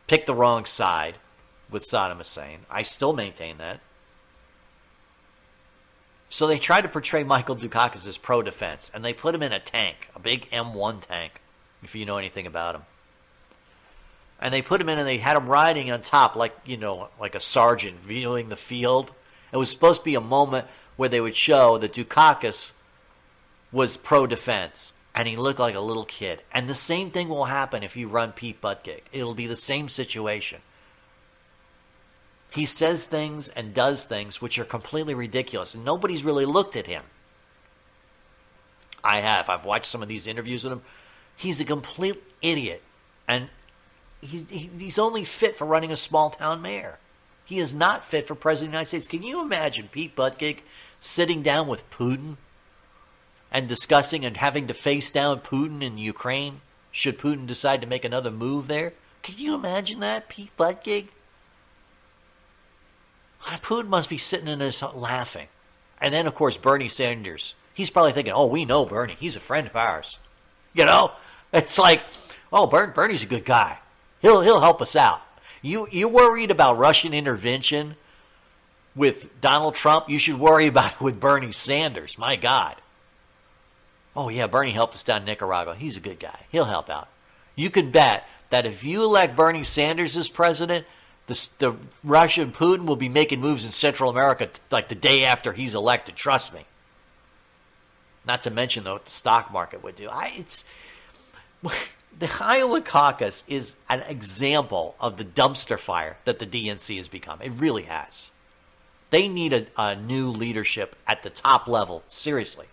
picked 0.07 0.27
the 0.27 0.35
wrong 0.35 0.65
side 0.65 1.17
with 1.71 1.89
Saddam 1.89 2.19
Hussein. 2.19 2.61
I 2.71 2.85
still 2.85 3.13
maintain 3.13 3.59
that. 3.59 3.81
So 6.33 6.47
they 6.47 6.59
tried 6.59 6.81
to 6.81 6.89
portray 6.89 7.25
Michael 7.25 7.57
Dukakis 7.57 8.07
as 8.07 8.17
pro 8.17 8.41
defense, 8.41 8.91
and 8.95 9.05
they 9.05 9.13
put 9.13 9.35
him 9.35 9.43
in 9.43 9.53
a 9.53 9.61
tank, 9.61 10.09
a 10.17 10.19
big 10.19 10.49
M1 10.51 11.07
tank, 11.07 11.43
if 11.83 11.95
you 11.95 12.07
know 12.07 12.17
anything 12.17 12.47
about 12.47 12.75
him. 12.75 12.83
And 14.41 14.53
they 14.53 14.63
put 14.63 14.81
him 14.81 14.89
in, 14.89 14.99
and 14.99 15.07
they 15.07 15.19
had 15.19 15.37
him 15.37 15.47
riding 15.47 15.93
on 15.93 16.01
top, 16.01 16.35
like 16.35 16.57
you 16.65 16.79
know, 16.79 17.11
like 17.21 17.35
a 17.35 17.41
sergeant 17.41 18.01
viewing 18.01 18.49
the 18.49 18.57
field. 18.57 19.13
It 19.53 19.59
was 19.59 19.69
supposed 19.69 20.01
to 20.01 20.05
be 20.07 20.15
a 20.15 20.23
moment 20.23 20.69
where 20.97 21.11
they 21.11 21.21
would 21.21 21.37
show 21.37 21.77
that 21.77 21.93
Dukakis 21.93 22.73
was 23.71 23.99
pro 23.99 24.27
defense, 24.27 24.95
and 25.15 25.29
he 25.29 25.37
looked 25.37 25.61
like 25.61 25.75
a 25.75 25.81
little 25.81 26.07
kid. 26.07 26.41
And 26.51 26.67
the 26.67 26.75
same 26.75 27.11
thing 27.11 27.29
will 27.29 27.45
happen 27.45 27.83
if 27.83 27.95
you 27.95 28.09
run 28.09 28.33
Pete 28.33 28.63
Buttigieg. 28.63 29.03
It'll 29.13 29.35
be 29.35 29.47
the 29.47 29.55
same 29.55 29.91
situation. 29.91 30.63
He 32.53 32.67
says 32.67 33.05
things 33.05 33.49
and 33.49 33.73
does 33.73 34.05
things 34.05 34.43
which 34.43 34.59
are 34.59 34.65
completely 34.65 35.15
ridiculous, 35.15 35.75
and 35.75 35.85
nobody's 35.85 36.23
really 36.23 36.45
looked 36.45 36.77
at 36.77 36.87
him. 36.87 37.03
I 39.03 39.21
have. 39.21 39.49
I've 39.49 39.65
watched 39.65 39.87
some 39.87 40.03
of 40.03 40.09
these 40.09 40.27
interviews 40.27 40.63
with 40.63 40.75
him. 40.75 40.83
He's 41.35 41.61
a 41.61 41.65
complete 41.65 42.23
idiot, 42.43 42.83
and 43.27 43.49
he's, 44.21 44.45
he's 44.51 44.99
only 44.99 45.25
fit 45.25 45.57
for 45.57 45.65
running 45.65 45.91
a 45.91 45.97
small 45.97 46.29
town 46.29 46.61
mayor. 46.61 46.99
He 47.45 47.59
is 47.59 47.73
not 47.75 48.05
fit 48.05 48.29
for 48.29 48.35
president 48.35 48.69
of 48.69 48.73
the 48.73 48.77
United 48.77 48.89
States. 48.89 49.07
Can 49.07 49.23
you 49.23 49.41
imagine 49.41 49.89
Pete 49.91 50.15
Buttigieg 50.15 50.59
sitting 51.01 51.43
down 51.43 51.67
with 51.67 51.89
Putin 51.91 52.37
and 53.51 53.67
discussing 53.67 54.27
and 54.27 54.37
having 54.37 54.67
to 54.67 54.75
face 54.75 55.11
down 55.11 55.41
Putin 55.41 55.83
in 55.83 55.97
Ukraine 55.97 56.61
should 56.91 57.19
Putin 57.19 57.47
decide 57.47 57.81
to 57.81 57.87
make 57.87 58.05
another 58.05 58.31
move 58.31 58.69
there? 58.69 58.93
Can 59.23 59.39
you 59.39 59.55
imagine 59.55 60.01
that, 60.01 60.29
Pete 60.29 60.55
Buttigieg? 60.59 61.09
Putin 63.43 63.89
must 63.89 64.09
be 64.09 64.19
sitting 64.19 64.49
in 64.49 64.61
his 64.61 64.83
laughing. 64.95 65.49
And 66.01 66.13
then, 66.13 66.27
of 66.27 66.35
course, 66.35 66.57
Bernie 66.57 66.89
Sanders. 66.89 67.55
He's 67.75 67.91
probably 67.91 68.13
thinking, 68.13 68.33
oh, 68.33 68.47
we 68.47 68.65
know 68.65 68.85
Bernie. 68.85 69.17
He's 69.19 69.37
a 69.37 69.41
friend 69.41 69.67
of 69.67 69.77
ours. 69.77 70.19
You 70.75 70.85
know? 70.85 71.13
It's 71.53 71.79
like, 71.79 72.01
oh, 72.53 72.67
Bernie's 72.67 73.23
a 73.23 73.27
good 73.27 73.45
guy. 73.45 73.79
He'll, 74.21 74.41
he'll 74.41 74.61
help 74.61 74.81
us 74.81 74.97
out. 74.97 75.21
You, 75.61 75.87
you 75.91 76.09
worried 76.09 76.51
about 76.51 76.79
Russian 76.79 77.15
intervention 77.15 77.97
with 78.95 79.41
Donald 79.41 79.75
Trump? 79.75 80.09
You 80.09 80.19
should 80.19 80.39
worry 80.39 80.67
about 80.67 80.95
it 80.95 81.01
with 81.01 81.21
Bernie 81.21 81.53
Sanders. 81.53 82.19
My 82.19 82.37
God. 82.37 82.77
Oh, 84.15 84.29
yeah, 84.29 84.47
Bernie 84.47 84.73
helped 84.73 84.95
us 84.95 85.05
down 85.05 85.23
in 85.23 85.27
Nicaragua. 85.27 85.75
He's 85.75 85.97
a 85.97 86.01
good 86.01 86.19
guy. 86.19 86.41
He'll 86.51 86.65
help 86.65 86.91
out. 86.91 87.09
You 87.55 87.71
can 87.71 87.91
bet 87.91 88.27
that 88.51 88.67
if 88.67 88.85
you 88.85 89.03
elect 89.03 89.37
Bernie 89.37 89.65
Sanders 89.65 90.17
as 90.17 90.29
president, 90.29 90.87
the, 91.33 91.71
the 91.71 91.77
Russian 92.05 92.53
Putin 92.53 92.85
will 92.85 92.97
be 92.97 93.09
making 93.09 93.41
moves 93.41 93.65
in 93.65 93.73
Central 93.73 94.11
America 94.11 94.49
like 94.71 94.89
the 94.89 94.95
day 94.95 95.25
after 95.25 95.53
he's 95.53 95.75
elected. 95.75 96.17
Trust 96.17 96.53
me. 96.53 96.65
Not 98.27 98.43
to 98.43 98.51
mention 98.51 98.85
though 98.85 98.95
what 98.95 99.05
the 99.05 99.11
stock 99.11 99.53
market 99.53 99.83
would 99.83 99.97
do. 99.97 100.09
I 100.09 100.33
it's 100.37 100.65
the 102.19 102.31
Iowa 102.41 102.81
caucus 102.81 103.43
is 103.49 103.73
an 103.89 104.01
example 104.01 104.95
of 105.01 105.17
the 105.17 105.25
dumpster 105.25 105.79
fire 105.79 106.17
that 106.25 106.39
the 106.39 106.47
DNC 106.47 106.97
has 106.99 107.09
become. 107.09 107.41
It 107.43 107.53
really 107.57 107.85
has. 107.85 108.31
They 109.11 109.29
need 109.29 109.53
a, 109.53 109.67
a 109.77 109.97
new 109.97 110.31
leadership 110.31 110.97
at 111.07 111.23
the 111.23 111.31
top 111.31 111.67
level, 111.69 112.03
seriously. 112.09 112.67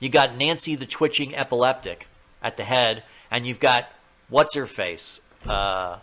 You 0.00 0.08
got 0.08 0.36
Nancy 0.36 0.74
the 0.74 0.86
twitching 0.86 1.34
epileptic 1.34 2.06
at 2.42 2.56
the 2.56 2.64
head, 2.64 3.04
and 3.30 3.46
you've 3.46 3.60
got 3.60 3.88
what's 4.28 4.54
her 4.54 4.66
face, 4.66 5.20
uh, 5.46 5.98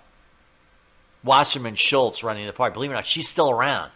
Wasserman 1.24 1.76
Schultz 1.76 2.24
running 2.24 2.46
the 2.46 2.54
party. 2.54 2.74
Believe 2.74 2.92
it 2.92 2.94
or 2.94 2.98
not, 2.98 3.06
she's 3.06 3.28
still 3.28 3.50
around. 3.50 3.92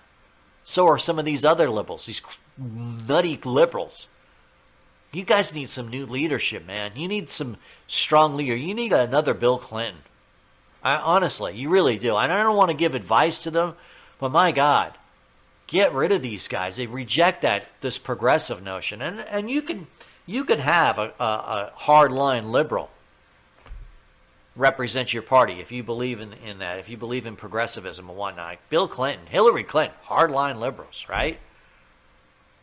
So 0.63 0.88
are 0.88 0.97
some 0.97 1.19
of 1.19 1.26
these 1.26 1.43
other 1.43 1.69
liberals, 1.69 2.05
these 2.05 2.21
nutty 2.57 3.39
liberals. 3.43 4.07
You 5.11 5.24
guys 5.24 5.53
need 5.53 5.69
some 5.69 5.89
new 5.89 6.05
leadership, 6.05 6.65
man. 6.65 6.93
You 6.95 7.07
need 7.07 7.30
some 7.30 7.57
strong 7.88 8.36
leader. 8.36 8.55
You 8.55 8.74
need 8.74 8.93
another 8.93 9.34
Bill 9.34 9.59
Clinton. 9.59 10.01
I, 10.84 10.95
honestly, 10.95 11.55
you 11.55 11.69
really 11.69 11.97
do. 11.97 12.15
And 12.15 12.32
I 12.32 12.43
don't 12.43 12.57
want 12.57 12.71
to 12.71 12.78
give 12.78 12.95
advice 12.95 13.39
to 13.39 13.51
them, 13.51 13.76
but 14.19 14.30
my 14.30 14.51
God, 14.51 14.93
get 15.67 15.93
rid 15.93 16.11
of 16.11 16.21
these 16.21 16.47
guys. 16.47 16.76
They 16.76 16.88
reject 16.88 17.43
that 17.43 17.67
this 17.82 17.97
progressive 17.97 18.61
notion, 18.61 19.01
and 19.01 19.19
and 19.21 19.49
you 19.49 19.61
can 19.61 19.88
you 20.26 20.43
can 20.43 20.59
have 20.59 20.97
a, 20.97 21.13
a, 21.19 21.24
a 21.24 21.71
hardline 21.78 22.51
liberal 22.51 22.89
represent 24.56 25.14
your 25.14 25.24
party 25.24 25.60
if 25.60 25.72
you 25.72 25.84
believe 25.84 26.20
in 26.20 26.34
in 26.34 26.60
that. 26.60 26.80
If 26.80 26.89
you 26.89 26.97
believe 26.97 27.26
in 27.26 27.36
progressivism 27.36 28.10
and 28.10 28.18
whatnot. 28.18 28.58
Bill 28.70 28.88
Clinton, 28.88 29.28
Hillary 29.28 29.64
Clinton, 29.64 29.97
hardline 30.06 30.60
liberals, 30.60 31.06
right? 31.10 31.39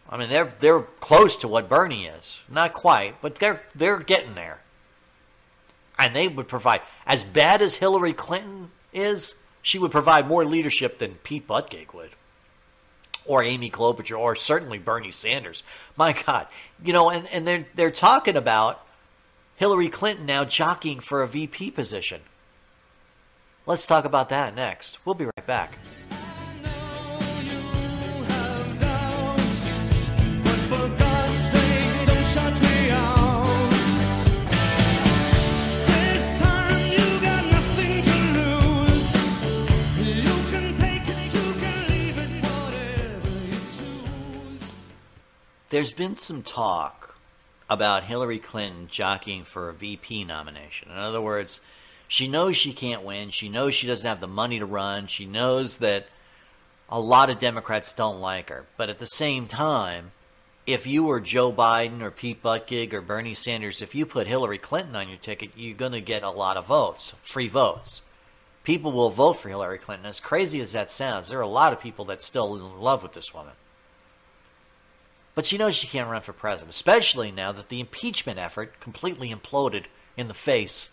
I 0.08 0.16
mean, 0.16 0.28
they're 0.28 0.52
they're 0.60 0.82
close 1.00 1.36
to 1.36 1.48
what 1.48 1.68
Bernie 1.68 2.06
is, 2.06 2.40
not 2.48 2.72
quite, 2.72 3.20
but 3.22 3.36
they're 3.36 3.62
they're 3.74 4.00
getting 4.00 4.34
there. 4.34 4.60
And 5.98 6.16
they 6.16 6.28
would 6.28 6.48
provide 6.48 6.80
as 7.06 7.24
bad 7.24 7.60
as 7.60 7.76
Hillary 7.76 8.14
Clinton 8.14 8.70
is, 8.92 9.34
she 9.62 9.78
would 9.78 9.90
provide 9.90 10.26
more 10.26 10.44
leadership 10.44 10.98
than 10.98 11.16
Pete 11.16 11.46
Buttigieg 11.46 11.92
would, 11.92 12.10
or 13.24 13.42
Amy 13.42 13.70
Klobuchar, 13.70 14.18
or 14.18 14.34
certainly 14.34 14.78
Bernie 14.78 15.10
Sanders. 15.10 15.62
My 15.96 16.12
God, 16.12 16.46
you 16.82 16.92
know, 16.92 17.10
and 17.10 17.28
and 17.28 17.46
they're 17.46 17.66
they're 17.74 17.90
talking 17.90 18.36
about 18.36 18.84
Hillary 19.60 19.90
Clinton 19.90 20.24
now 20.24 20.46
jockeying 20.46 21.00
for 21.00 21.22
a 21.22 21.28
VP 21.28 21.72
position. 21.72 22.22
Let's 23.66 23.86
talk 23.86 24.06
about 24.06 24.30
that 24.30 24.54
next. 24.54 25.04
We'll 25.04 25.14
be 25.14 25.26
right 25.26 25.46
back. 25.46 25.78
There's 45.68 45.92
been 45.92 46.16
some 46.16 46.42
talk 46.42 46.99
about 47.70 48.04
Hillary 48.04 48.40
Clinton 48.40 48.88
jockeying 48.90 49.44
for 49.44 49.68
a 49.68 49.72
VP 49.72 50.24
nomination. 50.24 50.90
In 50.90 50.98
other 50.98 51.20
words, 51.20 51.60
she 52.08 52.26
knows 52.26 52.56
she 52.56 52.72
can't 52.72 53.04
win. 53.04 53.30
She 53.30 53.48
knows 53.48 53.74
she 53.74 53.86
doesn't 53.86 54.06
have 54.06 54.20
the 54.20 54.26
money 54.26 54.58
to 54.58 54.66
run. 54.66 55.06
She 55.06 55.24
knows 55.24 55.76
that 55.76 56.08
a 56.88 57.00
lot 57.00 57.30
of 57.30 57.38
Democrats 57.38 57.92
don't 57.92 58.20
like 58.20 58.48
her. 58.48 58.66
But 58.76 58.88
at 58.88 58.98
the 58.98 59.06
same 59.06 59.46
time, 59.46 60.10
if 60.66 60.84
you 60.84 61.04
were 61.04 61.20
Joe 61.20 61.52
Biden 61.52 62.02
or 62.02 62.10
Pete 62.10 62.42
Buttigieg 62.42 62.92
or 62.92 63.00
Bernie 63.00 63.34
Sanders, 63.34 63.80
if 63.80 63.94
you 63.94 64.04
put 64.04 64.26
Hillary 64.26 64.58
Clinton 64.58 64.96
on 64.96 65.08
your 65.08 65.18
ticket, 65.18 65.50
you're 65.56 65.76
going 65.76 65.92
to 65.92 66.00
get 66.00 66.24
a 66.24 66.30
lot 66.30 66.56
of 66.56 66.66
votes, 66.66 67.12
free 67.22 67.48
votes. 67.48 68.02
People 68.64 68.90
will 68.90 69.10
vote 69.10 69.34
for 69.34 69.48
Hillary 69.48 69.78
Clinton. 69.78 70.06
As 70.06 70.18
crazy 70.18 70.60
as 70.60 70.72
that 70.72 70.90
sounds, 70.90 71.28
there 71.28 71.38
are 71.38 71.42
a 71.42 71.48
lot 71.48 71.72
of 71.72 71.80
people 71.80 72.04
that 72.06 72.20
still 72.20 72.56
in 72.56 72.80
love 72.80 73.04
with 73.04 73.12
this 73.12 73.32
woman. 73.32 73.54
But 75.40 75.46
she 75.46 75.56
knows 75.56 75.74
she 75.74 75.86
can't 75.86 76.10
run 76.10 76.20
for 76.20 76.34
president, 76.34 76.68
especially 76.68 77.32
now 77.32 77.50
that 77.50 77.70
the 77.70 77.80
impeachment 77.80 78.38
effort 78.38 78.78
completely 78.78 79.34
imploded 79.34 79.86
in 80.14 80.28
the 80.28 80.34
face 80.34 80.90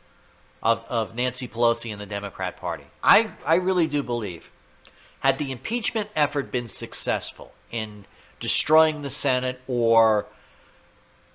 of, 0.63 0.85
of 0.87 1.13
Nancy 1.13 1.49
Pelosi 1.49 1.91
and 1.91 1.99
the 1.99 2.05
Democrat 2.05 2.55
Party. 2.55 2.85
I, 3.03 3.31
I 3.45 3.55
really 3.55 3.87
do 3.87 4.01
believe, 4.03 4.49
had 5.19 5.37
the 5.37 5.51
impeachment 5.51 6.11
effort 6.15 6.49
been 6.49 6.69
successful 6.69 7.51
in 7.71 8.05
destroying 8.39 9.01
the 9.01 9.09
Senate 9.09 9.59
or 9.67 10.27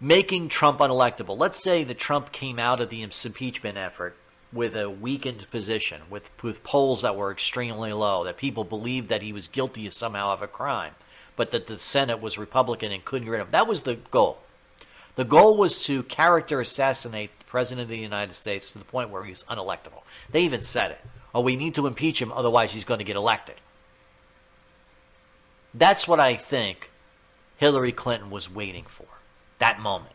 making 0.00 0.48
Trump 0.48 0.78
unelectable, 0.78 1.36
let's 1.36 1.62
say 1.62 1.84
that 1.84 1.98
Trump 1.98 2.32
came 2.32 2.58
out 2.58 2.80
of 2.80 2.88
the 2.88 3.02
impeachment 3.02 3.76
effort 3.76 4.16
with 4.54 4.74
a 4.74 4.88
weakened 4.88 5.50
position, 5.50 6.00
with, 6.08 6.30
with 6.42 6.64
polls 6.64 7.02
that 7.02 7.14
were 7.14 7.30
extremely 7.30 7.92
low, 7.92 8.24
that 8.24 8.38
people 8.38 8.64
believed 8.64 9.10
that 9.10 9.20
he 9.20 9.34
was 9.34 9.48
guilty 9.48 9.90
somehow 9.90 10.32
of 10.32 10.40
a 10.40 10.48
crime 10.48 10.94
but 11.36 11.50
that 11.50 11.66
the 11.66 11.78
Senate 11.78 12.20
was 12.20 12.38
Republican 12.38 12.92
and 12.92 13.04
couldn't 13.04 13.26
get 13.26 13.32
rid 13.32 13.40
of 13.40 13.48
him. 13.48 13.52
That 13.52 13.68
was 13.68 13.82
the 13.82 13.96
goal. 14.10 14.38
The 15.14 15.24
goal 15.24 15.56
was 15.56 15.84
to 15.84 16.02
character 16.04 16.60
assassinate 16.60 17.38
the 17.38 17.44
President 17.44 17.84
of 17.84 17.88
the 17.88 17.98
United 17.98 18.34
States 18.34 18.72
to 18.72 18.78
the 18.78 18.84
point 18.84 19.10
where 19.10 19.24
he's 19.24 19.44
unelectable. 19.44 20.02
They 20.30 20.42
even 20.42 20.62
said 20.62 20.92
it. 20.92 21.00
Oh, 21.34 21.40
we 21.40 21.56
need 21.56 21.74
to 21.74 21.86
impeach 21.86 22.20
him, 22.20 22.32
otherwise 22.32 22.72
he's 22.72 22.84
going 22.84 22.98
to 22.98 23.04
get 23.04 23.16
elected. 23.16 23.56
That's 25.74 26.06
what 26.06 26.20
I 26.20 26.34
think 26.34 26.90
Hillary 27.56 27.92
Clinton 27.92 28.30
was 28.30 28.50
waiting 28.50 28.84
for. 28.84 29.06
That 29.58 29.80
moment. 29.80 30.14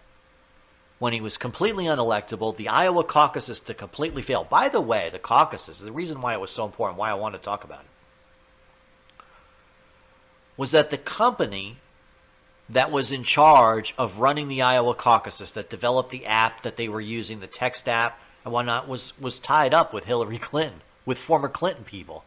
When 0.99 1.13
he 1.13 1.22
was 1.22 1.38
completely 1.38 1.86
unelectable, 1.86 2.55
the 2.57 2.68
Iowa 2.68 3.03
caucuses 3.03 3.59
to 3.61 3.74
completely 3.76 4.24
fail. 4.24 4.43
By 4.43 4.70
the 4.70 4.82
way, 4.82 5.09
the 5.11 5.20
caucuses, 5.20 5.80
the 5.80 5.91
reason 5.91 6.22
why 6.22 6.34
it 6.34 6.41
was 6.41 6.49
so 6.49 6.65
important, 6.65 6.97
why 6.97 7.11
I 7.11 7.15
want 7.15 7.36
to 7.36 7.39
talk 7.39 7.63
about 7.63 7.82
it 7.82 7.89
was 10.58 10.72
that 10.72 10.89
the 10.89 10.97
company 10.97 11.78
that 12.70 12.91
was 12.91 13.12
in 13.12 13.24
charge 13.24 13.93
of 13.97 14.18
running 14.18 14.49
the 14.49 14.62
Iowa 14.62 14.93
caucuses, 14.93 15.53
that 15.53 15.70
developed 15.70 16.10
the 16.10 16.26
app 16.26 16.64
that 16.64 16.76
they 16.76 16.89
were 16.89 16.99
using, 16.99 17.39
the 17.39 17.47
text 17.47 17.88
app 17.88 18.20
and 18.43 18.53
whatnot, 18.53 18.88
was, 18.88 19.14
was 19.20 19.39
tied 19.39 19.74
up 19.74 19.93
with 19.93 20.05
Hillary 20.05 20.38
Clinton, 20.39 20.82
with 21.05 21.18
former 21.18 21.47
Clinton 21.47 21.86
people. 21.86 22.26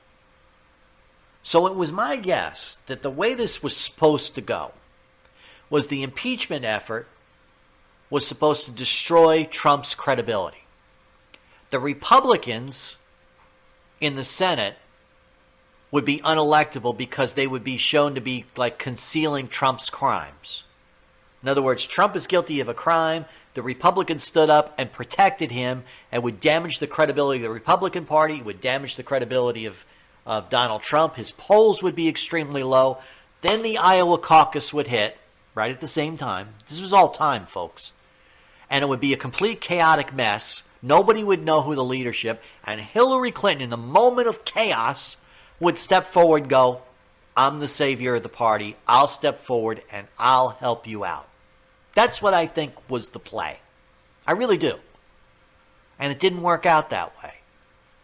So 1.43 1.67
it 1.67 1.75
was 1.75 1.91
my 1.91 2.17
guess 2.17 2.77
that 2.87 3.03
the 3.03 3.11
way 3.11 3.35
this 3.35 3.63
was 3.63 3.77
supposed 3.77 4.35
to 4.35 4.41
go 4.41 4.73
was 5.69 5.87
the 5.87 6.03
impeachment 6.03 6.65
effort 6.65 7.09
was 8.11 8.27
supposed 8.27 8.65
to 8.65 8.71
destroy 8.71 9.45
Trump's 9.45 9.95
credibility. 9.95 10.65
The 11.71 11.79
Republicans 11.79 12.97
in 14.01 14.17
the 14.17 14.25
Senate 14.25 14.77
would 15.91 16.05
be 16.05 16.21
unelectable 16.21 16.97
because 16.97 17.35
they 17.35 17.47
would 17.47 17.65
be 17.65 17.77
shown 17.77 18.15
to 18.15 18.21
be 18.21 18.45
like 18.57 18.79
concealing 18.79 19.49
Trump's 19.49 19.91
crimes. 19.91 20.63
In 21.43 21.49
other 21.49 21.63
words, 21.63 21.85
Trump 21.85 22.15
is 22.17 22.27
guilty 22.27 22.61
of 22.61 22.69
a 22.69 22.75
crime. 22.75 23.25
The 23.55 23.63
Republicans 23.63 24.23
stood 24.23 24.51
up 24.51 24.75
and 24.79 24.93
protected 24.93 25.51
him 25.51 25.85
and 26.13 26.23
would 26.23 26.41
damage 26.41 26.79
the 26.79 26.87
credibility 26.87 27.41
of 27.41 27.43
the 27.43 27.51
Republican 27.51 28.07
Party, 28.07 28.41
would 28.41 28.61
damage 28.61 28.97
the 28.97 29.03
credibility 29.03 29.67
of, 29.67 29.85
of 30.25 30.51
Donald 30.51 30.83
Trump. 30.83 31.17
His 31.17 31.33
polls 31.33 31.83
would 31.83 31.97
be 31.97 32.09
extremely 32.09 32.63
low. 32.63 32.99
Then 33.41 33.63
the 33.63 33.79
Iowa 33.79 34.19
caucus 34.19 34.73
would 34.73 34.87
hit 34.87 35.17
right 35.55 35.73
at 35.73 35.81
the 35.81 35.89
same 35.89 36.17
time. 36.17 36.55
This 36.69 36.81
was 36.81 36.93
all 36.93 37.09
time, 37.09 37.47
folks. 37.47 37.93
And 38.69 38.85
it 38.85 38.89
would 38.89 39.01
be 39.01 39.13
a 39.13 39.19
complete 39.19 39.61
chaotic 39.61 40.15
mess. 40.15 40.63
Nobody 40.81 41.25
would 41.25 41.45
know 41.45 41.63
who 41.63 41.75
the 41.75 41.85
leadership. 41.85 42.41
And 42.65 42.81
Hillary 42.81 43.33
Clinton, 43.33 43.65
in 43.65 43.71
the 43.71 43.77
moment 43.77 44.29
of 44.29 44.45
chaos, 44.45 45.17
would 45.61 45.79
step 45.79 46.07
forward 46.07 46.49
go, 46.49 46.83
I'm 47.37 47.61
the 47.61 47.69
savior 47.69 48.17
of 48.17 48.23
the 48.23 48.29
party. 48.29 48.77
I'll 48.89 49.07
step 49.07 49.39
forward 49.39 49.83
and 49.93 50.09
I'll 50.19 50.51
help 50.51 50.87
you 50.87 51.05
out. 51.05 51.29
That's 51.95 52.21
what 52.21 52.35
I 52.35 52.47
think 52.47 52.75
was 52.89 53.09
the 53.09 53.19
play. 53.19 53.61
I 54.27 54.33
really 54.33 54.59
do. 54.59 54.79
And 55.99 56.11
it 56.11 56.19
didn't 56.19 56.43
work 56.43 56.67
out 56.67 56.91
that 56.91 57.13
way. 57.23 57.35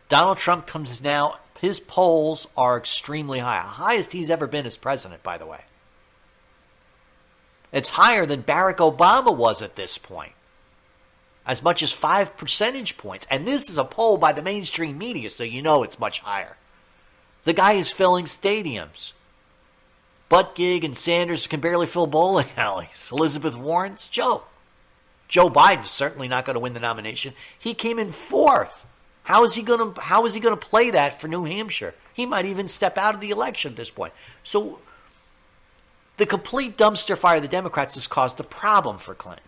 Donald 0.09 0.39
Trump 0.39 0.67
comes 0.67 1.03
now, 1.03 1.39
his 1.61 1.81
polls 1.81 2.47
are 2.57 2.77
extremely 2.77 3.39
high, 3.39 3.59
highest 3.61 4.13
he's 4.13 4.31
ever 4.31 4.47
been 4.47 4.67
as 4.67 4.77
president, 4.77 5.23
by 5.23 5.39
the 5.39 5.47
way. 5.47 5.61
It's 7.73 7.91
higher 7.91 8.27
than 8.27 8.43
Barack 8.43 8.77
Obama 8.77 9.37
was 9.37 9.61
at 9.63 9.77
this 9.77 9.99
point, 9.99 10.33
as 11.45 11.63
much 11.63 11.83
as 11.83 11.93
five 11.93 12.37
percentage 12.37 12.97
points. 12.97 13.27
And 13.31 13.47
this 13.47 13.69
is 13.69 13.79
a 13.79 13.85
poll 13.85 14.17
by 14.17 14.33
the 14.33 14.43
mainstream 14.43 14.97
media, 14.99 15.31
so 15.31 15.43
you 15.43 15.63
know 15.63 15.83
it's 15.83 15.99
much 15.99 16.21
higher. 16.21 16.57
The 17.47 17.53
guy 17.53 17.75
is 17.75 17.93
filling 17.93 18.25
stadiums. 18.25 19.13
Buttigieg 20.29 20.85
and 20.85 20.97
Sanders 20.97 21.47
can 21.47 21.61
barely 21.61 21.87
fill 21.87 22.09
bowling 22.09 22.49
alleys. 22.57 23.11
Elizabeth 23.13 23.55
Warren's 23.55 24.09
Joe. 24.09 24.43
Joe 25.29 25.49
Biden's 25.49 25.93
certainly 25.93 26.27
not 26.27 26.45
going 26.45 26.55
to 26.55 26.61
win 26.61 26.75
the 26.75 26.81
nomination. 26.81 27.35
He 27.57 27.73
came 27.73 28.01
in 28.01 28.11
fourth. 28.11 28.85
How 29.23 29.45
is 29.45 29.55
he 29.55 29.63
going 29.63 29.95
to 29.95 30.01
how 30.01 30.27
is 30.27 30.35
he 30.35 30.41
going 30.41 30.57
to 30.57 30.67
play 30.67 30.91
that 30.91 31.21
for 31.21 31.29
New 31.29 31.45
Hampshire? 31.45 31.95
He 32.13 32.27
might 32.27 32.47
even 32.47 32.67
step 32.67 32.99
out 32.99 33.15
of 33.15 33.21
the 33.21 33.31
election 33.31 33.73
at 33.73 33.77
this 33.77 33.91
point. 33.91 34.13
So 34.43 34.81
the 36.17 36.27
complete 36.27 36.77
dumpster 36.77 37.17
fire 37.17 37.37
of 37.37 37.43
the 37.43 37.49
Democrats 37.49 37.95
has 37.95 38.09
caused 38.09 38.41
a 38.41 38.45
problem 38.45 38.99
for 38.99 39.15
Clinton. 39.15 39.45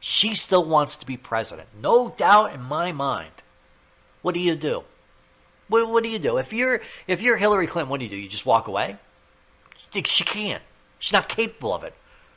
She 0.00 0.34
still 0.34 0.64
wants 0.64 0.96
to 0.96 1.06
be 1.06 1.16
president. 1.16 1.68
No 1.80 2.10
doubt 2.10 2.52
in 2.52 2.60
my 2.60 2.92
mind. 2.92 3.32
What 4.20 4.34
do 4.34 4.40
you 4.40 4.54
do? 4.54 4.84
What, 5.68 5.88
what 5.88 6.02
do 6.02 6.08
you 6.08 6.18
do 6.18 6.38
if 6.38 6.52
you're 6.52 6.80
if 7.06 7.22
you're 7.22 7.36
Hillary 7.36 7.66
Clinton? 7.66 7.90
What 7.90 8.00
do 8.00 8.04
you 8.04 8.10
do? 8.10 8.16
You 8.16 8.28
just 8.28 8.46
walk 8.46 8.68
away? 8.68 8.96
She 9.92 10.24
can't. 10.24 10.62
She's 10.98 11.12
not 11.12 11.28
capable 11.28 11.72
of 11.72 11.84
it. 11.84 11.94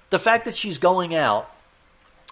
The 0.10 0.20
fact 0.20 0.46
that 0.46 0.56
she's 0.58 0.78
going 0.78 1.16
out 1.16 1.50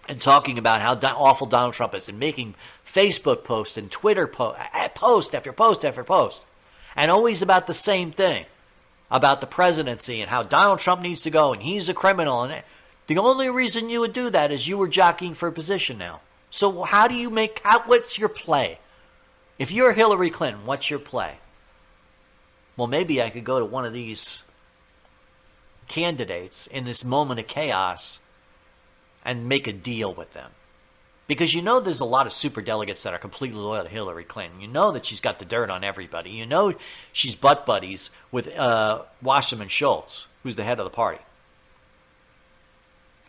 and 0.07 0.19
talking 0.19 0.57
about 0.57 0.81
how 0.81 0.95
awful 1.17 1.47
Donald 1.47 1.73
Trump 1.73 1.93
is 1.93 2.07
and 2.07 2.19
making 2.19 2.55
Facebook 2.85 3.43
posts 3.43 3.77
and 3.77 3.91
Twitter 3.91 4.27
po- 4.27 4.55
eh, 4.73 4.87
post 4.89 5.35
after 5.35 5.53
post 5.53 5.85
after 5.85 6.03
post, 6.03 6.41
and 6.95 7.11
always 7.11 7.41
about 7.41 7.67
the 7.67 7.73
same 7.73 8.11
thing 8.11 8.45
about 9.11 9.41
the 9.41 9.47
presidency 9.47 10.21
and 10.21 10.29
how 10.29 10.43
Donald 10.43 10.79
Trump 10.79 11.01
needs 11.01 11.21
to 11.21 11.31
go 11.31 11.53
and 11.53 11.63
he's 11.63 11.89
a 11.89 11.93
criminal. 11.93 12.43
And 12.43 12.53
eh, 12.53 12.61
the 13.07 13.17
only 13.17 13.49
reason 13.49 13.89
you 13.89 14.01
would 14.01 14.13
do 14.13 14.29
that 14.29 14.51
is 14.51 14.67
you 14.67 14.77
were 14.77 14.87
jockeying 14.87 15.33
for 15.33 15.47
a 15.47 15.51
position 15.51 15.97
now. 15.97 16.21
So 16.51 16.83
how 16.83 17.07
do 17.07 17.15
you 17.15 17.29
make? 17.29 17.61
How, 17.63 17.81
what's 17.81 18.17
your 18.17 18.29
play? 18.29 18.79
If 19.59 19.71
you're 19.71 19.93
Hillary 19.93 20.29
Clinton, 20.29 20.65
what's 20.65 20.89
your 20.89 20.99
play? 20.99 21.37
Well, 22.77 22.87
maybe 22.87 23.21
I 23.21 23.29
could 23.29 23.43
go 23.43 23.59
to 23.59 23.65
one 23.65 23.85
of 23.85 23.91
these 23.91 24.41
candidates 25.89 26.65
in 26.65 26.85
this 26.85 27.03
moment 27.03 27.41
of 27.41 27.47
chaos 27.47 28.19
and 29.25 29.49
make 29.49 29.67
a 29.67 29.73
deal 29.73 30.13
with 30.13 30.33
them. 30.33 30.51
Because 31.27 31.53
you 31.53 31.61
know 31.61 31.79
there's 31.79 31.99
a 31.99 32.05
lot 32.05 32.25
of 32.25 32.31
super 32.31 32.61
delegates 32.61 33.03
that 33.03 33.13
are 33.13 33.19
completely 33.19 33.59
loyal 33.59 33.83
to 33.83 33.89
Hillary 33.89 34.23
Clinton. 34.23 34.61
You 34.61 34.69
know 34.69 34.91
that 34.91 35.05
she's 35.05 35.19
got 35.19 35.39
the 35.39 35.45
dirt 35.45 35.69
on 35.69 35.83
everybody. 35.83 36.31
You 36.31 36.45
know 36.45 36.73
she's 37.11 37.35
butt 37.35 37.65
buddies 37.65 38.11
with 38.31 38.47
uh, 38.57 39.03
Wasserman 39.21 39.67
Schultz, 39.67 40.27
who's 40.41 40.55
the 40.55 40.63
head 40.63 40.79
of 40.79 40.85
the 40.85 40.89
party. 40.89 41.21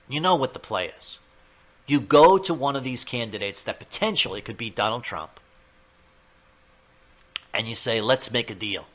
You 0.08 0.20
know 0.20 0.36
what 0.36 0.52
the 0.52 0.60
play 0.60 0.92
is. 0.98 1.18
You 1.86 2.00
go 2.00 2.38
to 2.38 2.54
one 2.54 2.76
of 2.76 2.84
these 2.84 3.04
candidates 3.04 3.64
that 3.64 3.80
potentially 3.80 4.40
could 4.40 4.56
beat 4.56 4.76
Donald 4.76 5.02
Trump, 5.02 5.39
and 7.52 7.68
you 7.68 7.74
say, 7.74 8.00
let's 8.00 8.30
make 8.30 8.50
a 8.50 8.54
deal. 8.54 8.86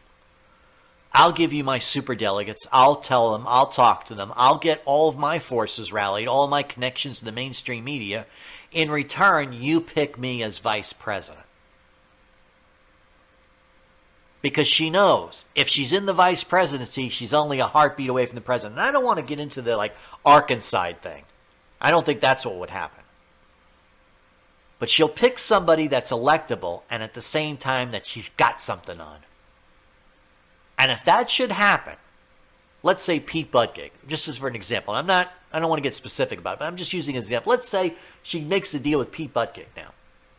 I'll 1.17 1.31
give 1.31 1.53
you 1.53 1.63
my 1.63 1.79
super 1.79 2.13
delegates. 2.13 2.67
I'll 2.73 2.97
tell 2.97 3.31
them. 3.31 3.45
I'll 3.47 3.67
talk 3.67 4.05
to 4.07 4.15
them. 4.15 4.33
I'll 4.35 4.57
get 4.57 4.81
all 4.83 5.07
of 5.07 5.17
my 5.17 5.39
forces 5.39 5.93
rallied, 5.93 6.27
all 6.27 6.47
my 6.47 6.61
connections 6.61 7.19
to 7.19 7.25
the 7.25 7.31
mainstream 7.31 7.85
media. 7.85 8.25
In 8.73 8.91
return, 8.91 9.53
you 9.53 9.79
pick 9.79 10.19
me 10.19 10.43
as 10.43 10.57
vice 10.57 10.91
president. 10.91 11.45
Because 14.41 14.67
she 14.67 14.89
knows 14.89 15.45
if 15.55 15.69
she's 15.69 15.93
in 15.93 16.05
the 16.05 16.11
vice 16.11 16.43
presidency, 16.43 17.07
she's 17.07 17.33
only 17.33 17.59
a 17.59 17.67
heartbeat 17.67 18.09
away 18.09 18.25
from 18.25 18.35
the 18.35 18.41
president. 18.41 18.73
And 18.77 18.81
I 18.81 18.91
don't 18.91 19.05
want 19.05 19.17
to 19.17 19.25
get 19.25 19.39
into 19.39 19.61
the 19.61 19.77
like 19.77 19.95
Arkansas 20.25 20.93
thing. 21.01 21.23
I 21.79 21.91
don't 21.91 22.05
think 22.05 22.19
that's 22.19 22.45
what 22.45 22.55
would 22.55 22.69
happen. 22.71 23.04
But 24.77 24.89
she'll 24.89 25.09
pick 25.09 25.39
somebody 25.39 25.87
that's 25.87 26.11
electable 26.11 26.81
and 26.89 27.01
at 27.01 27.13
the 27.13 27.21
same 27.21 27.57
time 27.57 27.91
that 27.91 28.05
she's 28.05 28.29
got 28.37 28.59
something 28.59 28.99
on. 28.99 29.19
And 30.77 30.91
if 30.91 31.05
that 31.05 31.29
should 31.29 31.51
happen, 31.51 31.95
let's 32.83 33.01
say 33.01 33.19
Pete 33.19 33.51
Buttigieg, 33.51 33.91
just 34.07 34.27
as 34.27 34.37
for 34.37 34.47
an 34.47 34.55
example, 34.55 34.93
I'm 34.93 35.07
not, 35.07 35.31
I 35.53 35.59
don't 35.59 35.69
want 35.69 35.79
to 35.79 35.83
get 35.83 35.93
specific 35.93 36.39
about 36.39 36.55
it, 36.55 36.59
but 36.59 36.65
I'm 36.65 36.75
just 36.75 36.91
using 36.91 37.15
an 37.15 37.21
example. 37.21 37.51
Let's 37.51 37.69
say 37.69 37.93
she 38.21 38.41
makes 38.41 38.73
a 38.73 38.79
deal 38.79 38.99
with 38.99 39.11
Pete 39.11 39.33
Buttigieg 39.33 39.67
now, 39.77 39.93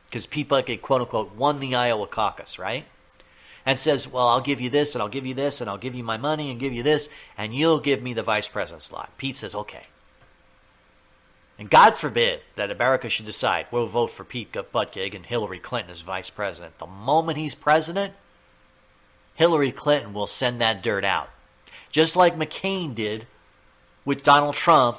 because 0.07 0.27
Pete 0.27 0.49
Buttigieg, 0.49 0.83
quote 0.83 1.01
unquote, 1.01 1.35
won 1.35 1.59
the 1.59 1.75
Iowa 1.75 2.07
caucus, 2.07 2.59
right? 2.59 2.85
And 3.65 3.79
says, 3.79 4.07
well, 4.07 4.29
I'll 4.29 4.43
give 4.43 4.61
you 4.61 4.69
this, 4.69 4.95
and 4.95 5.03
I'll 5.03 5.09
give 5.09 5.27
you 5.27 5.35
this, 5.35 5.63
and 5.63 5.71
I'll 5.71 5.79
give 5.79 5.95
you 5.95 6.05
my 6.05 6.19
money, 6.19 6.51
and 6.51 6.61
give 6.61 6.75
you 6.75 6.83
this, 6.83 7.09
and 7.39 7.55
you'll 7.55 7.81
give 7.81 8.03
me 8.03 8.13
the 8.13 8.23
vice 8.23 8.47
president 8.47 8.83
slot. 8.83 9.11
Pete 9.17 9.39
says, 9.39 9.55
okay. 9.55 9.87
And 11.59 11.71
God 11.71 11.97
forbid 11.97 12.41
that 12.57 12.71
America 12.71 13.09
should 13.09 13.25
decide 13.25 13.67
we'll 13.71 13.87
vote 13.87 14.11
for 14.11 14.25
Pete 14.25 14.53
Buttigieg 14.53 15.15
and 15.15 15.25
Hillary 15.25 15.59
Clinton 15.59 15.91
as 15.91 16.03
vice 16.03 16.29
president. 16.29 16.79
The 16.79 16.87
moment 16.87 17.39
he's 17.39 17.55
president, 17.55 18.13
Hillary 19.35 19.73
Clinton 19.73 20.13
will 20.13 20.27
send 20.27 20.61
that 20.61 20.83
dirt 20.83 21.05
out. 21.05 21.31
Just 21.91 22.15
like 22.15 22.39
McCain 22.39 22.95
did 22.95 23.27
with 24.05 24.23
Donald 24.23 24.55
Trump 24.55 24.99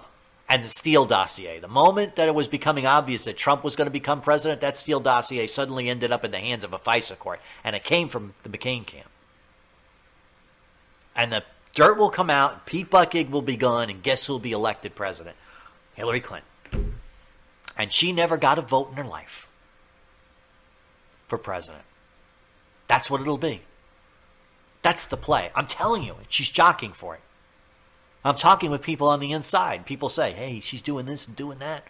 and 0.49 0.63
the 0.63 0.69
Steele 0.69 1.05
dossier. 1.05 1.59
The 1.59 1.67
moment 1.67 2.15
that 2.15 2.27
it 2.27 2.35
was 2.35 2.47
becoming 2.47 2.85
obvious 2.85 3.25
that 3.25 3.37
Trump 3.37 3.63
was 3.63 3.75
going 3.75 3.87
to 3.87 3.91
become 3.91 4.21
president, 4.21 4.61
that 4.61 4.77
Steele 4.77 4.99
dossier 4.99 5.45
suddenly 5.45 5.89
ended 5.89 6.11
up 6.11 6.23
in 6.23 6.31
the 6.31 6.39
hands 6.39 6.63
of 6.63 6.73
a 6.73 6.79
FISA 6.79 7.19
court, 7.19 7.39
and 7.63 7.75
it 7.75 7.83
came 7.83 8.07
from 8.07 8.33
the 8.43 8.49
McCain 8.49 8.85
camp. 8.85 9.09
And 11.15 11.31
the 11.31 11.43
dirt 11.75 11.97
will 11.97 12.09
come 12.09 12.29
out, 12.29 12.65
Pete 12.65 12.89
Buttigieg 12.89 13.29
will 13.29 13.41
be 13.41 13.57
gone, 13.57 13.89
and 13.89 14.01
guess 14.01 14.25
who 14.25 14.33
will 14.33 14.39
be 14.39 14.53
elected 14.53 14.95
president? 14.95 15.35
Hillary 15.95 16.21
Clinton. 16.21 16.46
And 17.77 17.93
she 17.93 18.11
never 18.11 18.37
got 18.37 18.57
a 18.57 18.63
vote 18.63 18.89
in 18.89 18.97
her 18.97 19.03
life 19.03 19.47
for 21.27 21.37
president. 21.37 21.83
That's 22.87 23.09
what 23.09 23.21
it'll 23.21 23.37
be. 23.37 23.61
That's 24.81 25.07
the 25.07 25.17
play. 25.17 25.51
I'm 25.53 25.67
telling 25.67 26.03
you, 26.03 26.15
she's 26.27 26.49
jockeying 26.49 26.93
for 26.93 27.15
it. 27.15 27.21
I'm 28.25 28.35
talking 28.35 28.71
with 28.71 28.81
people 28.81 29.07
on 29.07 29.19
the 29.19 29.31
inside. 29.31 29.85
People 29.85 30.09
say, 30.09 30.31
hey, 30.31 30.59
she's 30.59 30.81
doing 30.81 31.05
this 31.05 31.27
and 31.27 31.35
doing 31.35 31.59
that. 31.59 31.83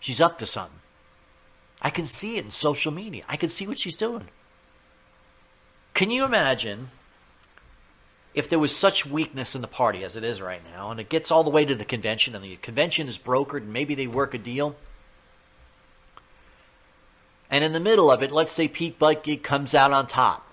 She's 0.00 0.20
up 0.20 0.38
to 0.38 0.46
something. 0.46 0.80
I 1.80 1.90
can 1.90 2.06
see 2.06 2.36
it 2.36 2.44
in 2.44 2.50
social 2.50 2.92
media. 2.92 3.24
I 3.28 3.36
can 3.36 3.48
see 3.48 3.66
what 3.66 3.78
she's 3.78 3.96
doing. 3.96 4.28
Can 5.94 6.10
you 6.10 6.24
imagine 6.24 6.90
if 8.34 8.48
there 8.48 8.58
was 8.58 8.74
such 8.74 9.06
weakness 9.06 9.54
in 9.54 9.60
the 9.60 9.68
party 9.68 10.02
as 10.04 10.16
it 10.16 10.24
is 10.24 10.40
right 10.40 10.62
now, 10.74 10.90
and 10.90 10.98
it 10.98 11.08
gets 11.08 11.30
all 11.30 11.44
the 11.44 11.50
way 11.50 11.64
to 11.64 11.74
the 11.74 11.84
convention, 11.84 12.34
and 12.34 12.42
the 12.42 12.56
convention 12.56 13.08
is 13.08 13.18
brokered, 13.18 13.58
and 13.58 13.72
maybe 13.72 13.94
they 13.94 14.06
work 14.06 14.32
a 14.34 14.38
deal? 14.38 14.74
And 17.52 17.62
in 17.62 17.72
the 17.72 17.80
middle 17.80 18.10
of 18.10 18.22
it, 18.22 18.32
let's 18.32 18.50
say 18.50 18.66
Pete 18.66 18.98
Buttigieg 18.98 19.42
comes 19.42 19.74
out 19.74 19.92
on 19.92 20.06
top. 20.06 20.48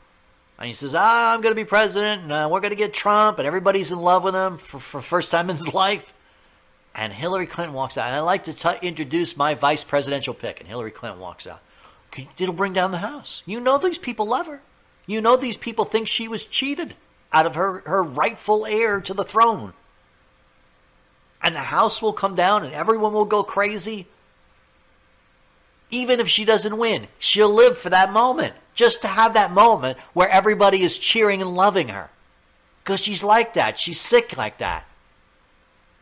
And 0.57 0.67
he 0.67 0.73
says, 0.73 0.93
ah, 0.93 1.33
I'm 1.33 1.39
going 1.39 1.55
to 1.55 1.59
be 1.59 1.63
president, 1.63 2.23
and 2.23 2.31
uh, 2.33 2.49
we're 2.51 2.59
going 2.59 2.71
to 2.71 2.75
get 2.75 2.93
Trump, 2.93 3.39
and 3.39 3.47
everybody's 3.47 3.89
in 3.89 3.99
love 3.99 4.23
with 4.23 4.35
him 4.35 4.57
for, 4.57 4.81
for 4.81 5.01
first 5.01 5.31
time 5.31 5.49
in 5.49 5.55
his 5.55 5.73
life. 5.73 6.13
And 6.93 7.13
Hillary 7.13 7.47
Clinton 7.47 7.73
walks 7.73 7.97
out. 7.97 8.07
And 8.07 8.17
I'd 8.17 8.21
like 8.21 8.43
to 8.43 8.53
t- 8.53 8.85
introduce 8.85 9.37
my 9.37 9.53
vice 9.53 9.85
presidential 9.85 10.33
pick. 10.33 10.59
And 10.59 10.67
Hillary 10.67 10.91
Clinton 10.91 11.21
walks 11.21 11.47
out. 11.47 11.61
It'll 12.37 12.53
bring 12.53 12.73
down 12.73 12.91
the 12.91 12.97
House. 12.97 13.43
You 13.45 13.61
know 13.61 13.77
these 13.77 13.97
people 13.97 14.25
love 14.25 14.47
her. 14.47 14.61
You 15.05 15.21
know 15.21 15.37
these 15.37 15.55
people 15.55 15.85
think 15.85 16.09
she 16.09 16.27
was 16.27 16.45
cheated 16.45 16.95
out 17.31 17.45
of 17.45 17.55
her, 17.55 17.79
her 17.85 18.03
rightful 18.03 18.65
heir 18.65 18.99
to 19.01 19.13
the 19.13 19.23
throne. 19.23 19.73
And 21.41 21.55
the 21.55 21.59
House 21.59 22.01
will 22.01 22.11
come 22.11 22.35
down 22.35 22.65
and 22.65 22.73
everyone 22.73 23.13
will 23.13 23.23
go 23.23 23.43
crazy. 23.43 24.07
Even 25.91 26.19
if 26.19 26.27
she 26.27 26.45
doesn't 26.45 26.77
win, 26.77 27.07
she'll 27.17 27.53
live 27.53 27.77
for 27.77 27.89
that 27.89 28.13
moment 28.13 28.53
just 28.75 29.01
to 29.01 29.07
have 29.07 29.33
that 29.33 29.51
moment 29.51 29.97
where 30.13 30.29
everybody 30.29 30.83
is 30.83 30.97
cheering 30.97 31.41
and 31.41 31.55
loving 31.55 31.89
her. 31.89 32.09
Because 32.83 33.01
she's 33.01 33.23
like 33.23 33.55
that. 33.55 33.77
She's 33.77 33.99
sick 33.99 34.37
like 34.37 34.59
that. 34.59 34.85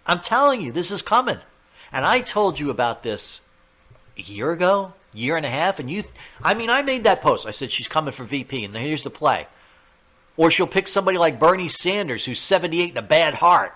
I'm 0.06 0.22
telling 0.22 0.62
you, 0.62 0.72
this 0.72 0.92
is 0.92 1.02
coming. 1.02 1.40
And 1.92 2.06
I 2.06 2.22
told 2.22 2.60
you 2.60 2.70
about 2.70 3.04
this 3.04 3.40
a 4.18 4.22
year 4.22 4.52
ago, 4.52 4.94
year 5.14 5.38
and 5.38 5.46
a 5.46 5.50
half, 5.50 5.80
and 5.80 5.90
you, 5.90 6.04
I 6.42 6.54
mean, 6.54 6.70
I 6.70 6.82
made 6.82 7.04
that 7.04 7.22
post. 7.22 7.46
I 7.46 7.52
said 7.52 7.72
she's 7.72 7.88
coming 7.88 8.14
for 8.14 8.24
VP, 8.24 8.64
and 8.64 8.76
here's 8.76 9.04
the 9.04 9.10
play. 9.10 9.48
Or 10.36 10.52
she'll 10.52 10.68
pick 10.68 10.88
somebody 10.88 11.18
like 11.18 11.40
Bernie 11.40 11.68
Sanders, 11.68 12.26
who's 12.26 12.40
78 12.40 12.90
and 12.90 12.98
a 12.98 13.02
bad 13.02 13.36
heart, 13.36 13.74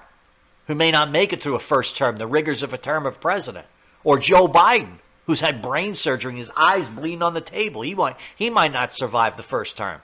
who 0.67 0.75
may 0.75 0.91
not 0.91 1.11
make 1.11 1.33
it 1.33 1.41
through 1.41 1.55
a 1.55 1.59
first 1.59 1.97
term, 1.97 2.17
the 2.17 2.27
rigors 2.27 2.63
of 2.63 2.73
a 2.73 2.77
term 2.77 3.05
of 3.05 3.19
president. 3.19 3.65
Or 4.03 4.19
Joe 4.19 4.47
Biden, 4.47 4.99
who's 5.25 5.39
had 5.39 5.61
brain 5.61 5.95
surgery 5.95 6.31
and 6.31 6.37
his 6.37 6.51
eyes 6.55 6.89
bleeding 6.89 7.23
on 7.23 7.33
the 7.33 7.41
table. 7.41 7.81
He 7.81 7.95
might, 7.95 8.17
he 8.35 8.49
might 8.49 8.73
not 8.73 8.93
survive 8.93 9.37
the 9.37 9.43
first 9.43 9.77
term. 9.77 10.01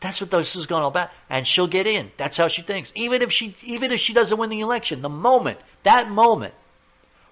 That's 0.00 0.20
what 0.20 0.30
this 0.30 0.56
is 0.56 0.66
going 0.66 0.82
all 0.82 0.88
about. 0.88 1.10
And 1.28 1.46
she'll 1.46 1.66
get 1.66 1.86
in. 1.86 2.10
That's 2.16 2.36
how 2.36 2.48
she 2.48 2.62
thinks. 2.62 2.90
Even 2.94 3.20
if 3.22 3.30
she 3.30 3.54
even 3.62 3.92
if 3.92 4.00
she 4.00 4.14
doesn't 4.14 4.38
win 4.38 4.50
the 4.50 4.60
election, 4.60 5.02
the 5.02 5.10
moment, 5.10 5.58
that 5.82 6.10
moment 6.10 6.54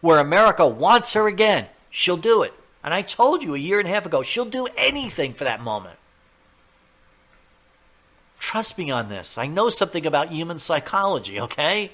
where 0.00 0.18
America 0.18 0.66
wants 0.66 1.14
her 1.14 1.26
again, 1.26 1.66
she'll 1.90 2.18
do 2.18 2.42
it. 2.42 2.52
And 2.84 2.94
I 2.94 3.02
told 3.02 3.42
you 3.42 3.54
a 3.54 3.58
year 3.58 3.78
and 3.78 3.88
a 3.88 3.90
half 3.90 4.06
ago, 4.06 4.22
she'll 4.22 4.44
do 4.44 4.68
anything 4.76 5.32
for 5.32 5.44
that 5.44 5.62
moment. 5.62 5.96
Trust 8.38 8.78
me 8.78 8.90
on 8.90 9.08
this. 9.08 9.36
I 9.36 9.46
know 9.46 9.68
something 9.68 10.06
about 10.06 10.30
human 10.30 10.58
psychology, 10.58 11.40
okay? 11.40 11.90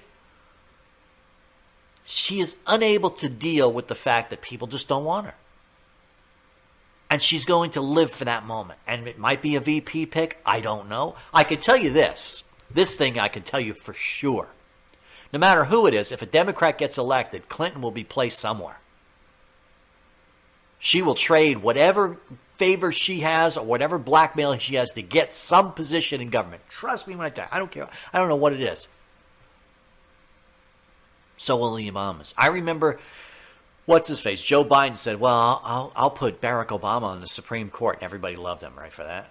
She 2.05 2.41
is 2.41 2.55
unable 2.67 3.11
to 3.11 3.29
deal 3.29 3.73
with 3.73 3.89
the 3.89 3.95
fact 3.95 4.31
that 4.31 4.43
people 4.43 4.69
just 4.69 4.89
don't 4.89 5.05
want 5.05 5.27
her. 5.27 5.35
And 7.11 7.23
she's 7.23 7.45
going 7.45 7.71
to 7.73 7.81
live 7.81 8.11
for 8.11 8.25
that 8.25 8.45
moment. 8.45 8.79
And 8.87 9.07
it 9.07 9.19
might 9.19 9.41
be 9.41 9.57
a 9.57 9.61
VP 9.61 10.07
pick. 10.07 10.39
I 10.45 10.61
don't 10.61 10.89
know. 10.89 11.17
I 11.33 11.45
can 11.45 11.61
tell 11.61 11.77
you 11.77 11.91
this. 11.91 12.43
This 12.71 12.95
thing 12.95 13.19
I 13.19 13.29
can 13.29 13.43
tell 13.43 13.61
you 13.61 13.73
for 13.73 13.95
sure. 13.95 14.49
No 15.33 15.39
matter 15.39 15.65
who 15.67 15.87
it 15.87 15.95
is, 15.95 16.13
if 16.13 16.23
a 16.23 16.27
Democrat 16.27 16.79
gets 16.79 16.99
elected, 16.99 17.49
Clinton 17.49 17.83
will 17.83 17.91
be 17.91 18.05
placed 18.05 18.39
somewhere. 18.39 18.79
She 20.79 21.03
will 21.03 21.15
trade 21.15 21.59
whatever 21.59 22.19
favor 22.57 22.93
she 22.93 23.21
has 23.21 23.57
or 23.57 23.65
whatever 23.65 23.99
blackmail 23.99 24.57
she 24.59 24.75
has 24.75 24.93
to 24.93 25.03
get 25.03 25.35
some 25.35 25.73
position 25.73 26.21
in 26.21 26.31
government. 26.31 26.63
Trust 26.69 27.09
me 27.09 27.17
when 27.17 27.27
I 27.27 27.31
tell 27.31 27.45
you. 27.45 27.51
I 27.53 27.59
don't 27.59 27.71
care. 27.71 27.89
I 28.13 28.19
don't 28.19 28.29
know 28.29 28.37
what 28.37 28.53
it 28.53 28.61
is 28.61 28.87
so 31.45 31.57
will 31.57 31.75
the 31.75 31.91
Obamas. 31.91 32.33
I 32.37 32.49
remember 32.49 32.99
what's 33.85 34.09
his 34.09 34.21
face? 34.21 34.41
Joe 34.41 34.65
Biden 34.65 34.97
said, 34.97 35.21
"Well, 35.21 35.35
I'll, 35.35 35.61
I'll, 35.65 35.93
I'll 35.95 36.11
put 36.11 36.41
Barack 36.41 36.69
Obama 36.69 37.05
on 37.05 37.21
the 37.21 37.27
Supreme 37.27 37.71
Court," 37.71 37.97
and 37.97 38.03
everybody 38.03 38.35
loved 38.35 38.63
him, 38.63 38.73
right, 38.77 38.93
for 38.93 39.05
that. 39.05 39.31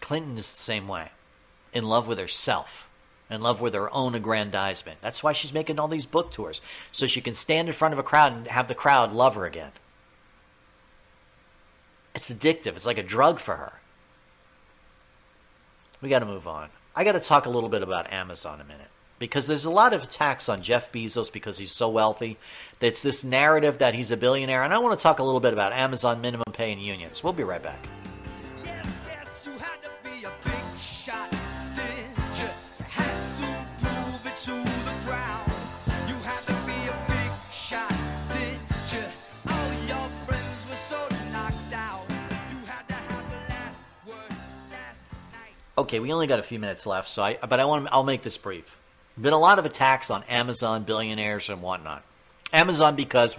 Clinton 0.00 0.38
is 0.38 0.52
the 0.52 0.62
same 0.62 0.88
way, 0.88 1.10
in 1.72 1.84
love 1.84 2.06
with 2.06 2.18
herself, 2.18 2.88
in 3.28 3.42
love 3.42 3.60
with 3.60 3.74
her 3.74 3.92
own 3.92 4.14
aggrandizement. 4.14 4.98
That's 5.02 5.22
why 5.22 5.32
she's 5.32 5.52
making 5.52 5.78
all 5.78 5.88
these 5.88 6.06
book 6.06 6.30
tours, 6.30 6.60
so 6.92 7.06
she 7.06 7.20
can 7.20 7.34
stand 7.34 7.68
in 7.68 7.74
front 7.74 7.92
of 7.92 7.98
a 7.98 8.04
crowd 8.04 8.32
and 8.32 8.48
have 8.48 8.68
the 8.68 8.74
crowd 8.74 9.12
love 9.12 9.34
her 9.34 9.44
again. 9.44 9.72
It's 12.14 12.30
addictive. 12.30 12.76
It's 12.76 12.86
like 12.86 12.98
a 12.98 13.02
drug 13.02 13.40
for 13.40 13.56
her. 13.56 13.74
We 16.00 16.08
got 16.08 16.20
to 16.20 16.26
move 16.26 16.46
on. 16.46 16.70
I 16.94 17.04
got 17.04 17.12
to 17.12 17.20
talk 17.20 17.44
a 17.44 17.50
little 17.50 17.68
bit 17.68 17.82
about 17.82 18.10
Amazon 18.10 18.60
a 18.60 18.64
minute 18.64 18.88
because 19.18 19.46
there's 19.46 19.64
a 19.64 19.70
lot 19.70 19.94
of 19.94 20.04
attacks 20.04 20.48
on 20.48 20.62
Jeff 20.62 20.92
Bezos 20.92 21.32
because 21.32 21.58
he's 21.58 21.72
so 21.72 21.88
wealthy. 21.88 22.38
It's 22.80 23.02
this 23.02 23.24
narrative 23.24 23.78
that 23.78 23.94
he's 23.94 24.10
a 24.10 24.16
billionaire, 24.16 24.62
and 24.62 24.74
I 24.74 24.78
want 24.78 24.98
to 24.98 25.02
talk 25.02 25.18
a 25.18 25.22
little 25.22 25.40
bit 25.40 25.52
about 25.52 25.72
Amazon 25.72 26.20
minimum 26.20 26.52
pay 26.52 26.72
and 26.72 26.82
unions. 26.82 27.24
We'll 27.24 27.32
be 27.32 27.44
right 27.44 27.62
back. 27.62 27.86
Okay, 45.78 46.00
we 46.00 46.10
only 46.10 46.26
got 46.26 46.38
a 46.38 46.42
few 46.42 46.58
minutes 46.58 46.86
left, 46.86 47.08
so 47.08 47.22
I 47.22 47.34
but 47.36 47.60
I 47.60 47.66
want 47.66 47.86
to, 47.86 47.92
I'll 47.92 48.02
make 48.02 48.22
this 48.22 48.38
brief. 48.38 48.78
Been 49.18 49.32
a 49.32 49.38
lot 49.38 49.58
of 49.58 49.64
attacks 49.64 50.10
on 50.10 50.22
Amazon 50.24 50.84
billionaires 50.84 51.48
and 51.48 51.62
whatnot. 51.62 52.02
Amazon 52.52 52.96
because 52.96 53.36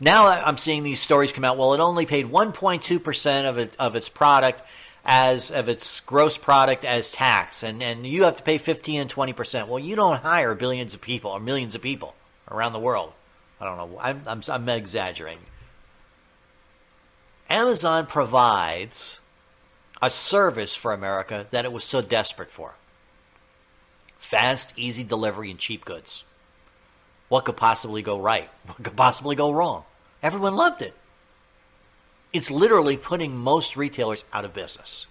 now 0.00 0.26
I'm 0.26 0.58
seeing 0.58 0.82
these 0.82 1.00
stories 1.00 1.32
come 1.32 1.44
out. 1.44 1.58
Well, 1.58 1.74
it 1.74 1.80
only 1.80 2.06
paid 2.06 2.26
1.2 2.26 3.02
percent 3.02 3.46
of 3.46 3.58
it 3.58 3.74
of 3.78 3.96
its 3.96 4.08
product 4.08 4.62
as 5.04 5.50
of 5.50 5.68
its 5.68 6.00
gross 6.00 6.36
product 6.36 6.84
as 6.84 7.12
tax, 7.12 7.62
and 7.62 7.82
and 7.82 8.06
you 8.06 8.24
have 8.24 8.36
to 8.36 8.42
pay 8.42 8.58
15 8.58 9.02
and 9.02 9.10
20 9.10 9.32
percent. 9.32 9.68
Well, 9.68 9.78
you 9.78 9.96
don't 9.96 10.20
hire 10.22 10.54
billions 10.54 10.94
of 10.94 11.00
people 11.00 11.30
or 11.30 11.40
millions 11.40 11.74
of 11.74 11.82
people 11.82 12.14
around 12.50 12.72
the 12.72 12.78
world. 12.78 13.12
I 13.60 13.64
don't 13.64 13.76
know. 13.76 13.98
I'm 14.00 14.22
I'm, 14.26 14.42
I'm 14.48 14.68
exaggerating. 14.68 15.44
Amazon 17.48 18.06
provides 18.06 19.20
a 20.02 20.10
service 20.10 20.74
for 20.74 20.92
America 20.92 21.46
that 21.52 21.64
it 21.64 21.72
was 21.72 21.84
so 21.84 22.02
desperate 22.02 22.50
for. 22.50 22.74
Fast, 24.26 24.72
easy 24.76 25.04
delivery, 25.04 25.52
and 25.52 25.60
cheap 25.60 25.84
goods. 25.84 26.24
What 27.28 27.44
could 27.44 27.56
possibly 27.56 28.02
go 28.02 28.18
right? 28.18 28.50
What 28.66 28.82
could 28.82 28.96
possibly 28.96 29.36
go 29.36 29.52
wrong? 29.52 29.84
Everyone 30.20 30.56
loved 30.56 30.82
it. 30.82 30.94
It's 32.32 32.50
literally 32.50 32.96
putting 32.96 33.36
most 33.36 33.76
retailers 33.76 34.24
out 34.32 34.44
of 34.44 34.52
business. 34.52 35.06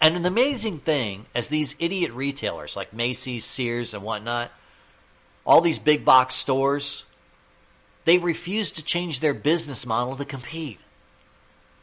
And 0.00 0.14
an 0.14 0.24
amazing 0.24 0.78
thing, 0.78 1.26
as 1.34 1.48
these 1.48 1.74
idiot 1.80 2.12
retailers 2.12 2.76
like 2.76 2.92
Macy's, 2.92 3.44
Sears, 3.44 3.94
and 3.94 4.04
whatnot, 4.04 4.52
all 5.44 5.60
these 5.60 5.80
big 5.80 6.04
box 6.04 6.36
stores, 6.36 7.02
they 8.04 8.18
refuse 8.18 8.70
to 8.72 8.84
change 8.84 9.18
their 9.18 9.34
business 9.34 9.84
model 9.84 10.16
to 10.16 10.24
compete. 10.24 10.78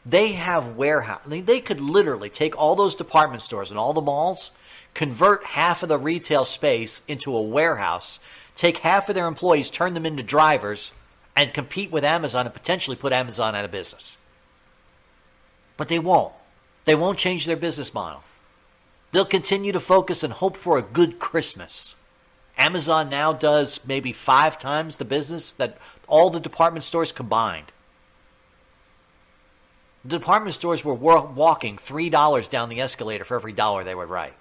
They 0.06 0.32
have 0.32 0.76
warehouse. 0.76 1.20
They, 1.26 1.42
they 1.42 1.60
could 1.60 1.82
literally 1.82 2.30
take 2.30 2.56
all 2.56 2.74
those 2.74 2.94
department 2.94 3.42
stores 3.42 3.68
and 3.70 3.78
all 3.78 3.92
the 3.92 4.00
malls, 4.00 4.50
convert 5.00 5.42
half 5.44 5.82
of 5.82 5.88
the 5.88 5.96
retail 5.96 6.44
space 6.44 7.00
into 7.08 7.34
a 7.34 7.40
warehouse, 7.40 8.20
take 8.54 8.76
half 8.80 9.08
of 9.08 9.14
their 9.14 9.26
employees, 9.26 9.70
turn 9.70 9.94
them 9.94 10.04
into 10.04 10.22
drivers, 10.22 10.90
and 11.34 11.54
compete 11.54 11.90
with 11.90 12.04
Amazon 12.04 12.44
and 12.44 12.54
potentially 12.54 12.94
put 12.94 13.10
Amazon 13.10 13.54
out 13.54 13.64
of 13.64 13.70
business. 13.70 14.18
But 15.78 15.88
they 15.88 15.98
won't. 15.98 16.34
They 16.84 16.94
won't 16.94 17.16
change 17.16 17.46
their 17.46 17.56
business 17.56 17.94
model. 17.94 18.22
They'll 19.10 19.24
continue 19.24 19.72
to 19.72 19.80
focus 19.80 20.22
and 20.22 20.34
hope 20.34 20.54
for 20.54 20.76
a 20.76 20.82
good 20.82 21.18
Christmas. 21.18 21.94
Amazon 22.58 23.08
now 23.08 23.32
does 23.32 23.80
maybe 23.86 24.12
five 24.12 24.58
times 24.58 24.96
the 24.96 25.06
business 25.06 25.52
that 25.52 25.78
all 26.08 26.28
the 26.28 26.40
department 26.40 26.84
stores 26.84 27.10
combined. 27.10 27.72
The 30.04 30.18
department 30.18 30.54
stores 30.54 30.84
were 30.84 30.92
walking 30.92 31.78
$3 31.78 32.50
down 32.50 32.68
the 32.68 32.82
escalator 32.82 33.24
for 33.24 33.36
every 33.36 33.54
dollar 33.54 33.82
they 33.82 33.94
would 33.94 34.10
write. 34.10 34.34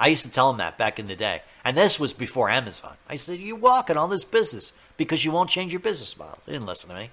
I 0.00 0.08
used 0.08 0.22
to 0.22 0.30
tell 0.30 0.50
them 0.50 0.58
that 0.58 0.78
back 0.78 0.98
in 0.98 1.08
the 1.08 1.14
day. 1.14 1.42
And 1.62 1.76
this 1.76 2.00
was 2.00 2.14
before 2.14 2.48
Amazon. 2.48 2.94
I 3.06 3.16
said, 3.16 3.38
You're 3.38 3.56
walking 3.56 3.98
on 3.98 4.08
this 4.08 4.24
business 4.24 4.72
because 4.96 5.26
you 5.26 5.30
won't 5.30 5.50
change 5.50 5.72
your 5.72 5.80
business 5.80 6.16
model. 6.16 6.38
They 6.46 6.52
didn't 6.52 6.66
listen 6.66 6.88
to 6.88 6.96
me. 6.96 7.10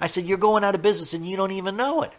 I 0.00 0.06
said, 0.06 0.24
You're 0.24 0.38
going 0.38 0.64
out 0.64 0.74
of 0.74 0.80
business 0.80 1.12
and 1.12 1.28
you 1.28 1.36
don't 1.36 1.52
even 1.52 1.76
know 1.76 2.00
it. 2.02 2.12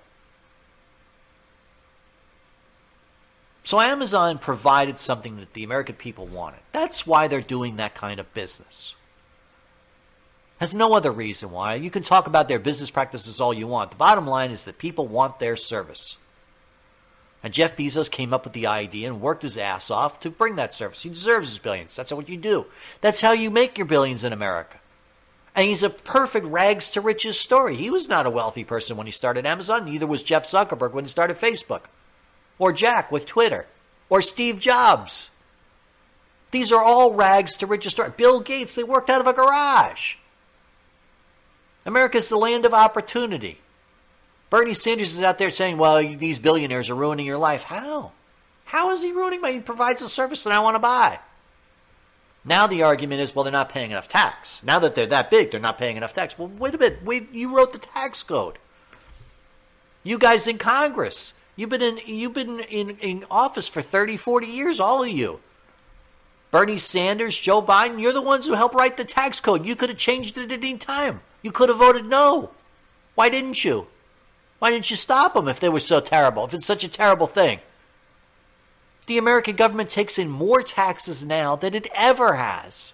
So 3.63 3.81
Amazon 3.81 4.37
provided 4.37 4.99
something 4.99 5.37
that 5.37 5.53
the 5.53 5.63
American 5.63 5.95
people 5.95 6.27
wanted. 6.27 6.59
That's 6.71 7.07
why 7.07 7.27
they're 7.27 7.41
doing 7.41 7.77
that 7.77 7.95
kind 7.95 8.19
of 8.19 8.31
business. 8.35 8.93
Has 10.59 10.75
no 10.75 10.93
other 10.93 11.11
reason 11.11 11.49
why. 11.49 11.73
You 11.73 11.89
can 11.89 12.03
talk 12.03 12.27
about 12.27 12.47
their 12.47 12.59
business 12.59 12.91
practices 12.91 13.41
all 13.41 13.51
you 13.51 13.65
want. 13.65 13.89
The 13.89 13.97
bottom 13.97 14.27
line 14.27 14.51
is 14.51 14.63
that 14.65 14.77
people 14.77 15.07
want 15.07 15.39
their 15.39 15.55
service. 15.55 16.17
And 17.43 17.53
Jeff 17.53 17.75
Bezos 17.75 18.09
came 18.09 18.33
up 18.33 18.43
with 18.43 18.53
the 18.53 18.67
idea 18.67 19.07
and 19.07 19.19
worked 19.19 19.41
his 19.41 19.57
ass 19.57 19.89
off 19.89 20.19
to 20.19 20.29
bring 20.29 20.55
that 20.55 20.73
service. 20.73 21.01
He 21.01 21.09
deserves 21.09 21.49
his 21.49 21.59
billions. 21.59 21.95
That's 21.95 22.11
what 22.11 22.29
you 22.29 22.37
do. 22.37 22.67
That's 23.01 23.21
how 23.21 23.31
you 23.31 23.49
make 23.49 23.77
your 23.77 23.87
billions 23.87 24.23
in 24.23 24.31
America. 24.31 24.77
And 25.55 25.67
he's 25.67 25.83
a 25.83 25.89
perfect 25.89 26.45
rags 26.45 26.89
to 26.91 27.01
riches 27.01 27.39
story. 27.39 27.75
He 27.75 27.89
was 27.89 28.07
not 28.07 28.25
a 28.25 28.29
wealthy 28.29 28.63
person 28.63 28.95
when 28.95 29.07
he 29.07 29.11
started 29.11 29.45
Amazon. 29.45 29.85
Neither 29.85 30.07
was 30.07 30.23
Jeff 30.23 30.49
Zuckerberg 30.49 30.93
when 30.93 31.05
he 31.05 31.09
started 31.09 31.39
Facebook, 31.39 31.81
or 32.59 32.71
Jack 32.71 33.11
with 33.11 33.25
Twitter, 33.25 33.65
or 34.07 34.21
Steve 34.21 34.59
Jobs. 34.59 35.29
These 36.51 36.71
are 36.71 36.83
all 36.83 37.13
rags 37.13 37.57
to 37.57 37.65
riches 37.65 37.93
stories. 37.93 38.13
Bill 38.15 38.39
Gates, 38.39 38.75
they 38.75 38.83
worked 38.83 39.09
out 39.09 39.21
of 39.21 39.27
a 39.27 39.33
garage. 39.33 40.15
America's 41.85 42.29
the 42.29 42.37
land 42.37 42.65
of 42.65 42.73
opportunity. 42.73 43.60
Bernie 44.51 44.73
Sanders 44.73 45.15
is 45.15 45.21
out 45.21 45.37
there 45.37 45.49
saying, 45.49 45.77
well, 45.77 45.97
these 46.17 46.37
billionaires 46.37 46.89
are 46.89 46.95
ruining 46.95 47.25
your 47.25 47.37
life. 47.37 47.63
How? 47.63 48.11
How 48.65 48.91
is 48.91 49.01
he 49.01 49.13
ruining 49.13 49.39
my? 49.39 49.53
He 49.53 49.59
provides 49.61 50.01
a 50.01 50.09
service 50.09 50.43
that 50.43 50.53
I 50.53 50.59
want 50.59 50.75
to 50.75 50.79
buy. 50.79 51.19
Now 52.43 52.67
the 52.67 52.83
argument 52.83 53.21
is, 53.21 53.33
well, 53.33 53.43
they're 53.43 53.51
not 53.51 53.69
paying 53.69 53.91
enough 53.91 54.09
tax. 54.09 54.61
Now 54.61 54.77
that 54.79 54.93
they're 54.93 55.07
that 55.07 55.31
big, 55.31 55.51
they're 55.51 55.59
not 55.59 55.77
paying 55.77 55.95
enough 55.95 56.13
tax. 56.13 56.37
Well, 56.37 56.49
wait 56.49 56.75
a 56.75 56.77
minute. 56.77 57.29
You 57.31 57.55
wrote 57.55 57.71
the 57.71 57.79
tax 57.79 58.23
code. 58.23 58.57
You 60.03 60.17
guys 60.17 60.47
in 60.47 60.57
Congress, 60.57 61.31
you've 61.55 61.69
been 61.69 61.81
in 61.81 61.99
you've 62.05 62.33
been 62.33 62.59
in, 62.59 62.97
in 62.97 63.23
office 63.31 63.69
for 63.69 63.81
30, 63.81 64.17
40 64.17 64.47
years, 64.47 64.81
all 64.81 65.01
of 65.03 65.09
you. 65.09 65.39
Bernie 66.49 66.77
Sanders, 66.77 67.39
Joe 67.39 67.61
Biden, 67.61 68.01
you're 68.01 68.11
the 68.11 68.21
ones 68.21 68.47
who 68.47 68.53
helped 68.53 68.75
write 68.75 68.97
the 68.97 69.05
tax 69.05 69.39
code. 69.39 69.65
You 69.65 69.77
could 69.77 69.87
have 69.87 69.97
changed 69.97 70.37
it 70.37 70.51
at 70.51 70.59
any 70.59 70.77
time. 70.77 71.21
You 71.41 71.53
could 71.53 71.69
have 71.69 71.77
voted 71.77 72.05
no. 72.05 72.49
Why 73.15 73.29
didn't 73.29 73.63
you? 73.63 73.87
Why 74.61 74.69
didn't 74.69 74.91
you 74.91 74.95
stop 74.95 75.33
them 75.33 75.47
if 75.47 75.59
they 75.59 75.69
were 75.69 75.79
so 75.79 75.99
terrible, 75.99 76.45
if 76.45 76.53
it's 76.53 76.67
such 76.67 76.83
a 76.83 76.87
terrible 76.87 77.25
thing? 77.25 77.61
The 79.07 79.17
American 79.17 79.55
government 79.55 79.89
takes 79.89 80.19
in 80.19 80.29
more 80.29 80.61
taxes 80.61 81.25
now 81.25 81.55
than 81.55 81.73
it 81.73 81.87
ever 81.95 82.35
has. 82.35 82.93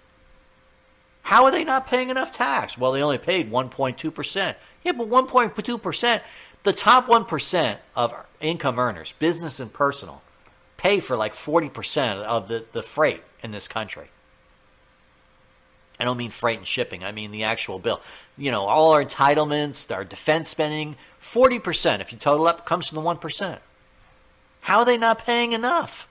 How 1.23 1.43
are 1.43 1.51
they 1.51 1.65
not 1.65 1.85
paying 1.85 2.09
enough 2.09 2.31
tax? 2.31 2.77
Well, 2.77 2.93
they 2.93 3.03
only 3.03 3.17
paid 3.17 3.51
1.2%. 3.51 4.55
Yeah, 4.85 4.91
but 4.93 5.09
1.2%, 5.09 6.21
the 6.63 6.71
top 6.71 7.07
1% 7.07 7.77
of 7.97 8.15
income 8.39 8.79
earners, 8.79 9.13
business 9.19 9.59
and 9.59 9.73
personal, 9.73 10.21
pay 10.77 11.01
for 11.01 11.17
like 11.17 11.35
40% 11.35 12.23
of 12.23 12.47
the, 12.47 12.63
the 12.71 12.81
freight 12.81 13.23
in 13.43 13.51
this 13.51 13.67
country. 13.67 14.07
I 15.99 16.05
don't 16.05 16.17
mean 16.17 16.31
freight 16.31 16.59
and 16.59 16.67
shipping. 16.67 17.03
I 17.03 17.11
mean 17.11 17.31
the 17.31 17.43
actual 17.43 17.79
bill. 17.79 18.01
You 18.37 18.51
know, 18.51 18.63
all 18.63 18.91
our 18.91 19.03
entitlements, 19.03 19.93
our 19.93 20.03
defense 20.03 20.49
spending, 20.49 20.95
40%, 21.21 22.01
if 22.01 22.11
you 22.11 22.17
total 22.17 22.47
up, 22.47 22.65
comes 22.65 22.87
from 22.87 22.97
the 22.97 23.01
1%. 23.01 23.59
How 24.61 24.79
are 24.79 24.85
they 24.85 24.97
not 24.97 25.25
paying 25.25 25.53
enough? 25.53 26.07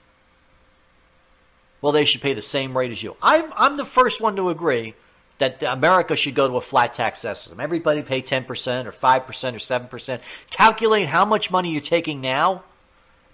Well, 1.81 1.91
they 1.91 2.05
should 2.05 2.21
pay 2.21 2.33
the 2.33 2.41
same 2.41 2.77
rate 2.77 2.91
as 2.91 3.01
you. 3.03 3.15
I'm, 3.21 3.53
I'm 3.55 3.77
the 3.77 3.85
first 3.85 4.19
one 4.19 4.35
to 4.35 4.49
agree 4.49 4.95
that 5.37 5.61
America 5.61 6.15
should 6.15 6.35
go 6.35 6.47
to 6.47 6.55
a 6.55 6.61
flat 6.61 6.93
tax 6.93 7.19
system. 7.19 7.59
Everybody 7.59 8.01
pay 8.01 8.21
10% 8.21 8.85
or 8.85 8.91
5% 8.91 9.27
or 9.27 9.87
7%. 9.87 10.19
Calculate 10.49 11.07
how 11.07 11.25
much 11.25 11.51
money 11.51 11.71
you're 11.71 11.81
taking 11.81 12.19
now 12.19 12.63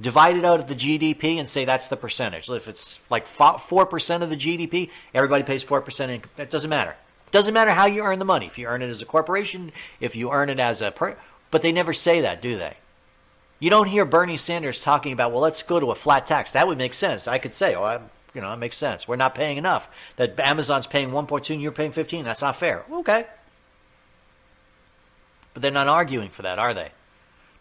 divide 0.01 0.37
it 0.37 0.45
out 0.45 0.59
of 0.59 0.67
the 0.67 0.75
GDP 0.75 1.37
and 1.37 1.47
say 1.47 1.65
that's 1.65 1.87
the 1.87 1.97
percentage. 1.97 2.49
If 2.49 2.67
it's 2.67 2.99
like 3.09 3.27
4% 3.27 4.21
of 4.21 4.29
the 4.29 4.35
GDP, 4.35 4.89
everybody 5.13 5.43
pays 5.43 5.63
4% 5.63 6.09
income. 6.09 6.31
That 6.35 6.49
doesn't 6.49 6.69
matter. 6.69 6.95
Doesn't 7.31 7.53
matter 7.53 7.71
how 7.71 7.85
you 7.85 8.03
earn 8.03 8.19
the 8.19 8.25
money. 8.25 8.45
If 8.45 8.57
you 8.57 8.67
earn 8.67 8.81
it 8.81 8.89
as 8.89 9.01
a 9.01 9.05
corporation, 9.05 9.71
if 9.99 10.15
you 10.15 10.31
earn 10.31 10.49
it 10.49 10.59
as 10.59 10.81
a 10.81 10.91
per, 10.91 11.17
but 11.51 11.61
they 11.61 11.71
never 11.71 11.93
say 11.93 12.21
that, 12.21 12.41
do 12.41 12.57
they? 12.57 12.77
You 13.59 13.69
don't 13.69 13.87
hear 13.87 14.05
Bernie 14.05 14.37
Sanders 14.37 14.79
talking 14.79 15.13
about, 15.13 15.31
well, 15.31 15.41
let's 15.41 15.63
go 15.63 15.79
to 15.79 15.91
a 15.91 15.95
flat 15.95 16.27
tax. 16.27 16.51
That 16.51 16.67
would 16.67 16.77
make 16.77 16.93
sense. 16.93 17.27
I 17.27 17.37
could 17.37 17.53
say, 17.53 17.75
oh, 17.75 17.83
I'm 17.83 18.09
You 18.33 18.41
know, 18.41 18.51
it 18.51 18.57
makes 18.57 18.77
sense. 18.77 19.07
We're 19.07 19.15
not 19.15 19.35
paying 19.35 19.57
enough. 19.57 19.87
That 20.15 20.39
Amazon's 20.39 20.87
paying 20.87 21.11
1.2 21.11 21.51
and 21.51 21.61
you're 21.61 21.71
paying 21.71 21.91
15. 21.91 22.25
That's 22.25 22.41
not 22.41 22.55
fair. 22.55 22.83
Okay. 22.91 23.27
But 25.53 25.61
they're 25.61 25.71
not 25.71 25.87
arguing 25.87 26.29
for 26.29 26.41
that, 26.41 26.57
are 26.57 26.73
they? 26.73 26.91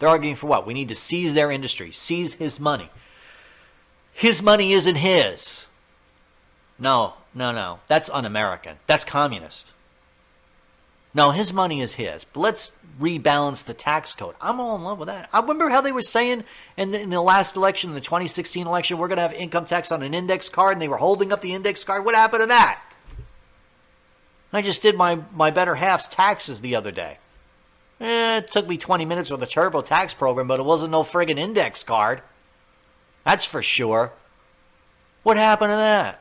They're 0.02 0.08
arguing 0.08 0.34
for 0.34 0.48
what? 0.48 0.66
We 0.66 0.74
need 0.74 0.88
to 0.88 0.96
seize 0.96 1.32
their 1.32 1.52
industry, 1.52 1.92
seize 1.92 2.32
his 2.34 2.58
money. 2.58 2.90
His 4.12 4.42
money 4.42 4.72
isn't 4.72 4.96
his. 4.96 5.64
No, 6.76 7.14
no, 7.32 7.52
no. 7.52 7.78
That's 7.86 8.10
un 8.10 8.24
American. 8.24 8.78
That's 8.88 9.04
communist. 9.04 9.70
No, 11.14 11.30
his 11.30 11.52
money 11.52 11.80
is 11.80 11.94
his. 11.94 12.24
But 12.24 12.40
let's 12.40 12.72
rebalance 13.00 13.64
the 13.64 13.74
tax 13.74 14.12
code. 14.12 14.34
I'm 14.40 14.58
all 14.58 14.74
in 14.74 14.82
love 14.82 14.98
with 14.98 15.06
that. 15.06 15.28
I 15.32 15.38
remember 15.38 15.68
how 15.68 15.80
they 15.80 15.92
were 15.92 16.02
saying 16.02 16.42
in 16.76 16.90
the, 16.90 17.00
in 17.00 17.10
the 17.10 17.22
last 17.22 17.54
election, 17.54 17.94
the 17.94 18.00
2016 18.00 18.66
election, 18.66 18.98
we're 18.98 19.06
going 19.06 19.18
to 19.18 19.22
have 19.22 19.32
income 19.32 19.66
tax 19.66 19.92
on 19.92 20.02
an 20.02 20.14
index 20.14 20.48
card, 20.48 20.72
and 20.72 20.82
they 20.82 20.88
were 20.88 20.96
holding 20.96 21.32
up 21.32 21.42
the 21.42 21.54
index 21.54 21.84
card. 21.84 22.04
What 22.04 22.16
happened 22.16 22.42
to 22.42 22.46
that? 22.48 22.82
I 24.52 24.62
just 24.62 24.82
did 24.82 24.96
my, 24.96 25.20
my 25.32 25.52
better 25.52 25.76
half's 25.76 26.08
taxes 26.08 26.60
the 26.60 26.74
other 26.74 26.90
day. 26.90 27.18
Eh, 28.02 28.38
it 28.38 28.50
took 28.50 28.66
me 28.66 28.76
20 28.76 29.04
minutes 29.04 29.30
with 29.30 29.44
a 29.44 29.46
TurboTax 29.46 30.16
program, 30.16 30.48
but 30.48 30.58
it 30.58 30.64
wasn't 30.64 30.90
no 30.90 31.04
friggin' 31.04 31.38
index 31.38 31.84
card. 31.84 32.20
That's 33.24 33.44
for 33.44 33.62
sure. 33.62 34.12
What 35.22 35.36
happened 35.36 35.70
to 35.70 35.76
that? 35.76 36.20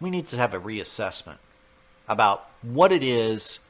We 0.00 0.10
need 0.10 0.26
to 0.28 0.36
have 0.36 0.52
a 0.52 0.58
reassessment 0.58 1.36
about 2.08 2.48
what 2.62 2.90
it 2.90 3.04
is 3.04 3.60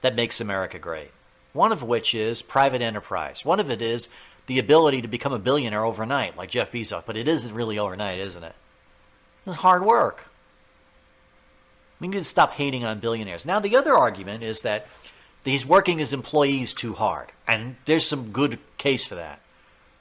that 0.00 0.14
makes 0.14 0.40
America 0.40 0.78
great. 0.78 1.10
One 1.52 1.70
of 1.70 1.82
which 1.82 2.14
is 2.14 2.40
private 2.40 2.80
enterprise. 2.80 3.44
One 3.44 3.60
of 3.60 3.70
it 3.70 3.82
is 3.82 4.08
the 4.46 4.58
ability 4.58 5.02
to 5.02 5.08
become 5.08 5.34
a 5.34 5.38
billionaire 5.38 5.84
overnight, 5.84 6.38
like 6.38 6.48
Jeff 6.48 6.72
Bezos. 6.72 7.02
But 7.04 7.18
it 7.18 7.28
isn't 7.28 7.52
really 7.52 7.78
overnight, 7.78 8.18
isn't 8.18 8.44
it? 8.44 8.54
It's 9.46 9.56
hard 9.56 9.84
work. 9.84 10.29
We 12.00 12.08
need 12.08 12.18
to 12.18 12.24
stop 12.24 12.52
hating 12.52 12.84
on 12.84 12.98
billionaires. 12.98 13.44
Now, 13.44 13.60
the 13.60 13.76
other 13.76 13.94
argument 13.94 14.42
is 14.42 14.62
that 14.62 14.86
he's 15.44 15.66
working 15.66 15.98
his 15.98 16.12
employees 16.12 16.74
too 16.74 16.94
hard. 16.94 17.32
And 17.46 17.76
there's 17.84 18.06
some 18.06 18.32
good 18.32 18.58
case 18.78 19.04
for 19.04 19.16
that. 19.16 19.40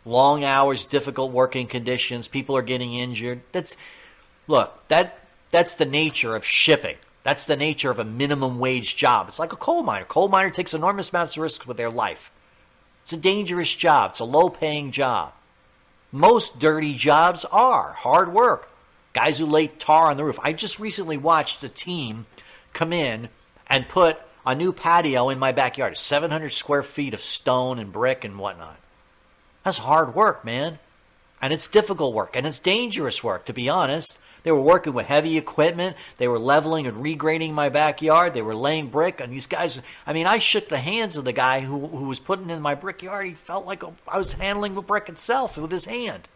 Long 0.06 0.43
hours, 0.43 0.86
difficult 0.86 1.32
working 1.32 1.68
conditions, 1.68 2.28
people 2.28 2.56
are 2.56 2.62
getting 2.62 2.93
injured. 2.93 3.41
That's 3.52 3.76
look, 4.47 4.88
that 4.88 5.20
that's 5.52 5.76
the 5.76 5.86
nature 5.86 6.36
of 6.36 6.45
shipping. 6.45 6.97
That's 7.24 7.45
the 7.45 7.58
nature 7.58 7.91
of 7.91 8.00
a 8.00 8.06
minimum 8.06 8.60
wage 8.60 8.95
job. 8.95 9.28
It's 9.28 9.39
like 9.39 9.52
a 9.52 9.58
coal 9.58 9.84
miner. 9.84 10.06
Coal 10.06 10.30
miner 10.30 10.50
takes 10.50 10.74
enormous 10.74 11.10
amounts 11.10 11.36
of 11.36 11.43
risks 11.43 11.68
with 11.68 11.78
their 11.78 11.91
life. 11.91 12.32
It's 13.04 13.14
a 13.14 13.18
dangerous 13.18 13.76
job. 13.76 14.12
It's 14.12 14.20
a 14.20 14.26
low 14.26 14.50
paying 14.50 14.91
job. 14.91 15.34
Most 16.12 16.60
dirty 16.60 16.95
jobs 16.95 17.45
are 17.45 17.93
hard 17.93 18.34
work. 18.34 18.68
Guys 19.20 19.38
who 19.38 19.45
lay 19.45 19.67
tar 19.67 20.05
on 20.05 20.15
the 20.15 20.24
roof. 20.24 20.39
I 20.41 20.53
just 20.53 20.80
recently 20.80 21.17
watched 21.17 21.61
a 21.61 21.67
team 21.67 22.26
come 22.72 22.93
in 22.93 23.28
and 23.67 23.89
put 23.89 24.17
a 24.45 24.55
new 24.55 24.72
patio 24.72 25.28
in 25.28 25.38
my 25.38 25.51
backyard, 25.51 25.97
700 25.97 26.51
square 26.53 26.84
feet 26.84 27.13
of 27.13 27.22
stone 27.22 27.80
and 27.80 27.91
brick 27.91 28.24
and 28.24 28.39
whatnot. 28.39 28.80
That's 29.65 29.80
hard 29.80 30.15
work, 30.15 30.45
man. 30.45 30.80
And 31.41 31.51
it's 31.51 31.67
difficult 31.67 32.13
work, 32.13 32.34
and 32.34 32.47
it's 32.47 32.59
dangerous 32.59 33.22
work, 33.22 33.43
to 33.47 33.53
be 33.53 33.67
honest. 33.67 34.17
They 34.43 34.53
were 34.53 34.61
working 34.61 34.93
with 34.93 35.07
heavy 35.07 35.38
equipment. 35.38 35.97
They 36.15 36.30
were 36.30 36.39
leveling 36.39 36.88
and 36.88 37.03
regrading 37.03 37.51
my 37.51 37.67
backyard. 37.67 38.34
They 38.34 38.41
were 38.41 38.55
laying 38.55 38.88
brick. 38.88 39.20
And 39.20 39.34
these 39.34 39.47
guys, 39.47 39.82
I 40.07 40.13
mean, 40.13 40.28
I 40.28 40.39
shook 40.39 40.70
the 40.70 40.78
hands 40.78 41.17
of 41.17 41.26
the 41.26 41.34
guy 41.34 41.59
who, 41.59 41.88
who 41.88 42.05
was 42.05 42.20
putting 42.20 42.49
in 42.49 42.61
my 42.61 42.74
brickyard. 42.74 43.28
He 43.28 43.34
felt 43.34 43.65
like 43.65 43.84
I 44.07 44.17
was 44.17 44.32
handling 44.32 44.76
the 44.76 44.82
brick 44.82 45.09
itself 45.09 45.57
with 45.57 45.74
his 45.74 45.84
hand. 45.84 46.30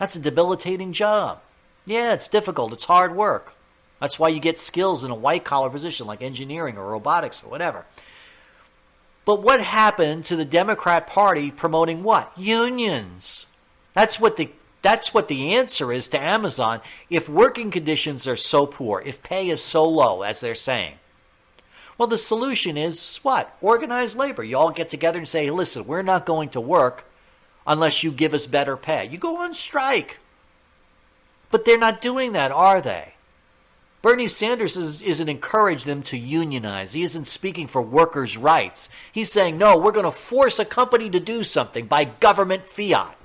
That's 0.00 0.16
a 0.16 0.20
debilitating 0.20 0.94
job. 0.94 1.40
Yeah, 1.84 2.14
it's 2.14 2.26
difficult. 2.26 2.72
It's 2.72 2.86
hard 2.86 3.14
work. 3.14 3.52
That's 4.00 4.18
why 4.18 4.30
you 4.30 4.40
get 4.40 4.58
skills 4.58 5.04
in 5.04 5.10
a 5.10 5.14
white 5.14 5.44
collar 5.44 5.68
position 5.68 6.06
like 6.06 6.22
engineering 6.22 6.78
or 6.78 6.86
robotics 6.86 7.42
or 7.44 7.50
whatever. 7.50 7.84
But 9.26 9.42
what 9.42 9.60
happened 9.60 10.24
to 10.24 10.36
the 10.36 10.46
Democrat 10.46 11.06
Party 11.06 11.50
promoting 11.50 12.02
what? 12.02 12.32
Unions. 12.36 13.44
That's 13.92 14.18
what 14.18 14.38
the 14.38 14.50
that's 14.80 15.12
what 15.12 15.28
the 15.28 15.54
answer 15.54 15.92
is 15.92 16.08
to 16.08 16.18
Amazon 16.18 16.80
if 17.10 17.28
working 17.28 17.70
conditions 17.70 18.26
are 18.26 18.36
so 18.36 18.64
poor, 18.64 19.02
if 19.02 19.22
pay 19.22 19.50
is 19.50 19.62
so 19.62 19.86
low, 19.86 20.22
as 20.22 20.40
they're 20.40 20.54
saying. 20.54 20.94
Well, 21.98 22.08
the 22.08 22.16
solution 22.16 22.78
is 22.78 23.20
what? 23.22 23.54
Organized 23.60 24.16
labor. 24.16 24.42
You 24.42 24.56
all 24.56 24.70
get 24.70 24.88
together 24.88 25.18
and 25.18 25.28
say, 25.28 25.50
listen, 25.50 25.86
we're 25.86 26.00
not 26.00 26.24
going 26.24 26.48
to 26.50 26.60
work 26.60 27.04
unless 27.66 28.02
you 28.02 28.10
give 28.10 28.34
us 28.34 28.46
better 28.46 28.76
pay. 28.76 29.06
You 29.06 29.18
go 29.18 29.36
on 29.38 29.54
strike. 29.54 30.18
But 31.50 31.64
they're 31.64 31.78
not 31.78 32.00
doing 32.00 32.32
that, 32.32 32.52
are 32.52 32.80
they? 32.80 33.14
Bernie 34.02 34.28
Sanders 34.28 34.76
is, 34.76 35.02
isn't 35.02 35.28
encouraging 35.28 35.88
them 35.88 36.02
to 36.04 36.16
unionize. 36.16 36.94
He 36.94 37.02
isn't 37.02 37.26
speaking 37.26 37.66
for 37.66 37.82
workers' 37.82 38.36
rights. 38.36 38.88
He's 39.12 39.30
saying, 39.30 39.58
no, 39.58 39.76
we're 39.76 39.92
going 39.92 40.06
to 40.06 40.10
force 40.10 40.58
a 40.58 40.64
company 40.64 41.10
to 41.10 41.20
do 41.20 41.44
something 41.44 41.86
by 41.86 42.04
government 42.04 42.66
fiat. 42.66 43.16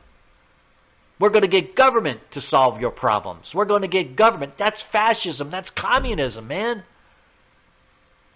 We're 1.17 1.29
going 1.29 1.43
to 1.43 1.47
get 1.47 1.75
government 1.75 2.29
to 2.31 2.41
solve 2.41 2.81
your 2.81 2.91
problems. 2.91 3.55
We're 3.55 3.63
going 3.63 3.83
to 3.83 3.87
get 3.87 4.17
government. 4.17 4.57
That's 4.57 4.81
fascism. 4.81 5.49
That's 5.49 5.69
communism, 5.69 6.47
man. 6.47 6.83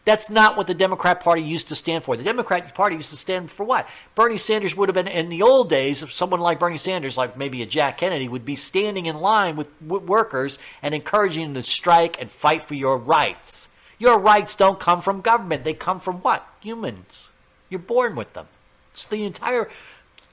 That's 0.10 0.28
not 0.28 0.58
what 0.58 0.66
the 0.66 0.74
Democrat 0.74 1.20
Party 1.20 1.44
used 1.44 1.68
to 1.68 1.76
stand 1.76 2.04
for. 2.04 2.18
The 2.18 2.24
Democrat 2.24 2.74
Party 2.74 2.96
used 2.96 3.12
to 3.12 3.16
stand 3.16 3.52
for 3.52 3.64
what? 3.64 3.88
Bernie 4.16 4.38
Sanders 4.38 4.76
would 4.76 4.90
have 4.90 4.96
been, 4.96 5.08
in 5.08 5.30
the 5.30 5.44
old 5.44 5.70
days, 5.70 6.04
someone 6.10 6.40
like 6.40 6.58
Bernie 6.58 6.80
Sanders, 6.80 7.16
like 7.16 7.38
maybe 7.38 7.62
a 7.62 7.68
Jack 7.68 8.00
Kennedy, 8.00 8.28
would 8.28 8.44
be 8.44 8.56
standing 8.56 9.06
in 9.06 9.20
line 9.20 9.56
with, 9.56 9.68
with 9.80 10.02
workers 10.02 10.58
and 10.82 10.96
encouraging 10.96 11.54
them 11.54 11.62
to 11.62 11.70
strike 11.70 12.20
and 12.20 12.32
fight 12.32 12.64
for 12.64 12.74
your 12.74 12.98
rights. 12.98 13.68
Your 14.00 14.18
rights 14.18 14.56
don't 14.56 14.80
come 14.80 15.04
from 15.04 15.22
government, 15.22 15.64
they 15.64 15.76
come 15.76 16.00
from 16.00 16.22
what? 16.22 16.44
Humans. 16.62 17.30
You're 17.70 17.80
born 17.80 18.16
with 18.16 18.34
them. 18.34 18.48
It's 18.94 19.06
the 19.06 19.24
entire 19.26 19.70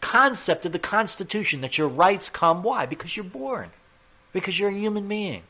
concept 0.01 0.64
of 0.64 0.72
the 0.72 0.79
Constitution 0.79 1.61
that 1.61 1.77
your 1.77 1.89
rights 1.89 2.31
come. 2.31 2.62
Why? 2.62 2.87
Because 2.87 3.14
you're 3.14 3.24
born, 3.24 3.72
because 4.33 4.59
you're 4.59 4.70
a 4.70 4.74
human 4.74 5.07
being. 5.07 5.43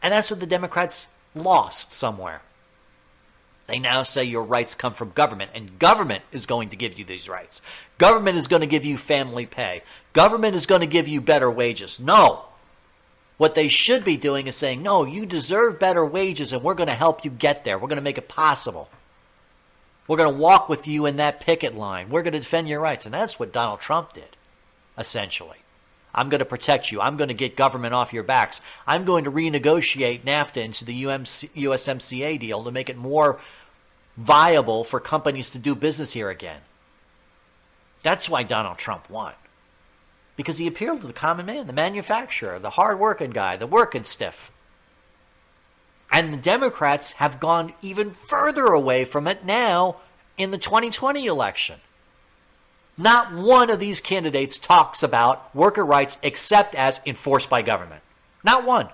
And 0.00 0.12
that's 0.12 0.30
what 0.30 0.38
the 0.38 0.46
Democrats 0.46 1.08
lost 1.34 1.92
somewhere. 1.92 2.42
They 3.72 3.78
now 3.78 4.02
say 4.02 4.24
your 4.24 4.42
rights 4.42 4.74
come 4.74 4.92
from 4.92 5.12
government, 5.12 5.52
and 5.54 5.78
government 5.78 6.24
is 6.30 6.44
going 6.44 6.68
to 6.68 6.76
give 6.76 6.98
you 6.98 7.06
these 7.06 7.26
rights. 7.26 7.62
Government 7.96 8.36
is 8.36 8.46
going 8.46 8.60
to 8.60 8.66
give 8.66 8.84
you 8.84 8.98
family 8.98 9.46
pay. 9.46 9.82
Government 10.12 10.54
is 10.54 10.66
going 10.66 10.82
to 10.82 10.86
give 10.86 11.08
you 11.08 11.22
better 11.22 11.50
wages. 11.50 11.98
No. 11.98 12.44
What 13.38 13.54
they 13.54 13.68
should 13.68 14.04
be 14.04 14.18
doing 14.18 14.46
is 14.46 14.56
saying, 14.56 14.82
no, 14.82 15.06
you 15.06 15.24
deserve 15.24 15.78
better 15.78 16.04
wages, 16.04 16.52
and 16.52 16.62
we're 16.62 16.74
going 16.74 16.88
to 16.88 16.94
help 16.94 17.24
you 17.24 17.30
get 17.30 17.64
there. 17.64 17.78
We're 17.78 17.88
going 17.88 17.96
to 17.96 18.02
make 18.02 18.18
it 18.18 18.28
possible. 18.28 18.90
We're 20.06 20.18
going 20.18 20.34
to 20.34 20.38
walk 20.38 20.68
with 20.68 20.86
you 20.86 21.06
in 21.06 21.16
that 21.16 21.40
picket 21.40 21.74
line. 21.74 22.10
We're 22.10 22.22
going 22.22 22.34
to 22.34 22.40
defend 22.40 22.68
your 22.68 22.80
rights. 22.80 23.06
And 23.06 23.14
that's 23.14 23.38
what 23.38 23.54
Donald 23.54 23.80
Trump 23.80 24.12
did, 24.12 24.36
essentially. 24.98 25.60
I'm 26.14 26.28
going 26.28 26.40
to 26.40 26.44
protect 26.44 26.92
you. 26.92 27.00
I'm 27.00 27.16
going 27.16 27.28
to 27.28 27.34
get 27.34 27.56
government 27.56 27.94
off 27.94 28.12
your 28.12 28.22
backs. 28.22 28.60
I'm 28.86 29.06
going 29.06 29.24
to 29.24 29.32
renegotiate 29.32 30.24
NAFTA 30.24 30.62
into 30.62 30.84
the 30.84 31.04
UMC, 31.04 31.48
USMCA 31.56 32.38
deal 32.38 32.64
to 32.64 32.70
make 32.70 32.90
it 32.90 32.98
more 32.98 33.40
viable 34.16 34.84
for 34.84 35.00
companies 35.00 35.50
to 35.50 35.58
do 35.58 35.74
business 35.74 36.12
here 36.12 36.30
again. 36.30 36.60
That's 38.02 38.28
why 38.28 38.42
Donald 38.42 38.78
Trump 38.78 39.08
won. 39.08 39.34
Because 40.36 40.58
he 40.58 40.66
appealed 40.66 41.02
to 41.02 41.06
the 41.06 41.12
common 41.12 41.46
man, 41.46 41.66
the 41.66 41.72
manufacturer, 41.72 42.58
the 42.58 42.70
hard-working 42.70 43.30
guy, 43.30 43.56
the 43.56 43.66
working 43.66 44.04
stiff. 44.04 44.50
And 46.10 46.32
the 46.32 46.38
Democrats 46.38 47.12
have 47.12 47.40
gone 47.40 47.72
even 47.80 48.12
further 48.12 48.66
away 48.66 49.04
from 49.04 49.26
it 49.26 49.44
now 49.44 49.96
in 50.36 50.50
the 50.50 50.58
2020 50.58 51.26
election. 51.26 51.80
Not 52.98 53.32
one 53.32 53.70
of 53.70 53.80
these 53.80 54.00
candidates 54.00 54.58
talks 54.58 55.02
about 55.02 55.54
worker 55.54 55.84
rights 55.84 56.18
except 56.22 56.74
as 56.74 57.00
enforced 57.06 57.48
by 57.48 57.62
government. 57.62 58.02
Not 58.44 58.66
one. 58.66 58.88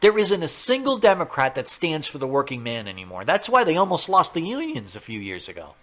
There 0.00 0.18
isn't 0.18 0.42
a 0.42 0.48
single 0.48 0.98
Democrat 0.98 1.54
that 1.54 1.68
stands 1.68 2.06
for 2.06 2.18
the 2.18 2.26
working 2.26 2.62
man 2.62 2.86
anymore. 2.86 3.24
That's 3.24 3.48
why 3.48 3.64
they 3.64 3.76
almost 3.76 4.08
lost 4.08 4.34
the 4.34 4.42
unions 4.42 4.94
a 4.94 5.00
few 5.00 5.18
years 5.18 5.48
ago. 5.48 5.74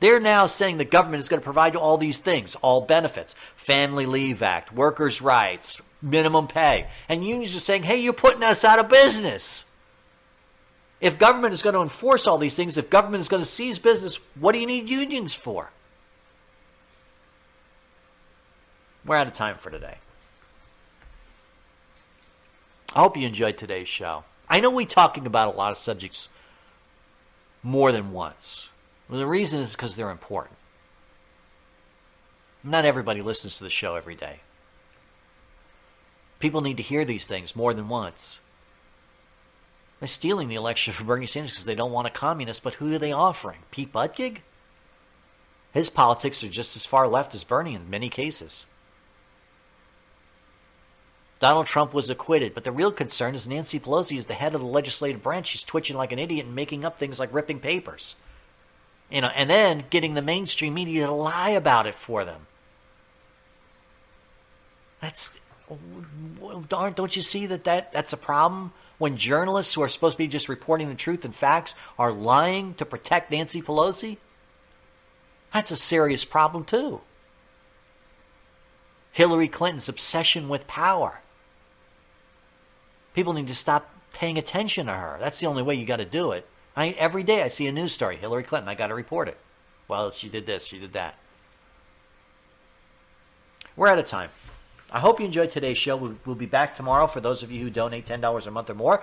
They're 0.00 0.18
now 0.18 0.46
saying 0.46 0.78
the 0.78 0.86
government 0.86 1.22
is 1.22 1.28
going 1.28 1.40
to 1.40 1.44
provide 1.44 1.76
all 1.76 1.98
these 1.98 2.16
things, 2.16 2.54
all 2.62 2.80
benefits, 2.80 3.34
Family 3.54 4.06
Leave 4.06 4.42
Act, 4.42 4.72
workers' 4.72 5.20
rights, 5.20 5.76
minimum 6.00 6.48
pay. 6.48 6.88
And 7.06 7.26
unions 7.26 7.54
are 7.54 7.60
saying, 7.60 7.82
hey, 7.82 7.98
you're 7.98 8.14
putting 8.14 8.42
us 8.42 8.64
out 8.64 8.78
of 8.78 8.88
business. 8.88 9.64
If 11.02 11.18
government 11.18 11.52
is 11.52 11.60
going 11.60 11.74
to 11.74 11.82
enforce 11.82 12.26
all 12.26 12.38
these 12.38 12.54
things, 12.54 12.78
if 12.78 12.88
government 12.88 13.20
is 13.20 13.28
going 13.28 13.42
to 13.42 13.48
seize 13.48 13.78
business, 13.78 14.18
what 14.38 14.52
do 14.52 14.58
you 14.58 14.66
need 14.66 14.88
unions 14.88 15.34
for? 15.34 15.70
We're 19.04 19.16
out 19.16 19.26
of 19.26 19.32
time 19.34 19.56
for 19.58 19.70
today. 19.70 19.98
I 22.92 23.00
hope 23.00 23.16
you 23.16 23.26
enjoyed 23.26 23.56
today's 23.56 23.88
show. 23.88 24.24
I 24.48 24.60
know 24.60 24.70
we're 24.70 24.86
talking 24.86 25.26
about 25.26 25.54
a 25.54 25.56
lot 25.56 25.70
of 25.70 25.78
subjects 25.78 26.28
more 27.62 27.92
than 27.92 28.12
once. 28.12 28.68
Well, 29.08 29.18
the 29.18 29.26
reason 29.26 29.60
is 29.60 29.72
because 29.72 29.94
they're 29.94 30.10
important. 30.10 30.56
Not 32.64 32.84
everybody 32.84 33.22
listens 33.22 33.58
to 33.58 33.64
the 33.64 33.70
show 33.70 33.94
every 33.94 34.14
day. 34.14 34.40
People 36.40 36.62
need 36.62 36.78
to 36.78 36.82
hear 36.82 37.04
these 37.04 37.26
things 37.26 37.54
more 37.54 37.74
than 37.74 37.88
once. 37.88 38.38
They're 39.98 40.08
stealing 40.08 40.48
the 40.48 40.54
election 40.54 40.92
from 40.92 41.06
Bernie 41.06 41.26
Sanders 41.26 41.52
because 41.52 41.66
they 41.66 41.74
don't 41.74 41.92
want 41.92 42.06
a 42.06 42.10
communist, 42.10 42.62
but 42.62 42.74
who 42.74 42.92
are 42.94 42.98
they 42.98 43.12
offering? 43.12 43.60
Pete 43.70 43.92
Buttigieg? 43.92 44.38
His 45.72 45.90
politics 45.90 46.42
are 46.42 46.48
just 46.48 46.74
as 46.74 46.86
far 46.86 47.06
left 47.06 47.34
as 47.34 47.44
Bernie 47.44 47.74
in 47.74 47.90
many 47.90 48.08
cases. 48.08 48.66
Donald 51.40 51.66
Trump 51.66 51.94
was 51.94 52.10
acquitted, 52.10 52.54
but 52.54 52.64
the 52.64 52.70
real 52.70 52.92
concern 52.92 53.34
is 53.34 53.48
Nancy 53.48 53.80
Pelosi 53.80 54.18
is 54.18 54.26
the 54.26 54.34
head 54.34 54.54
of 54.54 54.60
the 54.60 54.66
legislative 54.66 55.22
branch. 55.22 55.46
She's 55.46 55.62
twitching 55.62 55.96
like 55.96 56.12
an 56.12 56.18
idiot 56.18 56.44
and 56.46 56.54
making 56.54 56.84
up 56.84 56.98
things 56.98 57.18
like 57.18 57.32
ripping 57.32 57.60
papers. 57.60 58.14
You 59.10 59.22
know, 59.22 59.28
and 59.28 59.48
then 59.48 59.84
getting 59.88 60.14
the 60.14 60.22
mainstream 60.22 60.74
media 60.74 61.06
to 61.06 61.12
lie 61.12 61.50
about 61.50 61.86
it 61.86 61.94
for 61.94 62.26
them. 62.26 62.46
That's 65.00 65.30
darn, 66.68 66.92
don't 66.92 67.16
you 67.16 67.22
see 67.22 67.46
that, 67.46 67.64
that 67.64 67.92
that's 67.92 68.12
a 68.12 68.18
problem 68.18 68.72
when 68.98 69.16
journalists 69.16 69.72
who 69.72 69.82
are 69.82 69.88
supposed 69.88 70.14
to 70.14 70.18
be 70.18 70.28
just 70.28 70.48
reporting 70.48 70.90
the 70.90 70.94
truth 70.94 71.24
and 71.24 71.34
facts 71.34 71.74
are 71.98 72.12
lying 72.12 72.74
to 72.74 72.84
protect 72.84 73.30
Nancy 73.30 73.62
Pelosi? 73.62 74.18
That's 75.54 75.70
a 75.70 75.76
serious 75.76 76.24
problem, 76.24 76.64
too. 76.64 77.00
Hillary 79.10 79.48
Clinton's 79.48 79.88
obsession 79.88 80.48
with 80.48 80.66
power. 80.66 81.20
People 83.14 83.32
need 83.32 83.48
to 83.48 83.54
stop 83.54 83.90
paying 84.12 84.38
attention 84.38 84.86
to 84.86 84.92
her. 84.92 85.16
That's 85.20 85.40
the 85.40 85.46
only 85.46 85.62
way 85.62 85.74
you 85.74 85.84
got 85.84 85.96
to 85.96 86.04
do 86.04 86.32
it. 86.32 86.46
I, 86.76 86.90
every 86.90 87.22
day 87.22 87.42
I 87.42 87.48
see 87.48 87.66
a 87.66 87.72
news 87.72 87.92
story 87.92 88.16
Hillary 88.16 88.42
Clinton, 88.42 88.68
I 88.68 88.74
got 88.74 88.88
to 88.88 88.94
report 88.94 89.28
it. 89.28 89.36
Well, 89.88 90.12
she 90.12 90.28
did 90.28 90.46
this, 90.46 90.66
she 90.66 90.78
did 90.78 90.92
that. 90.92 91.16
We're 93.76 93.88
out 93.88 93.98
of 93.98 94.06
time. 94.06 94.30
I 94.92 94.98
hope 94.98 95.20
you 95.20 95.26
enjoyed 95.26 95.50
today's 95.50 95.78
show. 95.78 95.96
We'll, 95.96 96.16
we'll 96.24 96.34
be 96.34 96.46
back 96.46 96.74
tomorrow 96.74 97.06
for 97.06 97.20
those 97.20 97.42
of 97.42 97.50
you 97.50 97.62
who 97.62 97.70
donate 97.70 98.06
$10 98.06 98.46
a 98.46 98.50
month 98.50 98.70
or 98.70 98.74
more. 98.74 99.02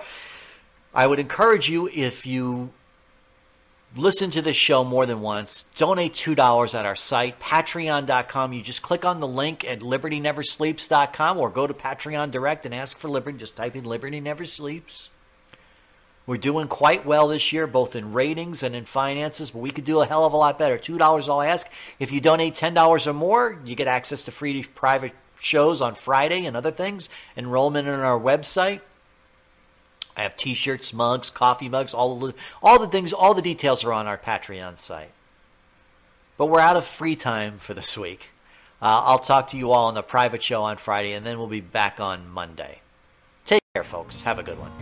I 0.94 1.06
would 1.06 1.18
encourage 1.18 1.68
you, 1.68 1.88
if 1.88 2.26
you 2.26 2.70
listen 3.96 4.30
to 4.30 4.42
this 4.42 4.56
show 4.56 4.84
more 4.84 5.06
than 5.06 5.20
once, 5.20 5.64
donate 5.76 6.14
$2 6.14 6.74
at 6.74 6.86
our 6.86 6.96
site, 6.96 7.40
patreon.com. 7.40 8.52
You 8.52 8.62
just 8.62 8.82
click 8.82 9.04
on 9.04 9.20
the 9.20 9.26
link 9.26 9.64
at 9.64 9.80
libertyneversleeps.com 9.80 11.38
or 11.38 11.50
go 11.50 11.66
to 11.66 11.74
Patreon 11.74 12.30
Direct 12.30 12.64
and 12.64 12.74
ask 12.74 12.98
for 12.98 13.08
Liberty. 13.08 13.38
Just 13.38 13.56
type 13.56 13.76
in 13.76 13.84
Liberty 13.84 14.20
Never 14.20 14.44
Sleeps. 14.44 15.08
We're 16.26 16.36
doing 16.36 16.68
quite 16.68 17.06
well 17.06 17.28
this 17.28 17.54
year, 17.54 17.66
both 17.66 17.96
in 17.96 18.12
ratings 18.12 18.62
and 18.62 18.76
in 18.76 18.84
finances, 18.84 19.50
but 19.50 19.60
we 19.60 19.70
could 19.70 19.86
do 19.86 20.02
a 20.02 20.06
hell 20.06 20.26
of 20.26 20.34
a 20.34 20.36
lot 20.36 20.58
better. 20.58 20.76
$2 20.76 21.28
I'll 21.28 21.40
ask. 21.40 21.66
If 21.98 22.12
you 22.12 22.20
donate 22.20 22.54
$10 22.54 23.06
or 23.06 23.12
more, 23.14 23.58
you 23.64 23.74
get 23.74 23.88
access 23.88 24.22
to 24.24 24.30
free 24.30 24.62
private 24.62 25.12
shows 25.40 25.80
on 25.80 25.94
Friday 25.94 26.44
and 26.44 26.54
other 26.54 26.70
things, 26.70 27.08
enrollment 27.34 27.88
in 27.88 27.94
our 27.94 28.20
website. 28.20 28.82
I 30.18 30.22
have 30.22 30.36
T-shirts, 30.36 30.92
mugs, 30.92 31.30
coffee 31.30 31.68
mugs, 31.68 31.94
all 31.94 32.18
the 32.18 32.34
all 32.60 32.80
the 32.80 32.88
things, 32.88 33.12
all 33.12 33.34
the 33.34 33.40
details 33.40 33.84
are 33.84 33.92
on 33.92 34.08
our 34.08 34.18
Patreon 34.18 34.76
site. 34.76 35.12
But 36.36 36.46
we're 36.46 36.60
out 36.60 36.76
of 36.76 36.84
free 36.84 37.14
time 37.16 37.58
for 37.58 37.72
this 37.72 37.96
week. 37.96 38.30
Uh, 38.82 39.02
I'll 39.04 39.18
talk 39.20 39.48
to 39.48 39.56
you 39.56 39.70
all 39.70 39.86
on 39.86 39.94
the 39.94 40.02
private 40.02 40.42
show 40.42 40.62
on 40.64 40.76
Friday, 40.76 41.12
and 41.12 41.24
then 41.24 41.38
we'll 41.38 41.46
be 41.46 41.60
back 41.60 42.00
on 42.00 42.28
Monday. 42.28 42.80
Take 43.44 43.62
care, 43.74 43.84
folks. 43.84 44.22
Have 44.22 44.38
a 44.38 44.42
good 44.42 44.58
one. 44.58 44.72